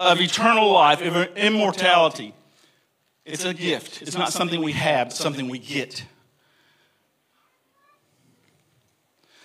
of 0.00 0.20
eternal 0.20 0.72
life, 0.72 1.00
of 1.00 1.36
immortality. 1.36 2.34
It's 3.24 3.44
a 3.44 3.54
gift. 3.54 4.02
It's 4.02 4.16
not 4.16 4.32
something 4.32 4.60
we 4.60 4.72
have, 4.72 5.08
it's 5.08 5.18
something 5.18 5.48
we 5.48 5.58
get. 5.58 6.04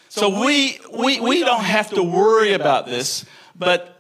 So 0.09 0.41
we, 0.41 0.79
we, 0.91 1.19
we 1.19 1.43
don't 1.43 1.63
have 1.63 1.89
to 1.91 2.03
worry 2.03 2.53
about 2.53 2.85
this, 2.85 3.25
but 3.55 3.92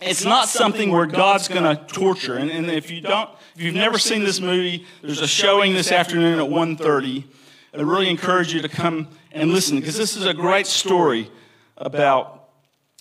it's 0.00 0.24
not 0.24 0.48
something 0.48 0.90
where 0.90 1.06
God's 1.06 1.48
going 1.48 1.64
to 1.64 1.82
torture. 1.84 2.36
And, 2.36 2.50
and 2.50 2.70
if 2.70 2.90
you 2.90 3.00
don't, 3.00 3.30
if 3.54 3.62
you've 3.62 3.74
never 3.74 3.98
seen 3.98 4.24
this 4.24 4.40
movie, 4.40 4.86
there's 5.02 5.20
a 5.20 5.28
showing 5.28 5.74
this 5.74 5.92
afternoon 5.92 6.38
at 6.38 6.48
1.30 6.48 7.24
I 7.72 7.82
really 7.82 8.10
encourage 8.10 8.52
you 8.52 8.62
to 8.62 8.68
come 8.68 9.08
and 9.30 9.52
listen 9.52 9.78
because 9.78 9.96
this 9.96 10.16
is 10.16 10.26
a 10.26 10.34
great 10.34 10.66
story 10.66 11.30
about 11.76 12.48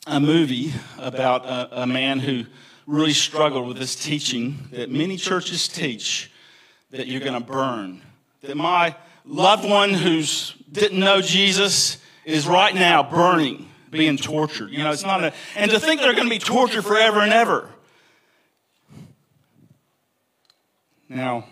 a 0.06 0.20
movie 0.20 0.72
about 1.00 1.43
a, 1.45 1.84
a 1.84 1.88
man 1.88 2.20
who 2.20 2.45
really 2.86 3.14
struggled 3.14 3.68
with 3.68 3.78
this 3.78 3.95
teaching 3.95 4.68
that 4.72 4.91
many 4.91 5.18
churches 5.18 5.68
teach 5.68 6.32
that 6.91 7.08
you're 7.08 7.20
going 7.20 7.34
to 7.34 7.39
burn. 7.39 8.02
That 8.41 8.58
my 8.58 8.95
loved 9.26 9.68
one 9.68 9.91
who's 9.91 10.54
didn't 10.72 11.00
know 11.00 11.20
Jesus 11.20 11.97
is 12.24 12.47
right 12.47 12.76
now 12.76 13.02
burning 13.02 13.68
being 13.92 14.18
tortured. 14.18 14.72
You 14.72 14.84
know, 14.84 14.92
it's 14.92 15.04
not 15.04 15.24
a, 15.24 15.34
and 15.56 15.72
to 15.72 15.80
think 15.80 16.02
they're 16.02 16.14
going 16.14 16.28
to 16.28 16.30
be 16.30 16.40
tortured 16.40 16.84
forever 16.84 17.22
and 17.22 17.34
ever. 17.34 17.70
Now, 21.08 21.46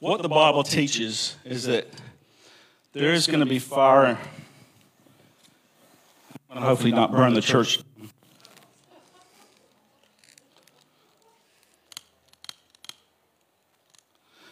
what 0.00 0.22
the 0.22 0.28
Bible 0.28 0.64
teaches 0.64 1.36
is 1.44 1.64
that 1.64 1.86
there 2.92 3.12
is 3.12 3.26
going 3.26 3.40
to 3.40 3.46
be 3.46 3.58
fire. 3.58 4.18
Hopefully, 6.50 6.92
not 6.92 7.10
burn 7.10 7.34
the 7.34 7.40
church. 7.40 7.80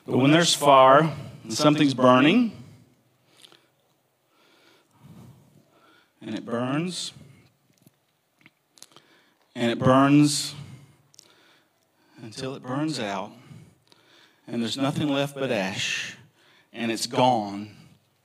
But 0.07 0.19
when 0.19 0.33
there's 0.33 0.55
fire 0.55 1.13
and 1.45 1.53
something's 1.53 1.95
burning, 1.95 2.62
and 6.25 6.35
it 6.35 6.47
burns, 6.47 7.13
and 9.55 9.71
it 9.71 9.79
burns 9.79 10.55
until 12.23 12.55
it 12.55 12.63
burns 12.63 13.01
out, 13.01 13.33
and 14.47 14.63
there's 14.63 14.79
nothing 14.79 15.09
left 15.09 15.35
but 15.35 15.51
ash, 15.51 16.17
and 16.73 16.93
it's 16.93 17.07
gone 17.07 17.71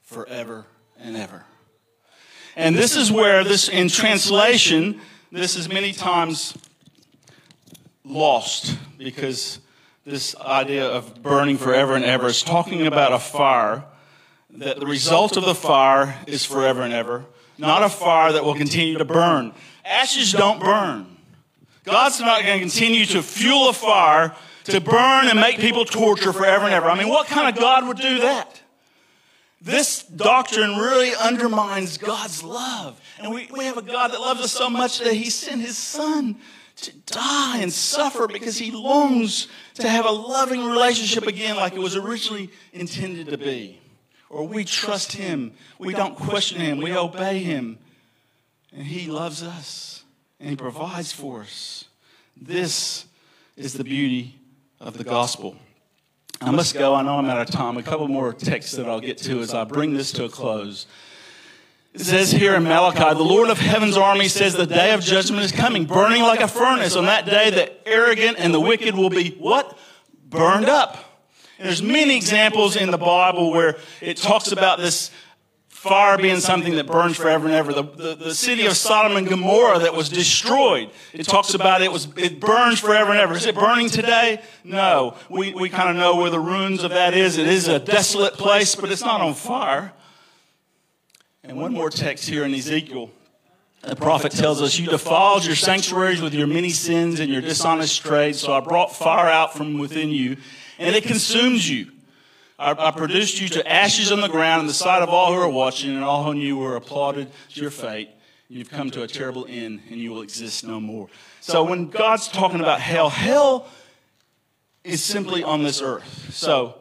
forever 0.04 0.66
and 1.00 1.18
ever. 1.18 1.45
And 2.56 2.76
this 2.76 2.95
is 2.95 3.12
where 3.12 3.43
this, 3.43 3.70
in 3.70 3.88
translation, 3.88 5.02
this 5.32 5.56
is 5.56 5.68
many 5.68 5.91
times 5.91 6.58
lost 8.04 8.78
because 8.98 9.60
this 10.06 10.36
idea 10.38 10.88
of 10.88 11.22
burning 11.22 11.58
forever 11.58 11.95
and 11.95 12.06
ever 12.06 12.28
is 12.28 12.41
talking 12.41 12.88
about 12.88 13.12
a 13.12 13.20
fire 13.20 13.84
that 14.50 14.80
the 14.80 14.88
result 14.88 15.38
of 15.38 15.45
the 15.45 15.54
fire 15.54 16.18
is 16.26 16.45
forever 16.45 16.82
and 16.82 16.93
ever, 16.93 17.26
not 17.58 17.84
a 17.84 17.89
fire 17.89 18.34
that 18.34 18.43
will 18.43 18.55
continue 18.55 18.97
to 18.97 19.05
burn. 19.05 19.53
Ashes 19.86 20.32
don't 20.32 20.60
burn. 20.60 21.18
God's 21.84 22.20
not 22.20 22.43
going 22.43 22.60
to 22.60 22.60
continue 22.60 23.05
to 23.08 23.24
fuel 23.24 23.70
a 23.70 23.74
fire 23.74 24.36
to 24.66 24.82
burn 24.82 25.28
and 25.28 25.39
make 25.39 25.60
people 25.60 25.86
torture 25.86 26.34
forever 26.34 26.66
and 26.66 26.74
ever. 26.74 26.89
I 26.89 26.97
mean, 26.97 27.08
what 27.08 27.28
kind 27.28 27.47
of 27.47 27.60
God 27.60 27.88
would 27.88 27.97
do 27.97 28.20
that? 28.20 28.62
This 29.62 30.03
doctrine 30.03 30.78
really 30.78 31.16
undermines 31.16 31.97
God's 31.97 32.43
love. 32.43 32.99
And 33.20 33.34
we, 33.34 33.49
we 33.51 33.66
have 33.66 33.78
a 33.78 33.82
God 33.82 34.12
that 34.12 34.20
loves 34.20 34.41
us 34.41 34.51
so 34.51 34.70
much 34.70 34.99
that 34.99 35.14
he 35.14 35.30
sent 35.30 35.62
his 35.62 35.78
son 35.78 36.38
to 36.78 36.93
die 37.08 37.58
and 37.60 37.74
suffer 37.74 38.28
because 38.28 38.58
he 38.58 38.70
longs 38.70 39.47
to 39.76 39.89
have 39.89 40.05
a 40.05 40.12
loving 40.12 40.64
relationship 40.64 41.26
again 41.26 41.55
like 41.55 41.74
it 41.74 41.80
was 41.80 41.95
originally 41.95 42.51
intended 42.72 43.28
to 43.30 43.38
be. 43.38 43.80
Or 44.30 44.47
we 44.47 44.65
trust 44.65 45.13
him, 45.13 45.53
we 45.80 45.93
don't 45.93 46.15
question 46.15 46.59
him, 46.59 46.80
we 46.80 46.95
obey 46.95 47.39
him, 47.39 47.78
and 48.73 48.84
he 48.84 49.09
loves 49.09 49.41
us 49.41 50.03
and 50.39 50.49
he 50.49 50.55
provides 50.55 51.11
for 51.11 51.41
us. 51.41 51.86
This 52.36 53.05
is 53.55 53.73
the 53.73 53.84
beauty 53.84 54.36
of 54.80 54.97
the 54.97 55.03
gospel. 55.03 55.55
I 56.39 56.51
must 56.51 56.75
go. 56.75 56.93
I 56.93 57.01
know 57.01 57.17
I'm 57.17 57.25
out 57.25 57.41
of 57.41 57.49
time. 57.49 57.78
A 57.78 57.84
couple 57.84 58.07
more 58.07 58.32
texts 58.32 58.73
that 58.73 58.88
I'll 58.88 58.99
get 58.99 59.17
to 59.19 59.39
as 59.39 59.53
I 59.53 59.63
bring 59.63 59.93
this 59.93 60.11
to 60.13 60.25
a 60.25 60.30
close. 60.30 60.86
It 61.93 62.01
says 62.01 62.32
here 62.32 62.53
in 62.53 62.63
Malachi, 62.63 63.15
the 63.15 63.23
Lord 63.23 63.49
of 63.49 63.57
heaven's 63.57 63.97
army 63.97 64.28
says 64.28 64.53
the 64.53 64.67
day 64.67 64.93
of 64.93 65.01
judgment 65.01 65.43
is 65.43 65.51
coming, 65.51 65.86
burning 65.86 66.21
like 66.21 66.41
a 66.41 66.47
furnace. 66.47 66.95
On 66.95 67.05
that 67.05 67.25
day, 67.25 67.49
the 67.49 67.88
arrogant 67.88 68.38
and 68.38 68.53
the 68.53 68.59
wicked 68.59 68.95
will 68.95 69.09
be 69.09 69.32
what? 69.32 69.75
Burned 70.30 70.69
up. 70.69 71.07
There's 71.60 71.82
many 71.82 72.16
examples 72.16 72.76
in 72.76 72.91
the 72.91 72.97
Bible 72.97 73.51
where 73.51 73.78
it 74.01 74.18
talks 74.18 74.51
about 74.51 74.80
this 74.80 75.12
fire 75.70 76.18
being 76.18 76.39
something 76.39 76.76
that 76.76 76.88
burns 76.88 77.18
forever 77.18 77.45
and 77.45 77.55
ever. 77.55 77.74
The, 77.74 77.84
the, 77.84 78.16
the, 78.16 78.36
city 78.36 78.66
of 78.66 78.76
Sodom 78.76 79.16
and 79.16 79.28
Gomorrah 79.28 79.80
that 79.80 79.93
was 79.93 80.10
destroyed, 80.10 80.89
it 81.14 81.24
talks 81.24 81.53
about 81.53 81.82
it 81.82 81.91
was 81.91 82.08
it 82.18 82.39
burns 82.39 82.80
forever 82.80 83.12
and 83.12 83.20
ever. 83.20 83.36
Is 83.36 83.45
it 83.45 83.55
burning 83.55 83.89
today? 83.89 84.41
No. 84.64 85.16
We, 85.30 85.53
we 85.53 85.70
kind 85.70 85.89
of 85.89 85.95
know 85.95 86.16
where 86.18 86.30
the 86.30 86.39
ruins 86.39 86.84
of 86.84 86.91
that 86.91 87.14
is. 87.14 87.38
It 87.38 87.47
is 87.47 87.68
a 87.68 87.80
desolate 87.80 88.34
place, 88.34 88.76
but 88.76 88.91
it's 88.91 89.03
not 89.03 89.22
on 89.22 89.34
fire. 89.34 89.93
And 91.43 91.58
one 91.58 91.74
more 91.74 91.89
text 91.89 92.28
here 92.28 92.43
in 92.43 92.53
Ezekiel. 92.53 93.12
The 93.82 93.95
prophet 93.95 94.32
tells 94.34 94.62
us, 94.62 94.78
You 94.78 94.88
defiled 94.88 95.45
your 95.45 95.55
sanctuaries 95.55 96.22
with 96.22 96.34
your 96.34 96.47
many 96.47 96.72
sins 96.72 97.20
and 97.20 97.32
your 97.32 97.41
dishonest 97.41 98.01
trade, 98.01 98.36
so 98.36 98.51
I 98.51 98.60
brought 98.60 98.93
fire 98.93 99.30
out 99.30 99.55
from 99.55 99.78
within 99.78 100.10
you, 100.10 100.38
and 100.80 100.95
it 100.95 101.03
consumes 101.03 101.69
you. 101.69 101.91
I, 102.59 102.71
I 102.71 102.91
produced 102.91 103.39
you 103.39 103.47
to 103.49 103.71
ashes 103.71 104.11
on 104.11 104.21
the 104.21 104.28
ground 104.28 104.61
in 104.61 104.67
the 104.67 104.73
sight 104.73 105.03
of 105.03 105.09
all 105.09 105.34
who 105.34 105.39
are 105.39 105.49
watching, 105.49 105.95
and 105.95 106.03
all 106.03 106.23
who 106.23 106.34
knew 106.34 106.57
were 106.57 106.75
applauded 106.75 107.30
to 107.53 107.61
your 107.61 107.71
fate. 107.71 108.09
You've 108.49 108.69
come 108.69 108.89
to 108.91 109.03
a 109.03 109.07
terrible 109.07 109.45
end, 109.49 109.82
and 109.89 109.99
you 109.99 110.11
will 110.11 110.21
exist 110.21 110.65
no 110.65 110.80
more. 110.80 111.09
So 111.41 111.63
when 111.63 111.88
God's 111.88 112.28
talking 112.28 112.61
about 112.61 112.80
hell, 112.80 113.09
hell 113.09 113.67
is 114.84 115.03
simply 115.03 115.43
on 115.43 115.63
this 115.63 115.82
earth. 115.82 116.34
So 116.34 116.75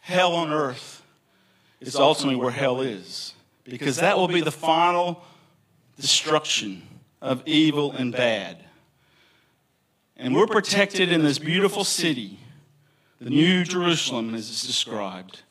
hell 0.00 0.34
on 0.34 0.52
earth 0.52 1.02
is 1.80 1.96
ultimately 1.96 2.36
where 2.36 2.50
hell 2.50 2.80
is 2.80 3.34
because 3.64 3.96
that 3.96 4.16
will 4.16 4.28
be 4.28 4.40
the 4.40 4.52
final 4.52 5.22
destruction 5.98 6.82
of 7.22 7.42
evil 7.46 7.92
and 7.92 8.12
bad. 8.12 8.58
And 10.16 10.34
we're 10.34 10.46
protected 10.46 11.10
in 11.10 11.22
this 11.22 11.38
beautiful 11.38 11.84
city, 11.84 12.38
the 13.20 13.30
New 13.30 13.64
Jerusalem, 13.64 14.34
as 14.34 14.50
it's 14.50 14.66
described. 14.66 15.42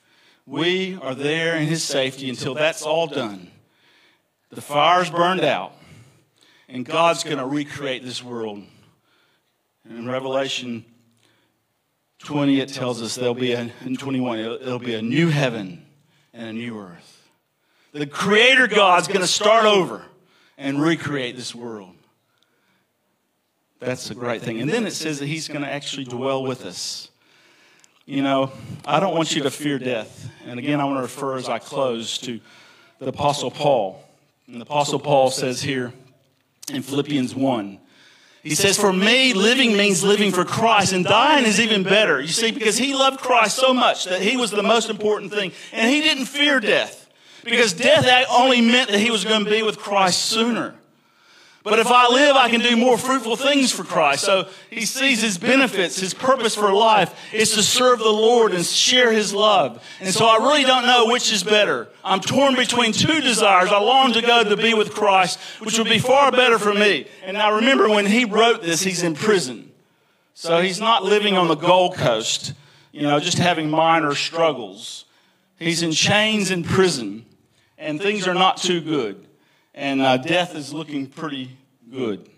We 0.45 0.97
are 1.01 1.16
there 1.16 1.55
in 1.55 1.68
His 1.68 1.84
safety 1.84 2.30
until 2.30 2.53
that's 2.53 2.82
all 2.82 3.07
done. 3.07 3.51
The 4.49 4.61
fire's 4.61 5.09
burned 5.09 5.41
out, 5.41 5.74
and 6.68 6.86
God's 6.86 7.24
going 7.24 7.38
to 7.38 7.45
recreate 7.45 8.03
this 8.03 8.24
world. 8.24 8.64
And 9.88 9.97
in 9.97 10.07
Revelation 10.07 10.86
20, 12.20 12.59
it 12.59 12.70
tells 12.70 13.01
us 13.01 13.16
there'll 13.16 13.34
be 13.34 13.53
a, 13.53 13.72
in 13.86 13.97
21, 13.97 14.59
there'll 14.61 14.80
be 14.80 14.95
a 14.95 15.01
new 15.01 15.30
heaven 15.30 15.86
and 16.34 16.49
a 16.49 16.53
new 16.53 16.80
earth 16.80 17.24
the 17.93 18.07
Creator 18.07 18.68
God's 18.68 19.07
going 19.07 19.22
to 19.22 19.28
start 19.28 19.66
over 19.66 20.03
and 20.57 20.82
recreate 20.82 21.36
this 21.36 21.53
world. 21.55 21.95
That's 23.80 24.09
a 24.09 24.16
great 24.16 24.41
thing. 24.41 24.61
And 24.61 24.70
then 24.70 24.88
it 24.88 24.93
says 24.93 25.20
that 25.20 25.28
He's 25.28 25.47
going 25.47 25.61
to 25.61 25.70
actually 25.70 26.05
dwell 26.05 26.43
with 26.43 26.66
us. 26.66 27.09
You 28.06 28.22
know, 28.22 28.51
I 28.86 28.99
don't 28.99 29.16
want 29.16 29.36
you 29.36 29.43
to 29.43 29.51
fear 29.51 29.80
death. 29.80 30.30
And 30.45 30.60
again, 30.60 30.82
I 30.82 30.86
want 30.86 30.97
to 30.97 31.04
refer 31.04 31.38
as 31.38 31.47
I 31.47 31.60
close 31.60 32.18
to 32.20 32.39
the 32.99 33.08
Apostle 33.08 33.49
Paul. 33.49 34.04
And 34.47 34.58
the 34.60 34.66
Apostle 34.66 34.99
Paul 34.99 35.32
says 35.32 35.62
here 35.62 35.93
in 36.72 36.82
Philippians 36.82 37.34
1 37.34 37.80
he 38.43 38.56
says, 38.56 38.78
For 38.78 38.91
me, 38.91 39.34
living 39.34 39.78
means 39.78 40.04
living 40.04 40.34
for 40.34 40.43
Christ, 40.43 40.91
and 40.91 41.06
dying 41.06 41.45
is 41.45 41.62
even 41.62 41.82
better. 41.84 42.20
You 42.20 42.28
see, 42.28 42.51
because 42.51 42.78
he 42.78 42.93
loved 42.93 43.22
Christ 43.22 43.56
so 43.56 43.74
much 43.74 44.04
that 44.06 44.22
he 44.22 44.36
was 44.36 44.51
the 44.51 44.62
most 44.62 44.89
important 44.89 45.32
thing, 45.32 45.54
and 45.72 45.89
he 45.89 46.01
didn't 46.01 46.26
fear 46.26 46.60
death. 46.60 47.10
Because 47.45 47.72
death 47.72 48.06
only 48.30 48.60
meant 48.60 48.89
that 48.89 48.99
he 48.99 49.12
was 49.12 49.24
going 49.24 49.45
to 49.45 49.49
be 49.49 49.64
with 49.64 49.78
Christ 49.78 50.26
sooner. 50.26 50.76
But 51.64 51.80
if 51.80 51.88
I 51.88 52.09
live, 52.09 52.36
I 52.36 52.49
can 52.49 52.59
do 52.59 52.76
more 52.76 52.97
fruitful 52.97 53.38
things 53.38 53.72
for 53.72 53.86
Christ. 53.86 54.26
So 54.26 54.49
he 54.70 54.86
sees 54.86 55.22
his 55.22 55.38
benefits, 55.38 55.97
his 55.97 56.14
purpose 56.14 56.55
for 56.55 56.74
life 56.74 57.34
is 57.34 57.53
to 57.53 57.64
serve 57.64 57.99
the 57.99 58.09
Lord 58.09 58.53
and 58.53 58.66
share 58.66 59.14
his 59.14 59.34
love. 59.34 59.82
And 60.01 60.14
so 60.14 60.26
I 60.26 60.38
really 60.38 60.64
don't 60.64 60.86
know 60.86 61.05
which 61.07 61.32
is 61.32 61.41
better. 61.41 61.88
I'm 62.03 62.20
torn 62.20 62.55
between 62.55 62.91
two 62.91 63.22
desires. 63.22 63.70
I 63.70 63.80
long 63.80 64.11
to 64.11 64.22
go 64.22 64.43
to 64.43 64.57
be 64.57 64.74
with 64.74 64.93
Christ, 64.93 65.39
which 65.61 65.78
would 65.78 65.88
be 65.88 65.99
far 65.99 66.34
better 66.34 66.59
for 66.59 66.74
me. 66.74 67.07
And 67.24 67.38
now 67.38 67.55
remember 67.55 67.88
when 67.88 68.07
he 68.07 68.26
wrote 68.26 68.61
this, 68.61 68.82
he's 68.82 69.01
in 69.01 69.16
prison. 69.16 69.72
So 70.34 70.61
he's 70.61 70.82
not 70.82 71.03
living 71.05 71.38
on 71.38 71.47
the 71.47 71.55
Gold 71.55 71.95
Coast, 71.95 72.53
you 72.91 73.03
know, 73.03 73.22
just 73.22 73.38
having 73.38 73.70
minor 73.70 74.16
struggles. 74.16 75.05
He's 75.59 75.82
in 75.82 75.93
chains 75.93 76.51
in 76.51 76.66
prison 76.66 77.26
and 77.78 78.01
things 78.01 78.28
are 78.28 78.34
not 78.34 78.57
too 78.57 78.82
good. 78.82 79.26
And 79.74 80.02
uh, 80.02 80.18
death 80.18 80.56
is 80.56 80.74
looking 80.74 81.08
pretty 81.08 81.58
good. 81.90 82.30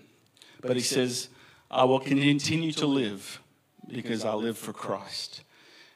But 0.62 0.76
he 0.76 0.82
says, 0.82 1.30
I 1.70 1.84
will 1.84 2.00
continue 2.00 2.72
to 2.74 2.86
live 2.86 3.42
because 3.88 4.24
I 4.24 4.34
live 4.34 4.58
for 4.58 4.74
Christ. 4.74 5.44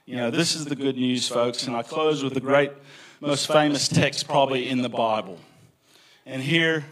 You 0.06 0.18
know, 0.18 0.32
this 0.32 0.56
is 0.56 0.66
the 0.66 0.76
good 0.76 0.98
news, 0.98 1.28
folks. 1.28 1.68
And 1.68 1.76
I 1.76 1.84
close 1.84 2.24
with 2.24 2.34
the 2.34 2.42
great, 2.42 2.72
most 3.22 3.48
famous 3.48 3.88
text 3.88 4.28
probably 4.28 4.70
in 4.70 4.82
the 4.82 4.90
Bible. 4.90 5.40
And 6.26 6.42
here 6.42 6.86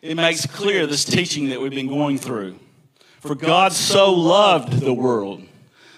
it 0.00 0.14
makes 0.14 0.46
clear 0.46 0.86
this 0.86 1.04
teaching 1.04 1.48
that 1.48 1.60
we've 1.60 1.70
been 1.70 1.88
going 1.88 2.18
through. 2.18 2.58
For 3.20 3.34
God 3.34 3.72
so 3.72 4.12
loved 4.12 4.74
the 4.74 4.94
world 4.94 5.42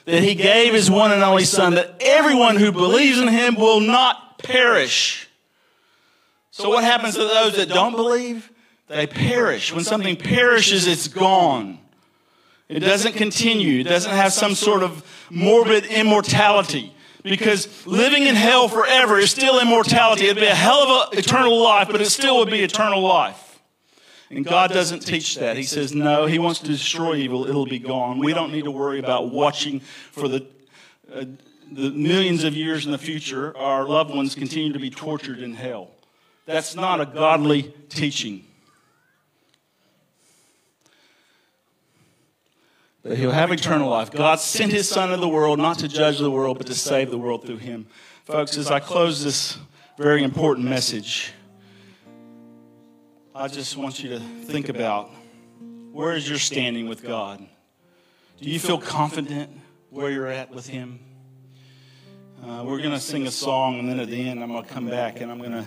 that 0.06 0.22
he 0.22 0.34
gave 0.34 0.72
his 0.72 0.90
one 0.90 1.12
and 1.12 1.22
only 1.22 1.44
Son, 1.44 1.74
that 1.74 1.96
everyone 2.00 2.56
who 2.56 2.72
believes 2.72 3.18
in 3.18 3.28
him 3.28 3.54
will 3.54 3.80
not 3.80 4.38
perish 4.38 5.29
so, 6.60 6.68
what 6.68 6.84
happens 6.84 7.14
to 7.14 7.24
those 7.24 7.56
that 7.56 7.68
don't 7.68 7.96
believe? 7.96 8.50
They 8.88 9.06
perish. 9.06 9.72
When 9.72 9.84
something 9.84 10.16
perishes, 10.16 10.86
it's 10.86 11.08
gone. 11.08 11.78
It 12.68 12.80
doesn't 12.80 13.14
continue. 13.14 13.80
It 13.80 13.84
doesn't 13.84 14.12
have 14.12 14.32
some 14.32 14.54
sort 14.54 14.82
of 14.82 15.04
morbid 15.30 15.86
immortality. 15.86 16.94
Because 17.22 17.86
living 17.86 18.26
in 18.26 18.34
hell 18.34 18.68
forever 18.68 19.18
is 19.18 19.30
still 19.30 19.60
immortality. 19.60 20.24
It'd 20.24 20.36
be 20.36 20.46
a 20.46 20.54
hell 20.54 20.78
of 20.78 21.12
an 21.12 21.18
eternal 21.18 21.60
life, 21.60 21.88
but 21.90 22.00
it 22.00 22.10
still 22.10 22.38
would 22.38 22.50
be 22.50 22.62
eternal 22.62 23.02
life. 23.02 23.60
And 24.30 24.44
God 24.44 24.70
doesn't 24.70 25.00
teach 25.00 25.34
that. 25.36 25.56
He 25.56 25.64
says, 25.64 25.92
no, 25.92 26.26
He 26.26 26.38
wants 26.38 26.60
to 26.60 26.66
destroy 26.66 27.16
evil. 27.16 27.48
It'll 27.48 27.66
be 27.66 27.80
gone. 27.80 28.18
We 28.18 28.32
don't 28.32 28.52
need 28.52 28.64
to 28.64 28.70
worry 28.70 29.00
about 29.00 29.30
watching 29.30 29.80
for 29.80 30.28
the, 30.28 30.46
uh, 31.12 31.24
the 31.70 31.90
millions 31.90 32.44
of 32.44 32.54
years 32.54 32.86
in 32.86 32.92
the 32.92 32.98
future 32.98 33.56
our 33.56 33.86
loved 33.86 34.14
ones 34.14 34.34
continue 34.34 34.72
to 34.72 34.78
be 34.78 34.90
tortured 34.90 35.40
in 35.40 35.54
hell. 35.54 35.90
That's 36.50 36.74
not 36.74 37.00
a 37.00 37.06
godly 37.06 37.72
teaching. 37.90 38.44
But 43.04 43.16
he'll 43.18 43.30
have 43.30 43.52
eternal 43.52 43.88
life. 43.88 44.10
God 44.10 44.40
sent 44.40 44.72
his 44.72 44.88
son 44.88 45.10
into 45.10 45.20
the 45.20 45.28
world 45.28 45.60
not 45.60 45.78
to 45.78 45.86
judge 45.86 46.18
the 46.18 46.30
world, 46.30 46.58
but 46.58 46.66
to 46.66 46.74
save 46.74 47.12
the 47.12 47.18
world 47.18 47.46
through 47.46 47.58
him. 47.58 47.86
Folks, 48.24 48.56
as 48.56 48.68
I 48.68 48.80
close 48.80 49.22
this 49.22 49.58
very 49.96 50.24
important 50.24 50.68
message, 50.68 51.32
I 53.32 53.46
just 53.46 53.76
want 53.76 54.02
you 54.02 54.10
to 54.10 54.18
think 54.18 54.68
about 54.68 55.08
where 55.92 56.16
is 56.16 56.28
your 56.28 56.38
standing 56.38 56.88
with 56.88 57.04
God? 57.04 57.46
Do 58.40 58.50
you 58.50 58.58
feel 58.58 58.78
confident 58.78 59.52
where 59.90 60.10
you're 60.10 60.26
at 60.26 60.50
with 60.50 60.66
him? 60.66 60.98
Uh, 62.44 62.64
we're 62.66 62.78
going 62.78 62.90
to 62.90 62.98
sing 62.98 63.28
a 63.28 63.30
song, 63.30 63.78
and 63.78 63.88
then 63.88 64.00
at 64.00 64.08
the 64.08 64.28
end, 64.28 64.42
I'm 64.42 64.50
going 64.50 64.64
to 64.64 64.68
come 64.68 64.88
back 64.88 65.20
and 65.20 65.30
I'm 65.30 65.38
going 65.38 65.52
to 65.52 65.64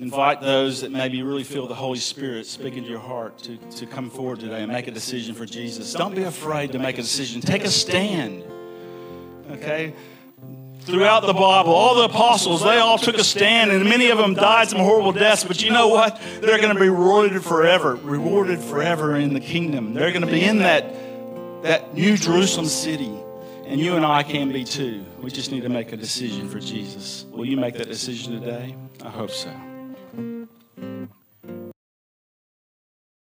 invite 0.00 0.40
those 0.40 0.82
that 0.82 0.92
maybe 0.92 1.22
really 1.22 1.44
feel 1.44 1.66
the 1.66 1.74
Holy 1.74 1.98
Spirit 1.98 2.46
speaking 2.46 2.84
to 2.84 2.88
your 2.88 3.00
heart 3.00 3.38
to, 3.38 3.56
to 3.56 3.86
come 3.86 4.10
forward 4.10 4.40
today 4.40 4.62
and 4.62 4.72
make 4.72 4.86
a 4.86 4.90
decision 4.90 5.34
for 5.34 5.44
Jesus. 5.44 5.92
Don't 5.92 6.14
be 6.14 6.22
afraid 6.22 6.72
to 6.72 6.78
make 6.78 6.98
a 6.98 7.02
decision. 7.02 7.40
Take 7.40 7.64
a 7.64 7.70
stand. 7.70 8.44
Okay? 9.50 9.92
Throughout 10.80 11.26
the 11.26 11.34
Bible, 11.34 11.72
all 11.72 11.96
the 11.96 12.04
apostles, 12.04 12.62
they 12.62 12.78
all 12.78 12.96
took 12.96 13.16
a 13.16 13.24
stand, 13.24 13.70
and 13.70 13.84
many 13.84 14.08
of 14.08 14.16
them 14.16 14.34
died 14.34 14.68
some 14.68 14.78
horrible 14.78 15.12
deaths. 15.12 15.44
But 15.44 15.62
you 15.62 15.70
know 15.70 15.88
what? 15.88 16.20
They're 16.40 16.58
going 16.58 16.74
to 16.74 16.80
be 16.80 16.88
rewarded 16.88 17.42
forever, 17.42 17.96
rewarded 17.96 18.60
forever 18.60 19.16
in 19.16 19.34
the 19.34 19.40
kingdom. 19.40 19.92
They're 19.94 20.12
going 20.12 20.24
to 20.24 20.30
be 20.30 20.42
in 20.42 20.58
that, 20.58 21.62
that 21.64 21.94
New 21.94 22.16
Jerusalem 22.16 22.66
city. 22.66 23.12
And 23.66 23.78
you 23.78 23.96
and 23.96 24.06
I 24.06 24.22
can 24.22 24.50
be 24.50 24.64
too. 24.64 25.04
We 25.20 25.30
just 25.30 25.52
need 25.52 25.60
to 25.64 25.68
make 25.68 25.92
a 25.92 25.96
decision 25.96 26.48
for 26.48 26.58
Jesus. 26.58 27.26
Will 27.30 27.44
you 27.44 27.58
make 27.58 27.74
that 27.74 27.88
decision 27.88 28.40
today? 28.40 28.74
I 29.04 29.10
hope 29.10 29.30
so. 29.30 29.67
You. 30.80 31.17